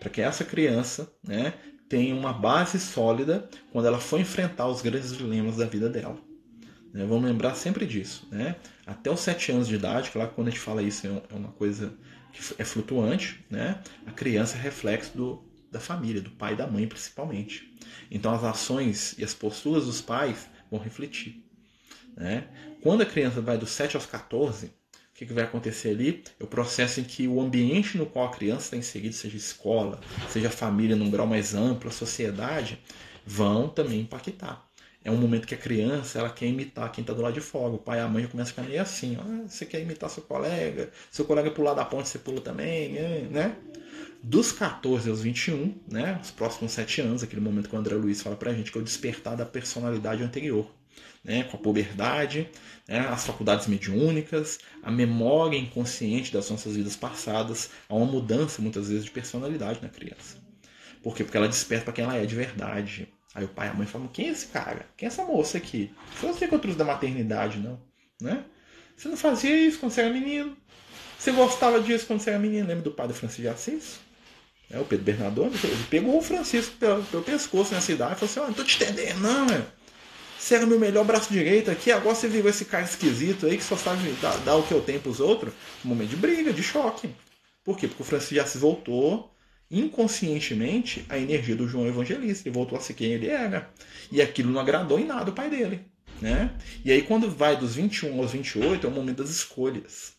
para 0.00 0.10
que 0.10 0.20
essa 0.20 0.44
criança 0.44 1.08
né, 1.22 1.54
tem 1.88 2.12
uma 2.12 2.32
base 2.32 2.80
sólida 2.80 3.48
quando 3.72 3.86
ela 3.86 4.00
for 4.00 4.20
enfrentar 4.20 4.66
os 4.66 4.82
grandes 4.82 5.16
dilemas 5.16 5.56
da 5.56 5.66
vida 5.66 5.88
dela. 5.88 6.25
Né? 6.92 7.04
Vamos 7.04 7.24
lembrar 7.24 7.54
sempre 7.54 7.86
disso. 7.86 8.26
Né? 8.30 8.56
Até 8.86 9.10
os 9.10 9.20
sete 9.20 9.52
anos 9.52 9.68
de 9.68 9.74
idade, 9.74 10.10
claro 10.10 10.30
que 10.30 10.34
quando 10.34 10.48
a 10.48 10.50
gente 10.50 10.60
fala 10.60 10.82
isso 10.82 11.06
é, 11.06 11.10
é 11.10 11.34
uma 11.34 11.52
coisa 11.52 11.92
que 12.32 12.40
é 12.60 12.64
flutuante, 12.64 13.44
né? 13.50 13.80
a 14.06 14.12
criança 14.12 14.56
é 14.56 14.60
reflexo 14.60 15.16
do, 15.16 15.44
da 15.70 15.80
família, 15.80 16.20
do 16.20 16.30
pai 16.30 16.52
e 16.52 16.56
da 16.56 16.66
mãe 16.66 16.86
principalmente. 16.86 17.74
Então 18.10 18.32
as 18.32 18.44
ações 18.44 19.14
e 19.18 19.24
as 19.24 19.34
posturas 19.34 19.86
dos 19.86 20.00
pais 20.00 20.48
vão 20.70 20.80
refletir. 20.80 21.44
Né? 22.16 22.48
Quando 22.82 23.02
a 23.02 23.06
criança 23.06 23.40
vai 23.40 23.58
dos 23.58 23.70
7 23.70 23.96
aos 23.96 24.06
14, 24.06 24.66
o 24.66 24.70
que, 25.18 25.26
que 25.26 25.32
vai 25.32 25.44
acontecer 25.44 25.90
ali? 25.90 26.22
É 26.38 26.44
o 26.44 26.46
processo 26.46 27.00
em 27.00 27.04
que 27.04 27.26
o 27.26 27.40
ambiente 27.40 27.96
no 27.96 28.04
qual 28.04 28.26
a 28.26 28.30
criança 28.32 28.64
está 28.64 28.76
inserida, 28.76 29.14
seja 29.14 29.36
escola, 29.36 30.00
seja 30.30 30.50
família 30.50 30.94
num 30.94 31.10
grau 31.10 31.26
mais 31.26 31.54
amplo, 31.54 31.88
a 31.88 31.92
sociedade, 31.92 32.78
vão 33.24 33.68
também 33.68 34.00
impactar. 34.00 34.65
É 35.06 35.10
um 35.10 35.16
momento 35.16 35.46
que 35.46 35.54
a 35.54 35.58
criança 35.58 36.18
ela 36.18 36.28
quer 36.28 36.46
imitar 36.46 36.90
quem 36.90 37.02
está 37.02 37.14
do 37.14 37.22
lado 37.22 37.34
de 37.34 37.40
fora. 37.40 37.72
O 37.72 37.78
pai 37.78 37.98
e 37.98 38.00
a 38.00 38.08
mãe 38.08 38.26
começam 38.26 38.50
a 38.50 38.54
ficar 38.56 38.62
meio 38.62 38.82
assim. 38.82 39.16
Ah, 39.20 39.46
você 39.46 39.64
quer 39.64 39.80
imitar 39.80 40.10
seu 40.10 40.24
colega? 40.24 40.90
Seu 41.12 41.24
colega 41.24 41.48
pular 41.48 41.74
da 41.74 41.84
ponte, 41.84 42.08
você 42.08 42.18
pula 42.18 42.40
também, 42.40 42.90
né? 43.30 43.54
Dos 44.20 44.50
14 44.50 45.08
aos 45.08 45.22
21, 45.22 45.76
né? 45.88 46.18
Os 46.20 46.32
próximos 46.32 46.72
7 46.72 47.02
anos, 47.02 47.22
aquele 47.22 47.40
momento 47.40 47.68
que 47.68 47.76
o 47.76 47.78
André 47.78 47.94
Luiz 47.94 48.20
fala 48.20 48.34
pra 48.34 48.52
gente 48.52 48.72
que 48.72 48.78
é 48.78 48.80
o 48.80 48.84
despertar 48.84 49.36
da 49.36 49.46
personalidade 49.46 50.24
anterior. 50.24 50.68
Né, 51.22 51.42
com 51.42 51.56
a 51.56 51.60
puberdade, 51.60 52.48
né, 52.86 53.00
as 53.00 53.26
faculdades 53.26 53.66
mediúnicas, 53.66 54.60
a 54.80 54.92
memória 54.92 55.58
inconsciente 55.58 56.32
das 56.32 56.48
nossas 56.48 56.76
vidas 56.76 56.94
passadas, 56.94 57.68
há 57.88 57.94
uma 57.96 58.06
mudança 58.06 58.62
muitas 58.62 58.88
vezes 58.88 59.04
de 59.04 59.10
personalidade 59.10 59.80
na 59.82 59.88
criança. 59.88 60.36
Por 61.02 61.16
quê? 61.16 61.24
Porque 61.24 61.36
ela 61.36 61.48
desperta 61.48 61.86
para 61.86 61.94
quem 61.94 62.04
ela 62.04 62.16
é 62.16 62.24
de 62.24 62.36
verdade. 62.36 63.08
Aí 63.36 63.44
o 63.44 63.48
pai 63.48 63.68
e 63.68 63.70
a 63.70 63.74
mãe 63.74 63.86
falam: 63.86 64.08
quem 64.08 64.28
é 64.28 64.30
esse 64.30 64.46
cara? 64.46 64.86
Quem 64.96 65.06
é 65.06 65.12
essa 65.12 65.22
moça 65.22 65.58
aqui? 65.58 65.92
Você 66.22 66.48
que 66.48 66.54
eu 66.54 66.58
trouxe 66.58 66.78
da 66.78 66.86
maternidade, 66.86 67.58
não? 67.58 67.78
Né? 68.18 68.42
Você 68.96 69.08
não 69.08 69.16
fazia 69.16 69.54
isso 69.54 69.78
quando 69.78 69.92
você 69.92 70.00
era 70.00 70.10
menino? 70.10 70.56
Você 71.18 71.32
gostava 71.32 71.78
disso 71.78 72.06
quando 72.06 72.20
você 72.20 72.30
era 72.30 72.38
menino? 72.38 72.66
Lembra 72.66 72.82
do 72.82 72.90
padre 72.90 73.14
Francisco 73.14 73.42
de 73.42 73.48
Assis? 73.48 73.98
É, 74.70 74.80
o 74.80 74.86
Pedro 74.86 75.04
Bernardone, 75.04 75.54
ele 75.62 75.84
pegou 75.90 76.16
o 76.16 76.22
Francisco 76.22 76.76
pelo, 76.76 77.04
pelo 77.04 77.22
pescoço 77.22 77.74
nessa 77.74 77.92
idade 77.92 78.14
e 78.14 78.16
falou 78.16 78.30
assim: 78.30 78.40
oh, 78.40 78.46
não 78.46 78.54
tô 78.54 78.64
te 78.64 78.82
entendendo, 78.82 79.20
não, 79.20 79.44
meu. 79.44 79.62
Você 80.38 80.54
era 80.54 80.66
meu 80.66 80.80
melhor 80.80 81.04
braço 81.04 81.30
direito 81.30 81.70
aqui, 81.70 81.92
agora 81.92 82.14
você 82.14 82.28
virou 82.28 82.48
esse 82.48 82.64
cara 82.64 82.84
esquisito 82.84 83.44
aí 83.44 83.58
que 83.58 83.64
só 83.64 83.76
sabe 83.76 84.10
dar, 84.22 84.34
dar 84.38 84.56
o 84.56 84.62
que 84.62 84.72
eu 84.72 84.80
tenho 84.80 85.00
pros 85.00 85.20
outros. 85.20 85.52
Um 85.84 85.88
momento 85.88 86.08
de 86.08 86.16
briga, 86.16 86.54
de 86.54 86.62
choque. 86.62 87.10
Por 87.62 87.76
quê? 87.76 87.86
Porque 87.86 88.02
o 88.02 88.06
Francisco 88.06 88.34
de 88.34 88.40
Assis 88.40 88.60
voltou 88.60 89.30
inconscientemente 89.70 91.04
a 91.08 91.18
energia 91.18 91.56
do 91.56 91.68
João 91.68 91.86
Evangelista. 91.86 92.48
Ele 92.48 92.54
voltou 92.54 92.78
a 92.78 92.80
ser 92.80 92.94
quem 92.94 93.12
ele 93.12 93.28
era. 93.28 93.70
E 94.10 94.22
aquilo 94.22 94.50
não 94.50 94.60
agradou 94.60 94.98
em 94.98 95.06
nada 95.06 95.30
o 95.30 95.34
pai 95.34 95.50
dele. 95.50 95.80
Né? 96.20 96.50
E 96.84 96.90
aí, 96.90 97.02
quando 97.02 97.30
vai 97.30 97.56
dos 97.56 97.74
21 97.74 98.20
aos 98.20 98.32
28, 98.32 98.86
é 98.86 98.90
o 98.90 98.92
momento 98.92 99.18
das 99.18 99.30
escolhas. 99.30 100.14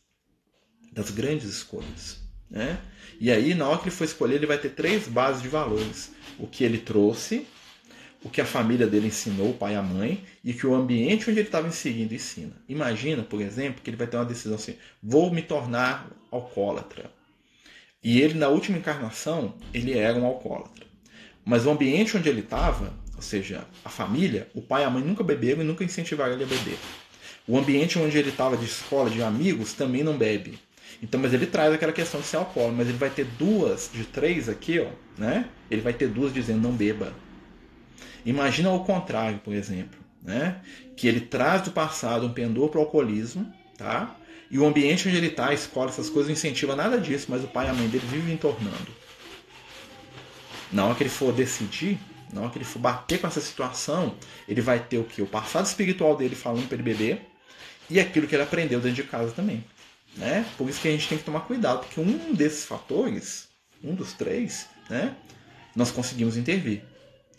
Das 0.91 1.09
grandes 1.09 1.45
escolhas. 1.45 2.19
Né? 2.49 2.79
E 3.19 3.31
aí, 3.31 3.55
na 3.55 3.67
hora 3.67 3.79
que 3.79 3.85
ele 3.85 3.95
for 3.95 4.03
escolher, 4.03 4.35
ele 4.35 4.45
vai 4.45 4.57
ter 4.57 4.69
três 4.69 5.07
bases 5.07 5.41
de 5.41 5.47
valores: 5.47 6.11
o 6.37 6.47
que 6.47 6.63
ele 6.63 6.77
trouxe, 6.77 7.47
o 8.23 8.29
que 8.29 8.41
a 8.41 8.45
família 8.45 8.87
dele 8.87 9.07
ensinou, 9.07 9.51
o 9.51 9.53
pai 9.53 9.73
e 9.73 9.75
a 9.75 9.81
mãe, 9.81 10.23
e 10.43 10.53
que 10.53 10.67
o 10.67 10.75
ambiente 10.75 11.29
onde 11.29 11.39
ele 11.39 11.47
estava 11.47 11.67
inserindo 11.67 12.13
ensina. 12.13 12.53
Imagina, 12.69 13.23
por 13.23 13.41
exemplo, 13.41 13.81
que 13.81 13.89
ele 13.89 13.97
vai 13.97 14.07
ter 14.07 14.17
uma 14.17 14.25
decisão 14.25 14.55
assim: 14.55 14.75
vou 15.01 15.31
me 15.33 15.41
tornar 15.41 16.09
alcoólatra. 16.31 17.16
E 18.03 18.21
ele, 18.21 18.35
na 18.35 18.47
última 18.47 18.77
encarnação, 18.77 19.55
ele 19.73 19.97
era 19.97 20.17
um 20.17 20.25
alcoólatra. 20.25 20.85
Mas 21.43 21.65
o 21.65 21.71
ambiente 21.71 22.15
onde 22.15 22.29
ele 22.29 22.41
estava, 22.41 22.93
ou 23.15 23.21
seja, 23.21 23.65
a 23.83 23.89
família, 23.89 24.47
o 24.53 24.61
pai 24.61 24.83
e 24.83 24.85
a 24.85 24.89
mãe 24.89 25.03
nunca 25.03 25.23
beberam 25.23 25.61
e 25.61 25.65
nunca 25.65 25.83
incentivaram 25.83 26.33
ele 26.33 26.43
a 26.43 26.47
beber. 26.47 26.77
O 27.47 27.57
ambiente 27.57 27.97
onde 27.97 28.17
ele 28.17 28.29
estava 28.29 28.57
de 28.57 28.65
escola, 28.65 29.09
de 29.09 29.23
amigos, 29.23 29.73
também 29.73 30.03
não 30.03 30.17
bebe. 30.17 30.59
Então, 31.01 31.19
mas 31.19 31.33
ele 31.33 31.45
traz 31.45 31.73
aquela 31.73 31.93
questão 31.93 32.19
de 32.19 32.27
ser 32.27 32.37
alcoólatra, 32.37 32.77
mas 32.77 32.87
ele 32.89 32.97
vai 32.97 33.09
ter 33.09 33.25
duas 33.25 33.89
de 33.93 34.03
três 34.03 34.49
aqui, 34.49 34.79
ó, 34.79 34.87
né? 35.17 35.47
Ele 35.69 35.81
vai 35.81 35.93
ter 35.93 36.07
duas 36.07 36.33
dizendo 36.33 36.61
não 36.61 36.71
beba. 36.71 37.13
Imagina 38.25 38.71
o 38.71 38.83
contrário, 38.83 39.39
por 39.39 39.53
exemplo, 39.53 39.99
né? 40.21 40.61
Que 40.95 41.07
ele 41.07 41.21
traz 41.21 41.61
do 41.61 41.71
passado 41.71 42.25
um 42.25 42.33
pendor 42.33 42.69
para 42.69 42.79
o 42.79 42.83
alcoolismo, 42.83 43.51
tá? 43.77 44.15
E 44.49 44.57
o 44.57 44.65
ambiente 44.65 45.07
onde 45.07 45.17
ele 45.17 45.27
está, 45.27 45.49
a 45.49 45.53
escola, 45.53 45.89
essas 45.89 46.09
coisas, 46.09 46.27
não 46.27 46.33
incentiva 46.33 46.75
nada 46.75 46.99
disso, 46.99 47.27
mas 47.29 47.43
o 47.43 47.47
pai 47.47 47.67
e 47.67 47.69
a 47.69 47.73
mãe 47.73 47.87
dele 47.87 48.05
vivem 48.07 48.33
entornando. 48.33 48.95
Na 50.71 50.85
hora 50.85 50.95
que 50.95 51.03
ele 51.03 51.09
for 51.09 51.33
decidir, 51.33 51.99
na 52.31 52.41
hora 52.41 52.49
que 52.49 52.57
ele 52.57 52.65
for 52.65 52.79
bater 52.79 53.19
com 53.19 53.27
essa 53.27 53.41
situação, 53.41 54.15
ele 54.47 54.61
vai 54.61 54.79
ter 54.79 54.97
o 54.97 55.03
que? 55.03 55.21
O 55.21 55.27
passado 55.27 55.65
espiritual 55.65 56.15
dele 56.15 56.35
falando 56.35 56.67
para 56.67 56.75
ele 56.75 56.83
beber 56.83 57.21
e 57.89 57.99
aquilo 57.99 58.27
que 58.27 58.35
ele 58.35 58.43
aprendeu 58.43 58.79
dentro 58.79 58.95
de 58.95 59.03
casa 59.03 59.31
também. 59.31 59.63
Né? 60.15 60.45
Por 60.57 60.69
isso 60.69 60.81
que 60.81 60.87
a 60.87 60.91
gente 60.91 61.07
tem 61.07 61.17
que 61.17 61.23
tomar 61.23 61.41
cuidado, 61.41 61.81
porque 61.81 61.99
um 61.99 62.33
desses 62.33 62.65
fatores, 62.65 63.47
um 63.83 63.93
dos 63.93 64.13
três, 64.13 64.67
né, 64.89 65.15
nós 65.75 65.91
conseguimos 65.91 66.35
intervir, 66.35 66.81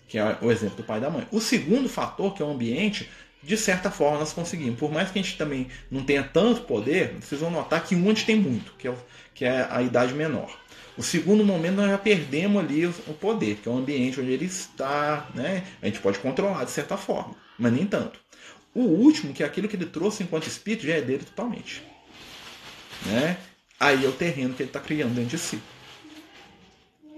que 0.07 0.19
é 0.19 0.39
o 0.41 0.51
exemplo 0.51 0.77
do 0.77 0.85
pai 0.85 0.99
e 0.99 1.01
da 1.01 1.11
mãe. 1.11 1.27
O 1.33 1.41
segundo 1.41 1.89
fator, 1.89 2.35
que 2.35 2.43
é 2.43 2.47
o 2.47 2.51
ambiente, 2.51 3.11
de 3.43 3.57
certa 3.57 3.91
forma 3.91 4.19
nós 4.19 4.33
conseguimos. 4.33 4.79
Por 4.79 4.91
mais 4.91 5.11
que 5.11 5.19
a 5.19 5.23
gente 5.23 5.37
também 5.37 5.69
não 5.91 6.05
tenha 6.05 6.23
tanto 6.23 6.63
poder, 6.63 7.15
vocês 7.21 7.41
vão 7.41 7.51
notar 7.51 7.85
que 7.85 7.95
um 7.95 8.05
a 8.05 8.09
gente 8.09 8.27
tem 8.27 8.37
muito, 8.37 8.73
que 8.79 8.89
é, 8.89 8.95
que 9.35 9.45
é 9.45 9.67
a 9.71 9.83
idade 9.83 10.15
menor. 10.15 10.59
O 10.97 11.03
segundo 11.03 11.45
momento 11.45 11.77
nós 11.77 11.91
já 11.91 11.99
perdemos 11.99 12.61
ali 12.61 12.85
o 12.85 13.15
poder, 13.21 13.57
que 13.57 13.69
é 13.69 13.73
o 13.73 13.77
ambiente 13.77 14.21
onde 14.21 14.33
ele 14.33 14.47
está, 14.47 15.29
né? 15.33 15.65
A 15.81 15.87
gente 15.87 16.01
pode 16.01 16.19
controlar 16.19 16.65
de 16.65 16.73
certa 16.73 16.97
forma, 16.97 17.37
mas 17.57 17.73
nem 17.73 17.87
tanto. 17.87 18.19
O 18.75 18.83
último, 18.83 19.33
que 19.33 19.43
é 19.43 19.47
aquilo 19.47 19.69
que 19.69 19.77
ele 19.77 19.87
trouxe 19.87 20.25
enquanto 20.25 20.49
espírito, 20.49 20.87
já 20.87 20.95
é 20.95 21.01
dele 21.01 21.25
totalmente. 21.25 21.83
Né? 23.07 23.37
Aí 23.79 24.05
é 24.05 24.09
o 24.09 24.13
terreno 24.13 24.55
que 24.55 24.63
ele 24.63 24.71
está 24.71 24.81
criando 24.81 25.15
dentro 25.15 25.31
de 25.31 25.39
si. 25.39 25.61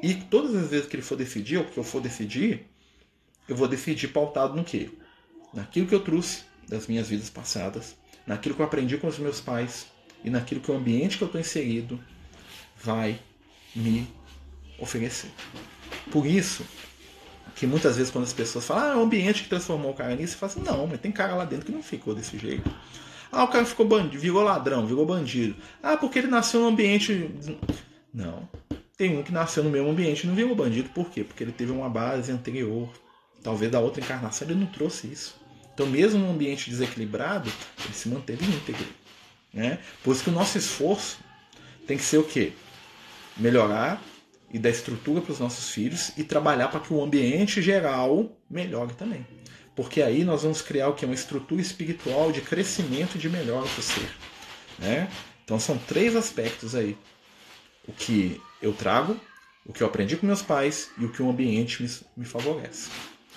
E 0.02 0.14
todas 0.14 0.54
as 0.54 0.70
vezes 0.70 0.86
que 0.86 0.96
ele 0.96 1.02
for 1.02 1.16
decidir, 1.16 1.58
ou 1.58 1.64
que 1.64 1.76
eu 1.76 1.84
for 1.84 2.00
decidir, 2.00 2.66
eu 3.48 3.56
vou 3.56 3.66
decidir 3.66 4.08
pautado 4.08 4.54
no 4.54 4.64
quê? 4.64 4.90
Naquilo 5.52 5.86
que 5.86 5.94
eu 5.94 6.00
trouxe 6.00 6.44
das 6.68 6.86
minhas 6.86 7.08
vidas 7.08 7.30
passadas, 7.30 7.96
naquilo 8.26 8.54
que 8.54 8.62
eu 8.62 8.66
aprendi 8.66 8.96
com 8.96 9.08
os 9.08 9.18
meus 9.18 9.40
pais 9.40 9.86
e 10.24 10.30
naquilo 10.30 10.60
que 10.60 10.70
o 10.70 10.76
ambiente 10.76 11.16
que 11.16 11.24
eu 11.24 11.26
estou 11.26 11.40
inserido 11.40 11.98
vai 12.82 13.20
me 13.74 14.08
oferecer. 14.78 15.30
Por 16.10 16.26
isso 16.26 16.64
que 17.54 17.66
muitas 17.66 17.96
vezes 17.96 18.10
quando 18.10 18.24
as 18.24 18.32
pessoas 18.32 18.64
falam, 18.64 18.84
ah, 18.84 18.92
é 18.92 18.96
o 18.96 19.02
ambiente 19.02 19.42
que 19.42 19.48
transformou 19.48 19.90
o 19.90 19.94
cara 19.94 20.14
nisso, 20.14 20.32
você 20.32 20.38
fala 20.38 20.52
assim, 20.52 20.62
não, 20.62 20.86
mas 20.86 21.00
tem 21.00 21.12
cara 21.12 21.34
lá 21.34 21.44
dentro 21.44 21.66
que 21.66 21.72
não 21.72 21.82
ficou 21.82 22.14
desse 22.14 22.38
jeito. 22.38 22.70
Ah, 23.32 23.44
o 23.44 23.48
cara 23.48 23.64
ficou 23.64 23.86
bandido, 23.86 24.18
virou 24.18 24.42
ladrão, 24.42 24.86
virou 24.86 25.06
bandido. 25.06 25.54
Ah, 25.82 25.96
porque 25.96 26.18
ele 26.18 26.28
nasceu 26.28 26.60
num 26.60 26.68
ambiente. 26.68 27.30
Não. 28.12 28.48
Tem 28.96 29.16
um 29.16 29.22
que 29.22 29.32
nasceu 29.32 29.62
no 29.62 29.70
mesmo 29.70 29.88
ambiente 29.88 30.24
e 30.24 30.26
não 30.26 30.34
virou 30.34 30.54
bandido. 30.54 30.88
Por 30.90 31.10
quê? 31.10 31.22
Porque 31.22 31.44
ele 31.44 31.52
teve 31.52 31.70
uma 31.70 31.88
base 31.88 32.32
anterior. 32.32 32.88
Talvez 33.42 33.70
da 33.70 33.80
outra 33.80 34.02
encarnação 34.02 34.48
ele 34.48 34.58
não 34.58 34.66
trouxe 34.66 35.06
isso. 35.06 35.39
Então, 35.80 35.90
mesmo 35.90 36.18
num 36.20 36.32
ambiente 36.32 36.68
desequilibrado, 36.68 37.50
ele 37.82 37.94
se 37.94 38.06
manteve 38.06 38.44
íntegro. 38.44 38.86
Né? 39.50 39.78
Por 40.04 40.14
isso 40.14 40.24
que 40.24 40.28
o 40.28 40.32
nosso 40.32 40.58
esforço 40.58 41.18
tem 41.86 41.96
que 41.96 42.04
ser 42.04 42.18
o 42.18 42.22
quê? 42.22 42.52
Melhorar 43.34 44.02
e 44.52 44.58
dar 44.58 44.68
estrutura 44.68 45.22
para 45.22 45.32
os 45.32 45.40
nossos 45.40 45.70
filhos 45.70 46.12
e 46.18 46.22
trabalhar 46.22 46.68
para 46.68 46.80
que 46.80 46.92
o 46.92 47.02
ambiente 47.02 47.62
geral 47.62 48.30
melhore 48.50 48.92
também. 48.92 49.26
Porque 49.74 50.02
aí 50.02 50.22
nós 50.22 50.42
vamos 50.42 50.60
criar 50.60 50.88
o 50.88 50.94
que? 50.94 51.06
Uma 51.06 51.14
estrutura 51.14 51.62
espiritual 51.62 52.30
de 52.30 52.42
crescimento 52.42 53.14
e 53.14 53.18
de 53.18 53.30
melhora 53.30 53.66
para 53.66 53.80
o 53.80 53.82
ser. 53.82 54.10
Né? 54.78 55.10
Então 55.42 55.58
são 55.58 55.78
três 55.78 56.14
aspectos 56.14 56.74
aí. 56.74 56.94
O 57.88 57.92
que 57.94 58.38
eu 58.60 58.74
trago, 58.74 59.18
o 59.64 59.72
que 59.72 59.82
eu 59.82 59.86
aprendi 59.86 60.18
com 60.18 60.26
meus 60.26 60.42
pais 60.42 60.90
e 60.98 61.06
o 61.06 61.10
que 61.10 61.22
o 61.22 61.30
ambiente 61.30 61.82
me, 61.82 61.88
me 62.18 62.26
favorece. 62.26 62.90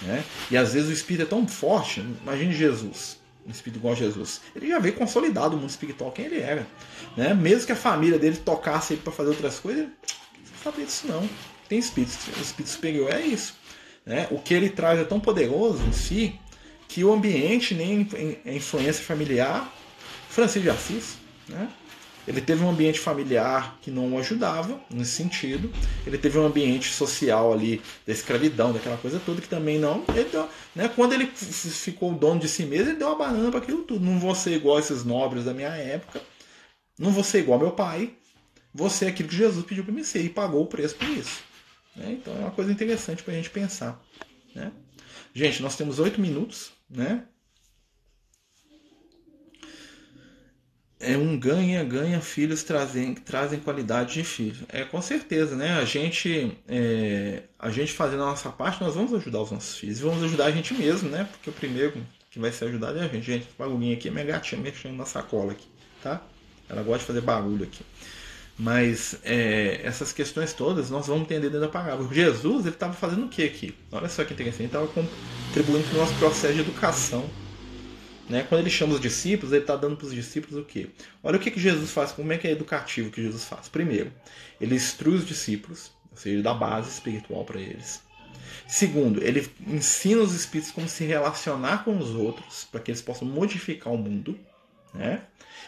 Né? 0.05 0.23
E 0.51 0.57
às 0.57 0.73
vezes 0.73 0.89
o 0.89 0.93
espírito 0.93 1.23
é 1.23 1.29
tão 1.29 1.47
forte, 1.47 2.01
imagine 2.21 2.53
Jesus, 2.53 3.17
um 3.45 3.51
espírito 3.51 3.79
igual 3.79 3.93
a 3.93 3.97
Jesus. 3.97 4.41
Ele 4.55 4.67
já 4.67 4.79
veio 4.79 4.95
consolidado 4.95 5.55
o 5.55 5.59
mundo 5.59 5.69
espiritual 5.69 6.11
quem 6.11 6.25
ele 6.25 6.39
era. 6.39 6.67
Né? 7.15 7.33
Mesmo 7.33 7.65
que 7.65 7.71
a 7.71 7.75
família 7.75 8.19
dele 8.19 8.37
tocasse 8.37 8.95
para 8.95 9.11
fazer 9.11 9.29
outras 9.29 9.59
coisas, 9.59 9.85
não 9.85 10.63
sabia 10.63 10.85
disso 10.85 11.07
não. 11.07 11.27
Tem 11.67 11.79
espírito, 11.79 12.17
o 12.37 12.41
espírito 12.41 12.69
superior 12.69 13.11
é 13.11 13.21
isso. 13.21 13.55
Né? 14.05 14.27
O 14.31 14.39
que 14.39 14.53
ele 14.53 14.69
traz 14.69 14.99
é 14.99 15.03
tão 15.03 15.19
poderoso 15.19 15.83
em 15.83 15.93
si 15.93 16.39
que 16.87 17.03
o 17.03 17.11
ambiente 17.11 17.73
nem 17.73 18.07
a 18.45 18.51
influência 18.51 19.03
familiar, 19.03 19.73
Francisco 20.29 20.61
de 20.61 20.69
Assis, 20.69 21.17
né? 21.49 21.67
Ele 22.27 22.41
teve 22.41 22.63
um 22.63 22.69
ambiente 22.69 22.99
familiar 22.99 23.77
que 23.81 23.91
não 23.91 24.13
o 24.13 24.17
ajudava 24.17 24.79
nesse 24.89 25.11
sentido. 25.11 25.71
Ele 26.07 26.17
teve 26.17 26.37
um 26.37 26.45
ambiente 26.45 26.91
social 26.91 27.51
ali 27.51 27.81
da 28.07 28.13
escravidão, 28.13 28.71
daquela 28.71 28.97
coisa 28.97 29.21
toda 29.25 29.41
que 29.41 29.49
também 29.49 29.77
não. 29.77 30.05
Deu, 30.31 30.49
né, 30.73 30.89
quando 30.95 31.13
ele 31.13 31.27
ficou 31.27 32.13
dono 32.13 32.39
de 32.39 32.47
si 32.47 32.65
mesmo, 32.65 32.91
ele 32.91 32.99
deu 32.99 33.07
uma 33.07 33.17
banana 33.17 33.51
para 33.51 33.59
aquilo 33.59 33.83
tudo. 33.83 34.05
Não 34.05 34.19
vou 34.19 34.33
ser 34.33 34.55
igual 34.55 34.79
esses 34.79 35.03
nobres 35.03 35.43
da 35.43 35.53
minha 35.53 35.69
época. 35.69 36.21
Não 36.97 37.11
vou 37.11 37.23
ser 37.23 37.39
igual 37.39 37.59
meu 37.59 37.71
pai. 37.71 38.13
Vou 38.73 38.89
ser 38.89 39.07
aquilo 39.07 39.29
que 39.29 39.35
Jesus 39.35 39.65
pediu 39.65 39.83
para 39.83 39.93
mim 39.93 40.03
ser 40.03 40.23
e 40.23 40.29
pagou 40.29 40.63
o 40.63 40.67
preço 40.67 40.95
por 40.95 41.07
isso. 41.09 41.43
Né? 41.95 42.13
Então 42.13 42.33
é 42.35 42.39
uma 42.39 42.51
coisa 42.51 42.71
interessante 42.71 43.21
para 43.21 43.33
a 43.33 43.35
gente 43.35 43.49
pensar. 43.49 44.01
Né? 44.55 44.71
Gente, 45.33 45.61
nós 45.61 45.75
temos 45.75 45.99
oito 45.99 46.21
minutos, 46.21 46.71
né? 46.89 47.25
É 51.03 51.17
um 51.17 51.37
ganha-ganha, 51.37 52.21
filhos 52.21 52.63
trazem, 52.63 53.13
trazem 53.13 53.59
qualidade 53.59 54.13
de 54.13 54.23
filho. 54.23 54.65
É 54.69 54.83
com 54.83 55.01
certeza, 55.01 55.55
né? 55.55 55.77
A 55.77 55.85
gente, 55.85 56.57
é, 56.67 57.43
a 57.59 57.69
gente 57.69 57.91
fazendo 57.91 58.23
a 58.23 58.27
nossa 58.27 58.49
parte, 58.49 58.81
nós 58.81 58.95
vamos 58.95 59.13
ajudar 59.13 59.41
os 59.41 59.51
nossos 59.51 59.77
filhos. 59.77 59.99
Vamos 59.99 60.23
ajudar 60.23 60.45
a 60.45 60.51
gente 60.51 60.73
mesmo, 60.73 61.09
né? 61.09 61.27
Porque 61.31 61.49
o 61.49 61.53
primeiro 61.53 61.93
que 62.31 62.39
vai 62.39 62.51
ser 62.51 62.65
ajudado 62.65 62.97
é 62.99 63.03
a 63.03 63.07
gente. 63.07 63.25
Gente, 63.25 63.47
bagulhinho 63.57 63.95
aqui 63.95 64.07
é 64.07 64.11
minha 64.11 64.25
gatinha 64.25 64.59
mexendo 64.61 64.95
na 64.95 65.05
sacola 65.05 65.51
aqui, 65.51 65.67
tá? 66.01 66.21
Ela 66.69 66.81
gosta 66.81 66.99
de 66.99 67.05
fazer 67.05 67.21
barulho 67.21 67.63
aqui. 67.63 67.83
Mas 68.57 69.17
é, 69.23 69.81
essas 69.83 70.13
questões 70.13 70.53
todas 70.53 70.89
nós 70.89 71.07
vamos 71.07 71.23
entender 71.23 71.47
dentro 71.47 71.61
da 71.61 71.69
parábola. 71.69 72.07
Jesus 72.13 72.65
ele 72.65 72.75
estava 72.75 72.93
fazendo 72.93 73.25
o 73.25 73.29
que 73.29 73.43
aqui? 73.43 73.75
Olha 73.91 74.07
só 74.07 74.23
que 74.23 74.33
interessante. 74.33 74.61
Ele 74.61 74.67
estava 74.67 74.87
contribuindo 74.87 75.87
para 75.87 75.95
o 75.95 75.99
nosso 75.99 76.13
processo 76.15 76.53
de 76.53 76.59
educação. 76.61 77.29
Né? 78.33 78.43
Quando 78.49 78.61
ele 78.61 78.69
chama 78.71 78.95
os 78.95 78.99
discípulos, 78.99 79.53
ele 79.53 79.61
está 79.61 79.75
dando 79.75 79.95
para 79.95 80.07
os 80.07 80.11
discípulos 80.11 80.57
o 80.59 80.65
quê? 80.65 80.89
Olha 81.21 81.37
o 81.37 81.39
que, 81.39 81.51
que 81.51 81.59
Jesus 81.59 81.91
faz, 81.91 82.11
como 82.11 82.33
é 82.33 82.37
que 82.39 82.47
é 82.47 82.51
educativo 82.51 83.11
que 83.11 83.21
Jesus 83.21 83.45
faz. 83.45 83.69
Primeiro, 83.69 84.11
ele 84.59 84.73
instrui 84.73 85.17
os 85.17 85.27
discípulos, 85.27 85.91
ou 86.09 86.17
seja, 86.17 86.37
ele 86.37 86.41
dá 86.41 86.51
base 86.51 86.89
espiritual 86.89 87.45
para 87.45 87.61
eles. 87.61 88.01
Segundo, 88.67 89.23
ele 89.23 89.47
ensina 89.67 90.23
os 90.23 90.33
espíritos 90.33 90.71
como 90.71 90.89
se 90.89 91.03
relacionar 91.03 91.83
com 91.83 91.95
os 91.95 92.09
outros, 92.09 92.67
para 92.71 92.79
que 92.79 92.89
eles 92.89 93.03
possam 93.03 93.27
modificar 93.27 93.93
o 93.93 93.97
mundo. 93.99 94.35
Né? 94.95 95.21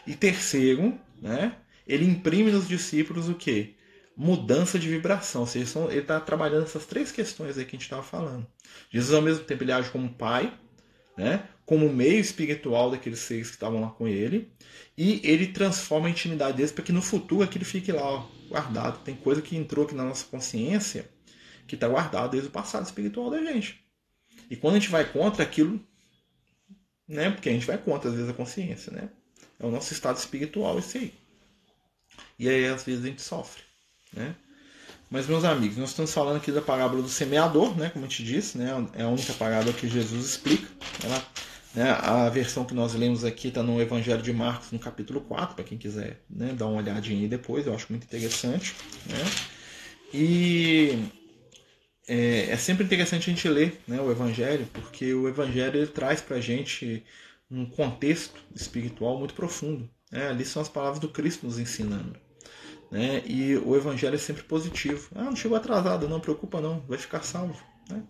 E 0.07 0.15
terceiro, 0.15 0.99
né, 1.21 1.55
ele 1.87 2.03
imprime 2.03 2.51
nos 2.51 2.67
discípulos 2.67 3.29
o 3.29 3.35
quê? 3.35 3.75
Mudança 4.17 4.79
de 4.79 4.89
vibração. 4.89 5.41
Ou 5.41 5.47
seja, 5.47 5.79
ele 5.91 5.99
está 5.99 6.19
trabalhando 6.19 6.63
essas 6.63 6.87
três 6.87 7.11
questões 7.11 7.59
aí 7.59 7.63
que 7.63 7.75
a 7.75 7.77
gente 7.77 7.83
estava 7.83 8.01
falando. 8.01 8.47
Jesus, 8.89 9.13
ao 9.13 9.21
mesmo 9.21 9.43
tempo, 9.43 9.63
ele 9.63 9.71
age 9.71 9.91
como 9.91 10.09
pai, 10.09 10.51
né? 11.17 11.47
como 11.65 11.91
meio 11.91 12.19
espiritual 12.19 12.91
daqueles 12.91 13.19
seres 13.19 13.47
que 13.47 13.55
estavam 13.55 13.81
lá 13.81 13.89
com 13.89 14.07
ele, 14.07 14.51
e 14.97 15.19
ele 15.23 15.47
transforma 15.47 16.07
a 16.07 16.11
intimidade 16.11 16.57
deles 16.57 16.71
para 16.71 16.83
que 16.83 16.91
no 16.91 17.01
futuro 17.01 17.43
aquilo 17.43 17.65
fique 17.65 17.91
lá 17.91 18.03
ó, 18.03 18.27
guardado. 18.47 19.03
Tem 19.03 19.15
coisa 19.15 19.41
que 19.41 19.57
entrou 19.57 19.85
aqui 19.85 19.95
na 19.95 20.03
nossa 20.03 20.25
consciência 20.25 21.09
que 21.67 21.75
está 21.75 21.87
guardado 21.87 22.31
desde 22.31 22.47
o 22.47 22.51
passado 22.51 22.85
espiritual 22.85 23.31
da 23.31 23.43
gente. 23.43 23.83
E 24.49 24.55
quando 24.55 24.75
a 24.75 24.79
gente 24.79 24.91
vai 24.91 25.11
contra 25.11 25.43
aquilo, 25.43 25.83
né? 27.07 27.31
Porque 27.31 27.49
a 27.49 27.51
gente 27.51 27.65
vai 27.65 27.77
contra 27.77 28.09
às 28.09 28.15
vezes 28.15 28.29
a 28.29 28.33
consciência, 28.33 28.91
né? 28.91 29.09
É 29.59 29.65
o 29.65 29.71
nosso 29.71 29.91
estado 29.91 30.17
espiritual 30.17 30.77
esse 30.77 30.97
aí. 30.97 31.13
E 32.37 32.47
aí 32.47 32.65
às 32.67 32.83
vezes 32.83 33.03
a 33.03 33.07
gente 33.07 33.21
sofre, 33.21 33.63
né? 34.13 34.35
Mas 35.09 35.27
meus 35.27 35.43
amigos, 35.43 35.77
nós 35.77 35.89
estamos 35.89 36.13
falando 36.13 36.37
aqui 36.37 36.51
da 36.51 36.61
parábola 36.61 37.01
do 37.01 37.09
semeador, 37.09 37.77
né? 37.77 37.89
Como 37.89 38.05
a 38.05 38.07
gente 38.07 38.23
disse, 38.23 38.57
né? 38.57 38.87
É 38.93 39.03
a 39.03 39.07
única 39.07 39.33
parábola 39.33 39.73
que 39.73 39.87
Jesus 39.87 40.25
explica. 40.25 40.67
Ela, 41.03 41.23
né? 41.73 41.91
A 41.91 42.29
versão 42.29 42.65
que 42.65 42.73
nós 42.73 42.93
lemos 42.93 43.23
aqui 43.23 43.49
está 43.49 43.61
no 43.61 43.81
Evangelho 43.81 44.21
de 44.21 44.33
Marcos, 44.33 44.71
no 44.71 44.79
capítulo 44.79 45.21
4, 45.21 45.55
para 45.55 45.63
quem 45.63 45.77
quiser 45.77 46.21
né? 46.29 46.53
dar 46.53 46.67
uma 46.67 46.81
olhadinha 46.81 47.21
aí 47.21 47.27
depois, 47.27 47.67
eu 47.67 47.73
acho 47.73 47.87
muito 47.89 48.03
interessante, 48.03 48.75
né? 49.05 49.23
E 50.13 51.09
é, 52.07 52.51
é, 52.51 52.57
sempre 52.57 52.83
interessante 52.83 53.29
a 53.29 53.33
gente 53.33 53.47
ler 53.49 53.81
né, 53.87 53.99
o 53.99 54.11
Evangelho, 54.11 54.67
porque 54.71 55.13
o 55.13 55.27
Evangelho 55.27 55.77
ele 55.77 55.87
traz 55.87 56.21
para 56.21 56.37
a 56.37 56.41
gente 56.41 57.03
um 57.49 57.65
contexto 57.65 58.39
espiritual 58.53 59.17
muito 59.17 59.33
profundo. 59.33 59.89
Né? 60.11 60.29
Ali 60.29 60.45
são 60.45 60.61
as 60.61 60.69
palavras 60.69 60.99
do 60.99 61.09
Cristo 61.09 61.45
nos 61.45 61.59
ensinando. 61.59 62.15
Né? 62.91 63.23
E 63.25 63.57
o 63.57 63.75
Evangelho 63.75 64.15
é 64.15 64.17
sempre 64.17 64.43
positivo. 64.43 65.09
Ah, 65.15 65.23
não 65.23 65.35
chegou 65.35 65.57
atrasado, 65.57 66.07
não 66.07 66.19
preocupa 66.19 66.61
não, 66.61 66.81
vai 66.87 66.97
ficar 66.97 67.23
salvo. 67.23 67.61
Né? 67.89 68.01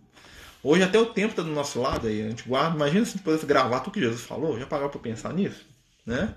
Hoje 0.63 0.83
até 0.83 0.99
o 0.99 1.05
tempo 1.05 1.31
está 1.31 1.43
do 1.43 1.51
nosso 1.51 1.79
lado 1.81 2.07
aí, 2.07 2.21
a 2.23 2.29
gente 2.29 2.47
guarda. 2.47 2.75
Imagina 2.75 3.05
se 3.05 3.17
pudesse 3.19 3.45
gravar 3.45 3.79
tudo 3.81 3.93
que 3.93 4.01
Jesus 4.01 4.21
falou, 4.21 4.59
já 4.59 4.65
pagava 4.65 4.89
para 4.89 4.99
pensar 4.99 5.33
nisso, 5.33 5.65
né? 6.05 6.35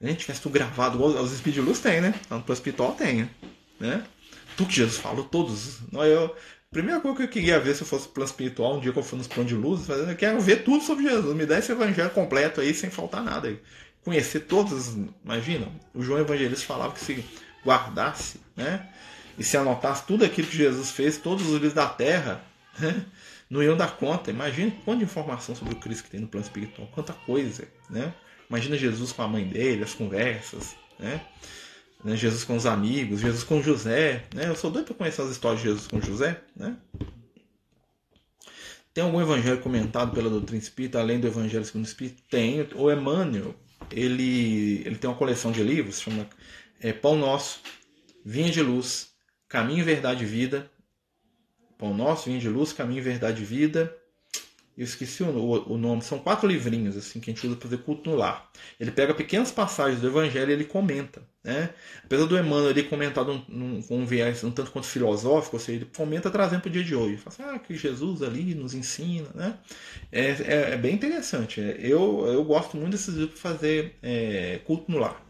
A 0.00 0.06
gente 0.06 0.20
tivesse 0.20 0.42
tudo 0.42 0.52
gravado, 0.52 1.02
os 1.02 1.42
de 1.42 1.60
Luz 1.60 1.80
tem, 1.80 2.00
né? 2.00 2.14
Lá 2.30 2.38
no 2.38 2.52
hospital 2.52 2.92
tem, 2.92 3.30
né? 3.80 4.04
Tudo 4.56 4.68
que 4.68 4.76
Jesus 4.76 4.98
falou, 4.98 5.24
todos. 5.24 5.80
Eu, 5.92 6.34
Primeira 6.70 7.00
coisa 7.00 7.16
que 7.16 7.22
eu 7.22 7.28
queria 7.28 7.58
ver 7.58 7.74
se 7.74 7.82
eu 7.82 7.86
fosse 7.86 8.08
plano 8.08 8.28
espiritual, 8.28 8.76
um 8.76 8.80
dia 8.80 8.92
que 8.92 8.98
eu 8.98 9.02
for 9.02 9.16
nos 9.16 9.26
planos 9.26 9.48
de 9.48 9.56
luz, 9.56 9.88
eu 9.88 10.16
quero 10.16 10.40
ver 10.40 10.62
tudo 10.62 10.84
sobre 10.84 11.04
Jesus. 11.04 11.34
Me 11.34 11.46
dá 11.46 11.58
esse 11.58 11.72
evangelho 11.72 12.10
completo 12.10 12.60
aí, 12.60 12.74
sem 12.74 12.90
faltar 12.90 13.22
nada. 13.22 13.58
Conhecer 14.04 14.40
todos, 14.40 14.94
imagina, 15.24 15.68
o 15.94 16.02
João 16.02 16.20
Evangelista 16.20 16.66
falava 16.66 16.92
que 16.92 17.00
se 17.00 17.24
guardasse, 17.66 18.40
né? 18.56 18.88
E 19.38 19.44
se 19.44 19.56
anotasse 19.56 20.06
tudo 20.06 20.24
aquilo 20.24 20.48
que 20.48 20.56
Jesus 20.56 20.90
fez, 20.90 21.18
todos 21.18 21.46
os 21.46 21.52
livros 21.52 21.74
da 21.74 21.86
terra, 21.86 22.42
né? 22.78 23.04
não 23.50 23.62
iam 23.62 23.76
dar 23.76 23.96
conta. 23.96 24.30
Imagina 24.30 24.72
quanta 24.84 25.04
informação 25.04 25.54
sobre 25.54 25.74
o 25.74 25.76
Cristo 25.76 26.04
que 26.04 26.10
tem 26.10 26.20
no 26.20 26.26
plano 26.26 26.46
espiritual, 26.46 26.88
quanta 26.92 27.12
coisa, 27.12 27.68
né? 27.90 28.14
Imagina 28.48 28.76
Jesus 28.76 29.12
com 29.12 29.22
a 29.22 29.28
mãe 29.28 29.46
dele, 29.46 29.82
as 29.82 29.92
conversas, 29.92 30.74
né? 30.98 31.20
Né? 32.04 32.16
Jesus 32.16 32.44
com 32.44 32.56
os 32.56 32.66
amigos, 32.66 33.20
Jesus 33.20 33.42
com 33.42 33.62
José. 33.62 34.22
Né? 34.34 34.48
Eu 34.48 34.54
sou 34.54 34.70
doido 34.70 34.86
para 34.86 34.94
conhecer 34.94 35.22
as 35.22 35.30
histórias 35.30 35.60
de 35.60 35.68
Jesus 35.68 35.86
com 35.86 36.00
José. 36.00 36.40
Né? 36.54 36.76
Tem 38.94 39.02
algum 39.04 39.20
evangelho 39.20 39.60
comentado 39.60 40.12
pela 40.12 40.30
doutrina 40.30 40.62
espírita, 40.62 41.00
além 41.00 41.20
do 41.20 41.26
evangelho 41.26 41.64
segundo 41.64 41.84
o 41.84 41.88
espírito? 41.88 42.22
Tem. 42.30 42.66
O 42.76 42.90
Emmanuel, 42.90 43.54
ele, 43.90 44.82
ele 44.86 44.96
tem 44.96 45.10
uma 45.10 45.16
coleção 45.16 45.52
de 45.52 45.62
livros, 45.62 46.00
chama 46.00 46.28
é, 46.80 46.92
Pão 46.92 47.16
Nosso, 47.16 47.60
Vinha 48.24 48.50
de 48.50 48.62
Luz, 48.62 49.12
Caminho, 49.48 49.84
Verdade 49.84 50.24
e 50.24 50.26
Vida. 50.26 50.70
Pão 51.78 51.94
Nosso, 51.94 52.26
Vinha 52.26 52.40
de 52.40 52.48
Luz, 52.48 52.72
Caminho, 52.72 53.02
Verdade 53.02 53.42
e 53.42 53.44
Vida 53.44 53.94
eu 54.76 54.84
esqueci 54.84 55.22
o, 55.22 55.72
o, 55.72 55.78
nome, 55.78 56.02
são 56.02 56.18
quatro 56.18 56.46
livrinhos 56.46 56.98
assim 56.98 57.18
que 57.18 57.30
a 57.30 57.34
gente 57.34 57.46
usa 57.46 57.56
para 57.56 57.70
fazer 57.70 57.82
culto 57.82 58.10
no 58.10 58.16
lar. 58.16 58.50
Ele 58.78 58.90
pega 58.90 59.14
pequenas 59.14 59.50
passagens 59.50 60.02
do 60.02 60.08
Evangelho 60.08 60.50
e 60.50 60.52
ele 60.52 60.64
comenta. 60.64 61.22
Né? 61.42 61.70
Apesar 62.04 62.26
do 62.26 62.38
Emmanuel 62.38 62.70
ele 62.70 62.82
comentado 62.82 63.32
um, 63.32 63.80
com 63.80 63.96
um, 63.96 64.02
um 64.02 64.04
viés 64.04 64.44
um 64.44 64.50
tanto 64.50 64.70
quanto 64.70 64.86
filosófico, 64.86 65.56
ou 65.56 65.60
seja, 65.60 65.78
ele 65.78 65.90
comenta 65.96 66.30
trazendo 66.30 66.60
para 66.60 66.68
o 66.68 66.72
dia 66.72 66.84
de 66.84 66.94
hoje. 66.94 67.16
Fala 67.16 67.48
assim, 67.48 67.56
ah, 67.56 67.58
que 67.58 67.74
Jesus 67.74 68.22
ali 68.22 68.54
nos 68.54 68.74
ensina. 68.74 69.28
Né? 69.34 69.58
É, 70.12 70.26
é, 70.26 70.70
é 70.72 70.76
bem 70.76 70.94
interessante. 70.94 71.58
É, 71.58 71.78
eu, 71.80 72.26
eu 72.26 72.44
gosto 72.44 72.76
muito 72.76 72.90
desses 72.90 73.14
livros 73.14 73.40
para 73.40 73.52
fazer 73.52 73.96
é, 74.02 74.60
culto 74.66 74.92
no 74.92 74.98
lar. 74.98 75.25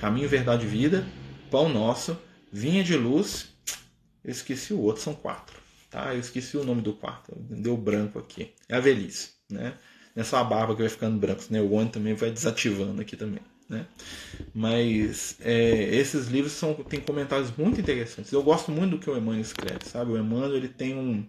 Caminho, 0.00 0.28
Verdade 0.28 0.64
e 0.64 0.68
Vida, 0.68 1.06
Pão 1.50 1.68
Nosso, 1.68 2.18
Vinha 2.50 2.82
de 2.82 2.96
Luz, 2.96 3.48
eu 4.24 4.30
esqueci 4.30 4.72
o 4.72 4.80
outro, 4.80 5.02
são 5.02 5.14
quatro. 5.14 5.58
Tá? 5.90 6.14
Eu 6.14 6.20
esqueci 6.20 6.56
o 6.56 6.64
nome 6.64 6.80
do 6.80 6.94
quarto, 6.94 7.36
deu 7.36 7.76
branco 7.76 8.18
aqui. 8.18 8.52
É 8.68 8.76
a 8.76 8.80
velhice, 8.80 9.32
né? 9.50 9.74
Não 10.14 10.22
é 10.22 10.24
só 10.24 10.38
a 10.38 10.44
barba 10.44 10.74
que 10.74 10.80
vai 10.80 10.88
ficando 10.88 11.18
branca, 11.18 11.42
né? 11.50 11.60
o 11.60 11.72
olho 11.72 11.88
também 11.88 12.14
vai 12.14 12.30
desativando 12.30 13.00
aqui 13.00 13.16
também. 13.16 13.40
Né? 13.68 13.86
Mas 14.52 15.36
é, 15.40 15.94
esses 15.94 16.26
livros 16.26 16.52
são, 16.52 16.74
têm 16.74 17.00
comentários 17.00 17.52
muito 17.56 17.80
interessantes. 17.80 18.32
Eu 18.32 18.42
gosto 18.42 18.72
muito 18.72 18.92
do 18.92 18.98
que 18.98 19.08
o 19.08 19.16
Emmanuel 19.16 19.40
escreve, 19.40 19.84
sabe? 19.84 20.10
O 20.10 20.18
Emmanuel 20.18 20.56
ele 20.56 20.68
tem 20.68 20.96
um, 20.96 21.24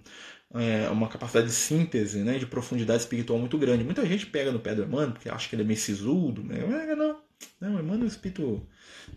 é, 0.53 0.89
uma 0.89 1.07
capacidade 1.07 1.47
de 1.47 1.53
síntese, 1.53 2.19
né, 2.19 2.39
de 2.39 2.47
profundidade 2.47 3.01
espiritual 3.01 3.37
muito 3.37 3.57
grande. 3.57 3.83
Muita 3.83 4.05
gente 4.05 4.25
pega 4.25 4.51
no 4.51 4.59
pé 4.59 4.73
do 4.73 4.83
Emmanuel 4.83 5.11
porque 5.11 5.29
acha 5.29 5.47
que 5.47 5.55
ele 5.55 5.61
é 5.61 5.65
meio 5.65 5.79
sisudo, 5.79 6.43
né? 6.43 6.65
Não, 6.65 6.95
não, 6.95 7.21
não 7.59 7.79
Emmanuel 7.79 8.01
é 8.01 8.03
um 8.03 8.07
espírito 8.07 8.67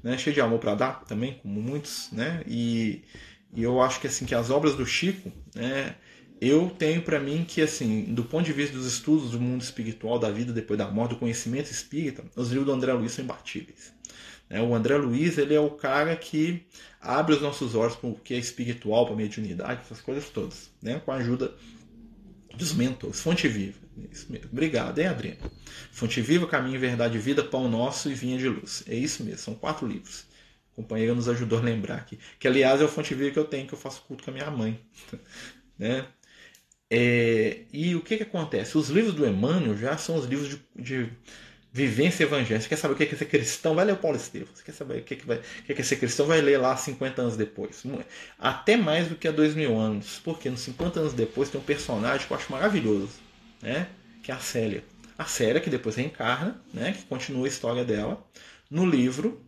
né, 0.02 0.18
cheio 0.18 0.34
de 0.34 0.40
amor 0.40 0.58
para 0.58 0.74
dar 0.74 1.04
também, 1.04 1.38
como 1.42 1.60
muitos, 1.60 2.10
né? 2.12 2.42
E 2.46 3.02
e 3.54 3.62
eu 3.62 3.80
acho 3.80 4.00
que 4.00 4.08
assim 4.08 4.26
que 4.26 4.34
as 4.34 4.50
obras 4.50 4.74
do 4.74 4.84
Chico, 4.84 5.30
né, 5.54 5.94
eu 6.40 6.68
tenho 6.70 7.02
para 7.02 7.20
mim 7.20 7.44
que 7.46 7.62
assim, 7.62 8.02
do 8.12 8.24
ponto 8.24 8.44
de 8.44 8.52
vista 8.52 8.76
dos 8.76 8.86
estudos 8.86 9.30
do 9.30 9.40
mundo 9.40 9.62
espiritual, 9.62 10.18
da 10.18 10.30
vida 10.30 10.52
depois 10.52 10.76
da 10.76 10.90
morte, 10.90 11.10
do 11.10 11.16
conhecimento 11.16 11.70
espírita, 11.70 12.24
os 12.34 12.48
livros 12.48 12.66
do 12.66 12.72
André 12.72 12.92
Luiz 12.92 13.12
são 13.12 13.24
imbatíveis. 13.24 13.92
Né? 14.50 14.60
O 14.60 14.74
André 14.74 14.96
Luiz 14.96 15.38
ele 15.38 15.54
é 15.54 15.60
o 15.60 15.70
cara 15.70 16.16
que 16.16 16.66
abre 17.00 17.34
os 17.34 17.40
nossos 17.40 17.76
olhos 17.76 17.94
para 17.94 18.10
o 18.10 18.14
que 18.16 18.34
é 18.34 18.38
espiritual, 18.38 19.06
para 19.06 19.14
a 19.14 19.18
mediunidade, 19.18 19.82
essas 19.82 20.00
coisas 20.00 20.28
todas, 20.28 20.70
né? 20.82 21.00
com 21.04 21.12
a 21.12 21.16
ajuda 21.16 21.54
dos. 22.56 23.20
Fonte 23.20 23.48
Viva. 23.48 23.78
Obrigado, 24.52 24.98
hein, 24.98 25.06
Adriano? 25.06 25.50
Fonte 25.92 26.20
Viva, 26.20 26.46
Caminho, 26.46 26.78
Verdade 26.80 27.16
e 27.16 27.20
Vida, 27.20 27.44
Pão 27.44 27.68
Nosso 27.68 28.10
e 28.10 28.14
Vinha 28.14 28.38
de 28.38 28.48
Luz. 28.48 28.84
É 28.88 28.94
isso 28.94 29.22
mesmo, 29.22 29.38
são 29.38 29.54
quatro 29.54 29.86
livros. 29.86 30.26
A 30.72 30.76
companheira 30.76 31.14
nos 31.14 31.28
ajudou 31.28 31.58
a 31.58 31.62
lembrar 31.62 31.96
aqui. 31.96 32.18
Que, 32.38 32.48
aliás, 32.48 32.80
é 32.80 32.84
o 32.84 32.88
fonte 32.88 33.14
viva 33.14 33.30
que 33.30 33.38
eu 33.38 33.44
tenho, 33.44 33.66
que 33.66 33.74
eu 33.74 33.78
faço 33.78 34.02
culto 34.02 34.24
com 34.24 34.30
a 34.30 34.34
minha 34.34 34.50
mãe. 34.50 34.80
né? 35.78 36.06
É, 36.90 37.62
e 37.72 37.94
o 37.94 38.00
que, 38.00 38.16
que 38.16 38.22
acontece? 38.24 38.76
Os 38.76 38.88
livros 38.88 39.14
do 39.14 39.26
Emmanuel 39.26 39.76
já 39.76 39.96
são 39.96 40.16
os 40.16 40.26
livros 40.26 40.48
de, 40.48 40.60
de 40.76 41.12
vivência 41.74 42.22
evangélica. 42.22 42.60
Você 42.60 42.68
quer 42.68 42.76
saber 42.76 42.94
o 42.94 42.96
que 42.96 43.02
é 43.02 43.18
ser 43.18 43.24
cristão? 43.24 43.74
Vai 43.74 43.84
ler 43.84 43.94
o 43.94 43.96
Paulo 43.96 44.16
Estevam. 44.16 44.46
Você 44.54 44.62
quer 44.62 44.72
saber 44.72 45.00
o 45.00 45.02
que 45.02 45.14
é, 45.14 45.16
vai, 45.26 45.38
o 45.38 45.42
que 45.64 45.72
é 45.72 45.82
ser 45.82 45.96
cristão? 45.96 46.24
Vai 46.24 46.40
ler 46.40 46.56
lá 46.56 46.76
50 46.76 47.20
anos 47.20 47.36
depois. 47.36 47.82
Até 48.38 48.76
mais 48.76 49.08
do 49.08 49.16
que 49.16 49.26
há 49.26 49.32
dois 49.32 49.56
mil 49.56 49.76
anos. 49.76 50.20
Porque 50.22 50.48
nos 50.48 50.60
50 50.60 51.00
anos 51.00 51.12
depois 51.12 51.50
tem 51.50 51.60
um 51.60 51.64
personagem 51.64 52.28
que 52.28 52.32
eu 52.32 52.36
acho 52.36 52.52
maravilhoso, 52.52 53.14
né? 53.60 53.88
que 54.22 54.30
é 54.30 54.34
a 54.34 54.38
Célia. 54.38 54.84
A 55.18 55.24
Célia, 55.24 55.60
que 55.60 55.68
depois 55.68 55.96
reencarna, 55.96 56.62
né? 56.72 56.92
que 56.92 57.02
continua 57.06 57.44
a 57.44 57.48
história 57.48 57.84
dela, 57.84 58.24
no 58.70 58.86
livro 58.86 59.44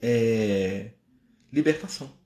é, 0.00 0.92
libertação. 1.52 2.16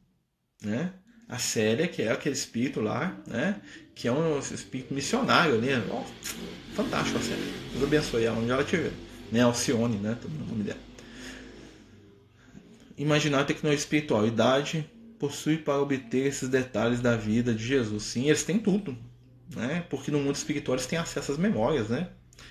Né? 0.62 0.92
A 1.26 1.38
Célia, 1.38 1.88
que 1.88 2.02
é 2.02 2.12
aquele 2.12 2.34
espírito 2.34 2.82
lá, 2.82 3.18
né? 3.26 3.62
Que 3.94 4.08
é 4.08 4.12
um 4.12 4.38
espírito 4.38 4.92
missionário 4.92 5.54
ali. 5.54 5.68
Oh, 5.90 6.04
fantástico 6.74 7.18
a 7.18 7.22
Célia. 7.22 7.44
Deus 7.72 7.84
abençoe 7.84 8.24
ela 8.24 8.38
onde 8.38 8.50
ela 8.50 8.62
estiver. 8.62 8.92
Né? 9.30 9.40
Alcione, 9.40 9.96
né? 9.98 10.16
Todo 10.20 10.32
o 10.32 10.46
nome 10.46 10.64
dela. 10.64 10.80
Imaginar 12.96 13.40
a 13.40 13.44
tecnologia 13.44 13.78
espiritual. 13.78 14.26
Idade 14.26 14.88
possui 15.18 15.56
para 15.58 15.80
obter 15.80 16.26
esses 16.26 16.48
detalhes 16.48 17.00
da 17.00 17.16
vida 17.16 17.54
de 17.54 17.64
Jesus. 17.64 18.02
Sim, 18.02 18.26
eles 18.26 18.42
têm 18.42 18.58
tudo. 18.58 18.96
Né? 19.54 19.84
Porque 19.88 20.10
no 20.10 20.18
mundo 20.18 20.34
espiritual 20.34 20.76
eles 20.76 20.86
têm 20.86 20.98
acesso 20.98 21.32
às 21.32 21.38
memórias, 21.38 21.88
né? 21.88 22.08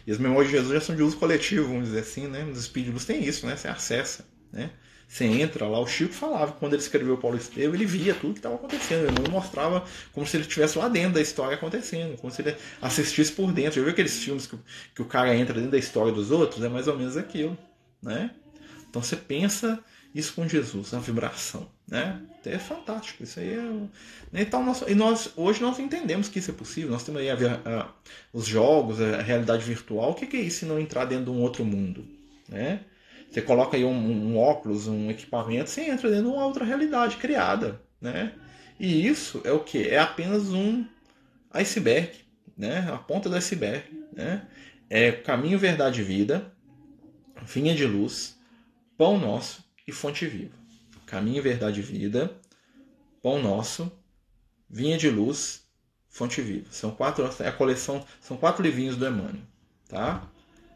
E 0.08 0.12
as 0.12 0.18
memórias 0.18 0.48
de 0.52 0.58
Jesus 0.58 0.74
já 0.74 0.82
são 0.82 0.96
de 0.96 1.02
uso 1.02 1.18
coletivo, 1.18 1.68
vamos 1.68 1.86
dizer 1.86 2.02
assim, 2.02 2.28
né? 2.28 2.46
Os 2.46 2.58
espíritos 2.58 3.06
têm 3.06 3.24
isso, 3.24 3.46
né? 3.46 3.56
Você 3.56 3.68
acessa, 3.68 4.26
né? 4.52 4.72
Você 5.14 5.26
entra 5.26 5.68
lá, 5.68 5.80
o 5.80 5.86
Chico 5.86 6.12
falava 6.12 6.54
que 6.54 6.58
quando 6.58 6.74
ele 6.74 6.82
escreveu 6.82 7.16
Paulo 7.16 7.38
Estevam, 7.38 7.76
ele 7.76 7.86
via 7.86 8.16
tudo 8.16 8.34
que 8.34 8.40
estava 8.40 8.56
acontecendo. 8.56 9.06
Ele 9.10 9.22
não 9.22 9.30
mostrava 9.30 9.86
como 10.12 10.26
se 10.26 10.36
ele 10.36 10.44
estivesse 10.44 10.76
lá 10.76 10.88
dentro 10.88 11.14
da 11.14 11.22
história 11.22 11.56
acontecendo, 11.56 12.18
como 12.18 12.34
se 12.34 12.42
ele 12.42 12.56
assistisse 12.82 13.32
por 13.32 13.52
dentro. 13.52 13.76
Já 13.76 13.82
viu 13.82 13.92
aqueles 13.92 14.18
filmes 14.18 14.48
que, 14.48 14.58
que 14.96 15.04
o 15.04 15.06
cara 15.06 15.36
entra 15.36 15.54
dentro 15.54 15.70
da 15.70 15.78
história 15.78 16.12
dos 16.12 16.32
outros? 16.32 16.64
É 16.64 16.68
mais 16.68 16.88
ou 16.88 16.98
menos 16.98 17.16
aquilo, 17.16 17.56
né? 18.02 18.32
Então 18.90 19.04
você 19.04 19.16
pensa 19.16 19.80
isso 20.16 20.34
com 20.34 20.48
Jesus, 20.48 20.96
a 20.96 21.00
vibração, 21.00 21.70
né? 21.88 22.20
É 22.44 22.58
fantástico, 22.58 23.22
isso 23.22 23.40
aí 23.40 23.54
é. 23.54 23.62
Né? 23.62 24.42
Então 24.42 24.66
nós, 24.66 24.84
e 24.88 24.96
nós 24.96 25.30
hoje 25.36 25.62
nós 25.62 25.78
entendemos 25.78 26.28
que 26.28 26.40
isso 26.40 26.50
é 26.50 26.56
possível. 26.56 26.90
Nós 26.90 27.04
temos 27.04 27.22
aí 27.22 27.30
a, 27.30 27.36
a, 27.36 27.88
os 28.34 28.48
jogos, 28.48 29.00
a 29.00 29.22
realidade 29.22 29.64
virtual. 29.64 30.10
O 30.10 30.16
que 30.16 30.36
é 30.36 30.42
isso 30.42 30.62
se 30.62 30.66
não 30.66 30.80
entrar 30.80 31.06
dentro 31.06 31.26
de 31.26 31.30
um 31.30 31.40
outro 31.40 31.64
mundo, 31.64 32.04
né? 32.50 32.80
Você 33.34 33.42
coloca 33.42 33.76
aí 33.76 33.84
um, 33.84 33.90
um 33.92 34.38
óculos, 34.38 34.88
um 34.88 35.10
equipamento, 35.10 35.68
você 35.68 35.82
entra 35.90 36.08
dentro 36.08 36.26
de 36.26 36.36
uma 36.36 36.46
outra 36.46 36.64
realidade 36.64 37.18
criada, 37.18 37.82
né? 38.00 38.32
E 38.80 39.08
isso 39.08 39.42
é 39.44 39.52
o 39.52 39.60
que? 39.60 39.90
É 39.90 39.98
apenas 39.98 40.50
um 40.50 40.86
iceberg, 41.52 42.12
né? 42.56 42.88
A 42.94 42.98
ponta 43.00 43.28
do 43.28 43.36
iceberg, 43.36 43.86
né? 44.16 44.46
É 44.88 45.12
caminho, 45.12 45.58
verdade 45.58 46.04
vida, 46.04 46.54
vinha 47.42 47.74
de 47.74 47.88
luz, 47.88 48.38
pão 48.96 49.18
nosso 49.18 49.66
e 49.88 49.92
fonte 49.92 50.28
viva. 50.28 50.54
Caminho, 51.08 51.42
verdade 51.42 51.82
vida, 51.82 52.40
pão 53.20 53.42
nosso, 53.42 53.92
vinha 54.70 54.96
de 54.96 55.10
luz, 55.10 55.66
fonte 56.08 56.40
viva. 56.40 56.68
São 56.70 56.92
quatro, 56.92 57.28
é 57.40 57.48
a 57.48 57.52
coleção, 57.52 58.06
são 58.22 58.38
quatro 58.38 58.62
livrinhos 58.62 58.96
do 58.96 59.08
Emmanuel, 59.08 59.42
tá? 59.90 60.30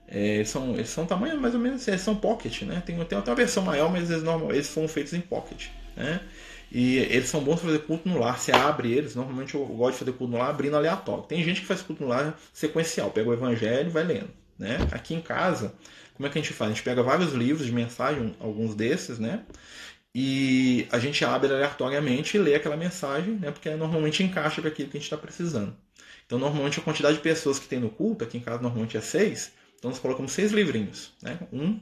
É, 0.07 0.37
eles, 0.37 0.49
são, 0.49 0.73
eles 0.73 0.89
são 0.89 1.05
tamanho 1.05 1.39
mais 1.39 1.53
ou 1.53 1.59
menos, 1.59 1.85
eles 1.87 2.01
são 2.01 2.15
pocket, 2.15 2.61
né? 2.61 2.81
Tem, 2.85 2.95
tem 3.05 3.17
até 3.17 3.29
uma 3.29 3.35
versão 3.35 3.63
maior, 3.63 3.91
mas 3.91 4.09
eles, 4.09 4.23
normal, 4.23 4.51
eles 4.51 4.69
foram 4.69 4.87
feitos 4.87 5.13
em 5.13 5.19
pocket, 5.19 5.67
né? 5.95 6.21
E 6.71 6.97
eles 6.97 7.29
são 7.29 7.41
bons 7.41 7.59
para 7.59 7.69
fazer 7.69 7.79
culto 7.79 8.07
no 8.07 8.19
lar. 8.19 8.39
Você 8.39 8.51
abre 8.51 8.91
eles, 8.91 9.15
normalmente 9.15 9.55
eu 9.55 9.65
gosto 9.65 9.93
de 9.93 9.99
fazer 9.99 10.13
culto 10.13 10.33
no 10.33 10.39
lar 10.39 10.49
abrindo 10.49 10.75
aleatório. 10.75 11.23
Tem 11.23 11.43
gente 11.43 11.61
que 11.61 11.67
faz 11.67 11.81
culto 11.81 12.03
no 12.03 12.09
lar 12.09 12.37
sequencial, 12.53 13.09
pega 13.11 13.29
o 13.29 13.33
evangelho 13.33 13.87
e 13.87 13.91
vai 13.91 14.03
lendo, 14.03 14.29
né? 14.57 14.77
Aqui 14.91 15.13
em 15.13 15.21
casa, 15.21 15.73
como 16.13 16.27
é 16.27 16.29
que 16.29 16.39
a 16.39 16.41
gente 16.41 16.53
faz? 16.53 16.71
A 16.71 16.73
gente 16.73 16.83
pega 16.83 17.03
vários 17.03 17.33
livros 17.33 17.65
de 17.65 17.71
mensagem, 17.71 18.35
alguns 18.39 18.75
desses, 18.75 19.19
né? 19.19 19.43
E 20.15 20.87
a 20.91 20.99
gente 20.99 21.23
abre 21.23 21.51
aleatoriamente 21.51 22.37
e 22.37 22.39
lê 22.39 22.55
aquela 22.55 22.75
mensagem, 22.75 23.35
né? 23.35 23.51
Porque 23.51 23.69
normalmente 23.71 24.23
encaixa 24.23 24.61
com 24.61 24.67
aquilo 24.67 24.89
que 24.89 24.97
a 24.97 24.99
gente 24.99 25.05
está 25.05 25.17
precisando. 25.17 25.75
Então, 26.25 26.37
normalmente 26.39 26.79
a 26.79 26.83
quantidade 26.83 27.17
de 27.17 27.23
pessoas 27.23 27.59
que 27.59 27.67
tem 27.67 27.79
no 27.79 27.89
culto, 27.89 28.23
aqui 28.23 28.37
em 28.37 28.41
casa 28.41 28.61
normalmente 28.61 28.97
é 28.97 29.01
seis, 29.01 29.53
então 29.77 29.91
nós 29.91 29.99
colocamos 29.99 30.31
seis 30.31 30.51
livrinhos, 30.51 31.13
né? 31.21 31.39
Um, 31.51 31.79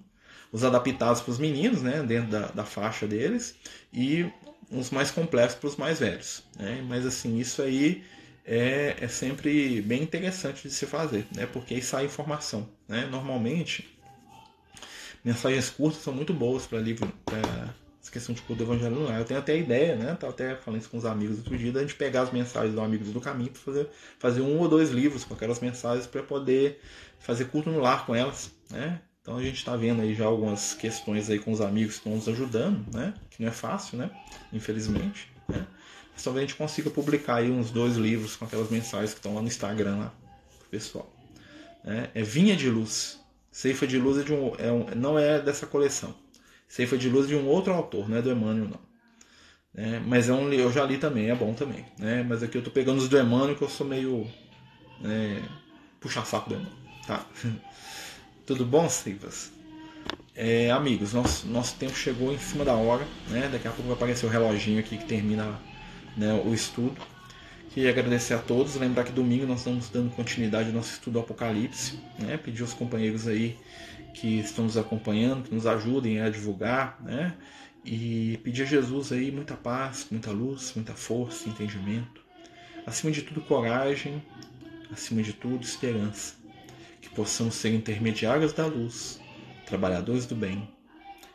os 0.52 0.64
adaptados 0.64 1.22
para 1.22 1.32
os 1.32 1.40
meninos, 1.40 1.82
né? 1.82 2.04
Dentro 2.04 2.32
da, 2.32 2.48
da 2.48 2.66
faixa 2.66 3.08
deles, 3.08 3.56
e 3.94 4.30
uns 4.72 4.90
mais 4.90 5.12
complexos 5.12 5.60
para 5.60 5.68
os 5.68 5.76
mais 5.76 6.00
velhos, 6.00 6.44
né? 6.58 6.84
Mas 6.88 7.06
assim, 7.06 7.40
isso 7.40 7.62
aí 7.62 8.04
é, 8.46 8.96
é 9.00 9.08
sempre 9.08 9.82
bem 9.82 10.04
interessante 10.04 10.68
de 10.68 10.74
se 10.74 10.86
fazer, 10.86 11.26
né? 11.36 11.46
Porque 11.46 11.74
aí 11.74 11.82
sai 11.82 12.06
informação, 12.06 12.70
né? 12.88 13.06
Normalmente, 13.06 13.98
mensagens 15.24 15.70
curtas 15.70 16.02
são 16.02 16.14
muito 16.14 16.34
boas 16.34 16.66
para 16.66 16.80
livro, 16.80 17.12
essa 17.28 17.85
questão 18.16 18.34
tipo, 18.34 18.56
do 18.56 18.64
evangelho 18.64 18.96
no 18.96 19.10
Eu 19.10 19.26
tenho 19.26 19.40
até 19.40 19.52
a 19.52 19.58
ideia, 19.58 19.96
né? 19.98 20.16
Tava 20.16 20.32
até 20.32 20.56
falando 20.56 20.80
isso 20.80 20.90
com 20.90 20.98
os 20.98 21.06
amigos 21.06 21.38
outro 21.38 21.58
dia, 21.58 21.72
da 21.72 21.82
gente 21.82 21.96
pegar 21.96 22.22
as 22.22 22.32
mensagens 22.32 22.74
do 22.74 22.80
Amigos 22.80 23.10
do 23.10 23.20
Caminho 23.20 23.52
para 23.52 23.62
fazer, 23.62 23.90
fazer 24.18 24.42
um 24.42 24.58
ou 24.58 24.70
dois 24.70 24.90
livros 24.90 25.26
com 25.26 25.34
aquelas 25.34 25.60
mensagens 25.60 26.08
para 26.08 26.24
poder 26.24 26.80
fazer 27.20 27.46
culto 27.46 27.70
no 27.70 27.80
lar 27.80 28.06
com 28.06 28.16
elas, 28.16 28.52
né? 28.70 29.02
Então 29.22 29.36
a 29.36 29.44
gente 29.44 29.58
está 29.58 29.76
vendo 29.76 30.02
aí 30.02 30.16
já 30.16 30.26
algumas 30.26 30.74
questões 30.74 31.30
aí 31.30 31.40
com 31.40 31.52
os 31.52 31.60
amigos 31.60 31.96
que 31.96 32.00
estão 32.00 32.16
nos 32.16 32.30
ajudando, 32.30 32.86
né? 32.94 33.14
Que 33.30 33.42
não 33.42 33.50
é 33.50 33.52
fácil, 33.52 33.98
né? 33.98 34.10
Infelizmente, 34.54 35.30
né? 35.50 35.68
Mas 36.14 36.24
talvez 36.24 36.46
a 36.46 36.48
gente 36.48 36.58
consiga 36.58 36.90
publicar 36.90 37.38
aí 37.38 37.52
uns 37.52 37.70
dois 37.70 37.98
livros 37.98 38.38
com 38.38 38.46
aquelas 38.46 38.70
mensagens 38.70 39.12
que 39.12 39.20
estão 39.20 39.36
lá 39.36 39.42
no 39.42 39.48
Instagram 39.48 39.98
lá 39.98 40.14
pro 40.60 40.70
pessoal. 40.70 41.12
Né? 41.84 42.10
É 42.14 42.24
Vinha 42.24 42.56
de 42.56 42.70
Luz. 42.70 43.20
Ceifa 43.52 43.86
de 43.86 43.98
Luz 43.98 44.20
é 44.20 44.24
de 44.24 44.34
um, 44.34 44.54
é 44.58 44.72
um, 44.72 44.86
não 44.96 45.20
é 45.20 45.42
dessa 45.42 45.68
coleção. 45.68 46.16
Ceifa 46.68 46.98
de 46.98 47.10
Luz 47.10 47.28
de 47.28 47.36
um 47.36 47.48
outro 47.48 47.74
autor, 47.74 48.10
não 48.10 48.18
é 48.18 48.22
do 48.22 48.32
Emmanuel, 48.32 48.70
não. 48.70 48.86
É, 49.78 50.00
mas 50.00 50.30
é 50.30 50.34
um, 50.34 50.52
eu 50.54 50.72
já 50.72 50.86
li 50.86 50.98
também, 50.98 51.30
é 51.30 51.36
bom 51.36 51.54
também. 51.54 51.86
Né? 52.00 52.24
Mas 52.24 52.42
aqui 52.42 52.58
eu 52.58 52.64
tô 52.64 52.72
pegando 52.72 52.98
os 52.98 53.10
do 53.10 53.20
Emmanuel 53.20 53.56
que 53.56 53.62
eu 53.62 53.70
sou 53.70 53.86
meio. 53.86 54.26
É, 55.04 55.42
puxa-saco 56.00 56.50
do 56.50 56.56
Emmanuel. 56.56 56.74
Tá. 57.06 57.26
Tudo 58.46 58.66
bom, 58.66 58.88
Ceifas? 58.88 59.52
É, 60.34 60.72
amigos, 60.72 61.14
nosso, 61.14 61.48
nosso 61.48 61.76
tempo 61.76 61.96
chegou 61.96 62.32
em 62.32 62.38
cima 62.38 62.64
da 62.64 62.74
hora. 62.74 63.06
Né? 63.30 63.50
Daqui 63.52 63.68
a 63.68 63.72
pouco 63.72 63.88
vai 63.88 63.98
aparecer 63.98 64.26
o 64.26 64.30
reloginho 64.30 64.80
aqui 64.80 64.98
que 64.98 65.06
termina 65.06 65.60
né, 66.16 66.34
o 66.46 66.54
estudo. 66.54 66.96
Queria 67.72 67.90
agradecer 67.90 68.34
a 68.34 68.38
todos. 68.38 68.76
Lembrar 68.76 69.04
que 69.04 69.12
domingo 69.12 69.46
nós 69.46 69.60
estamos 69.60 69.90
dando 69.90 70.10
continuidade 70.16 70.70
ao 70.70 70.76
nosso 70.76 70.94
estudo 70.94 71.14
do 71.14 71.20
Apocalipse. 71.20 72.00
Né? 72.18 72.38
Pedir 72.38 72.62
aos 72.62 72.74
companheiros 72.74 73.28
aí 73.28 73.58
que 74.16 74.40
estão 74.40 74.64
nos 74.64 74.78
acompanhando, 74.78 75.44
que 75.44 75.54
nos 75.54 75.68
ajudem 75.68 76.22
a 76.22 76.30
divulgar, 76.30 76.98
né? 77.04 77.36
E 77.84 78.40
pedir 78.44 78.64
a 78.64 78.66
Jesus 78.66 79.12
aí 79.12 79.30
muita 79.30 79.56
paz, 79.56 80.08
muita 80.10 80.32
luz, 80.32 80.72
muita 80.74 80.94
força, 80.94 81.50
entendimento. 81.50 82.24
Acima 82.86 83.12
de 83.12 83.22
tudo, 83.22 83.42
coragem. 83.42 84.24
Acima 84.90 85.22
de 85.22 85.34
tudo, 85.34 85.64
esperança. 85.64 86.36
Que 87.02 87.10
possamos 87.10 87.56
ser 87.56 87.74
intermediários 87.74 88.54
da 88.54 88.66
luz, 88.66 89.20
trabalhadores 89.66 90.26
do 90.26 90.36
bem. 90.36 90.68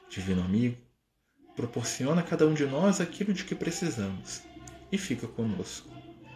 Divino 0.09 0.43
amigo, 0.43 0.76
proporciona 1.55 2.22
a 2.22 2.24
cada 2.24 2.47
um 2.47 2.55
de 2.55 2.64
nós 2.64 3.01
aquilo 3.01 3.35
de 3.35 3.45
que 3.45 3.55
precisamos 3.55 4.43
e 4.91 4.97
fica 4.97 5.28
conosco, 5.28 5.89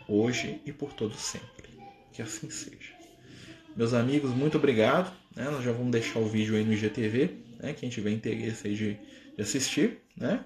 hoje 0.07 0.61
e 0.67 0.73
por 0.73 0.93
todo 0.93 1.17
sempre. 1.17 1.81
Que 2.13 2.21
assim 2.21 2.51
seja. 2.51 2.93
Meus 3.75 3.95
amigos, 3.95 4.31
muito 4.31 4.59
obrigado. 4.59 5.11
Né? 5.35 5.45
Nós 5.51 5.64
já 5.64 5.72
vamos 5.72 5.91
deixar 5.91 6.18
o 6.18 6.28
vídeo 6.28 6.57
aí 6.57 6.64
no 6.64 6.72
IGTV, 6.72 7.30
né? 7.61 7.72
quem 7.72 7.89
tiver 7.89 8.11
interesse 8.11 8.66
aí 8.66 8.74
de, 8.74 8.99
de 9.37 9.43
assistir. 9.43 9.99
Né? 10.16 10.45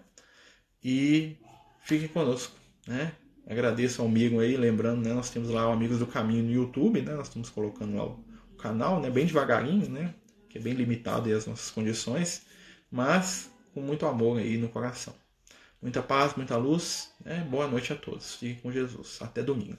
E 0.83 1.37
fiquem 1.83 2.09
conosco. 2.09 2.55
Né? 2.87 3.13
Agradeço 3.47 4.03
ao 4.03 4.09
amigo 4.09 4.41
aí, 4.41 4.57
lembrando, 4.57 5.03
né? 5.03 5.13
nós 5.13 5.31
temos 5.31 5.51
lá 5.51 5.69
o 5.69 5.73
Amigos 5.73 5.99
do 5.99 6.07
Caminho 6.07 6.45
no 6.45 6.53
YouTube, 6.53 7.03
né? 7.03 7.15
nós 7.15 7.29
estamos 7.29 7.51
colocando 7.51 7.97
lá 7.97 8.07
o, 8.07 8.25
canal, 8.59 9.01
né? 9.01 9.09
bem 9.09 9.25
devagarinho, 9.25 9.89
né? 9.89 10.13
que 10.49 10.59
é 10.59 10.61
bem 10.61 10.75
limitado 10.75 11.29
aí 11.29 11.35
as 11.35 11.47
nossas 11.47 11.71
condições, 11.71 12.43
mas 12.91 13.51
com 13.73 13.81
muito 13.81 14.05
amor 14.05 14.39
aí 14.39 14.59
no 14.59 14.69
coração. 14.69 15.15
Muita 15.81 16.03
paz, 16.03 16.35
muita 16.35 16.57
luz. 16.57 17.13
Né? 17.25 17.47
Boa 17.49 17.69
noite 17.69 17.93
a 17.93 17.97
todos. 17.97 18.35
Fiquem 18.35 18.57
com 18.57 18.73
Jesus. 18.73 19.19
Até 19.21 19.43
domingo. 19.43 19.79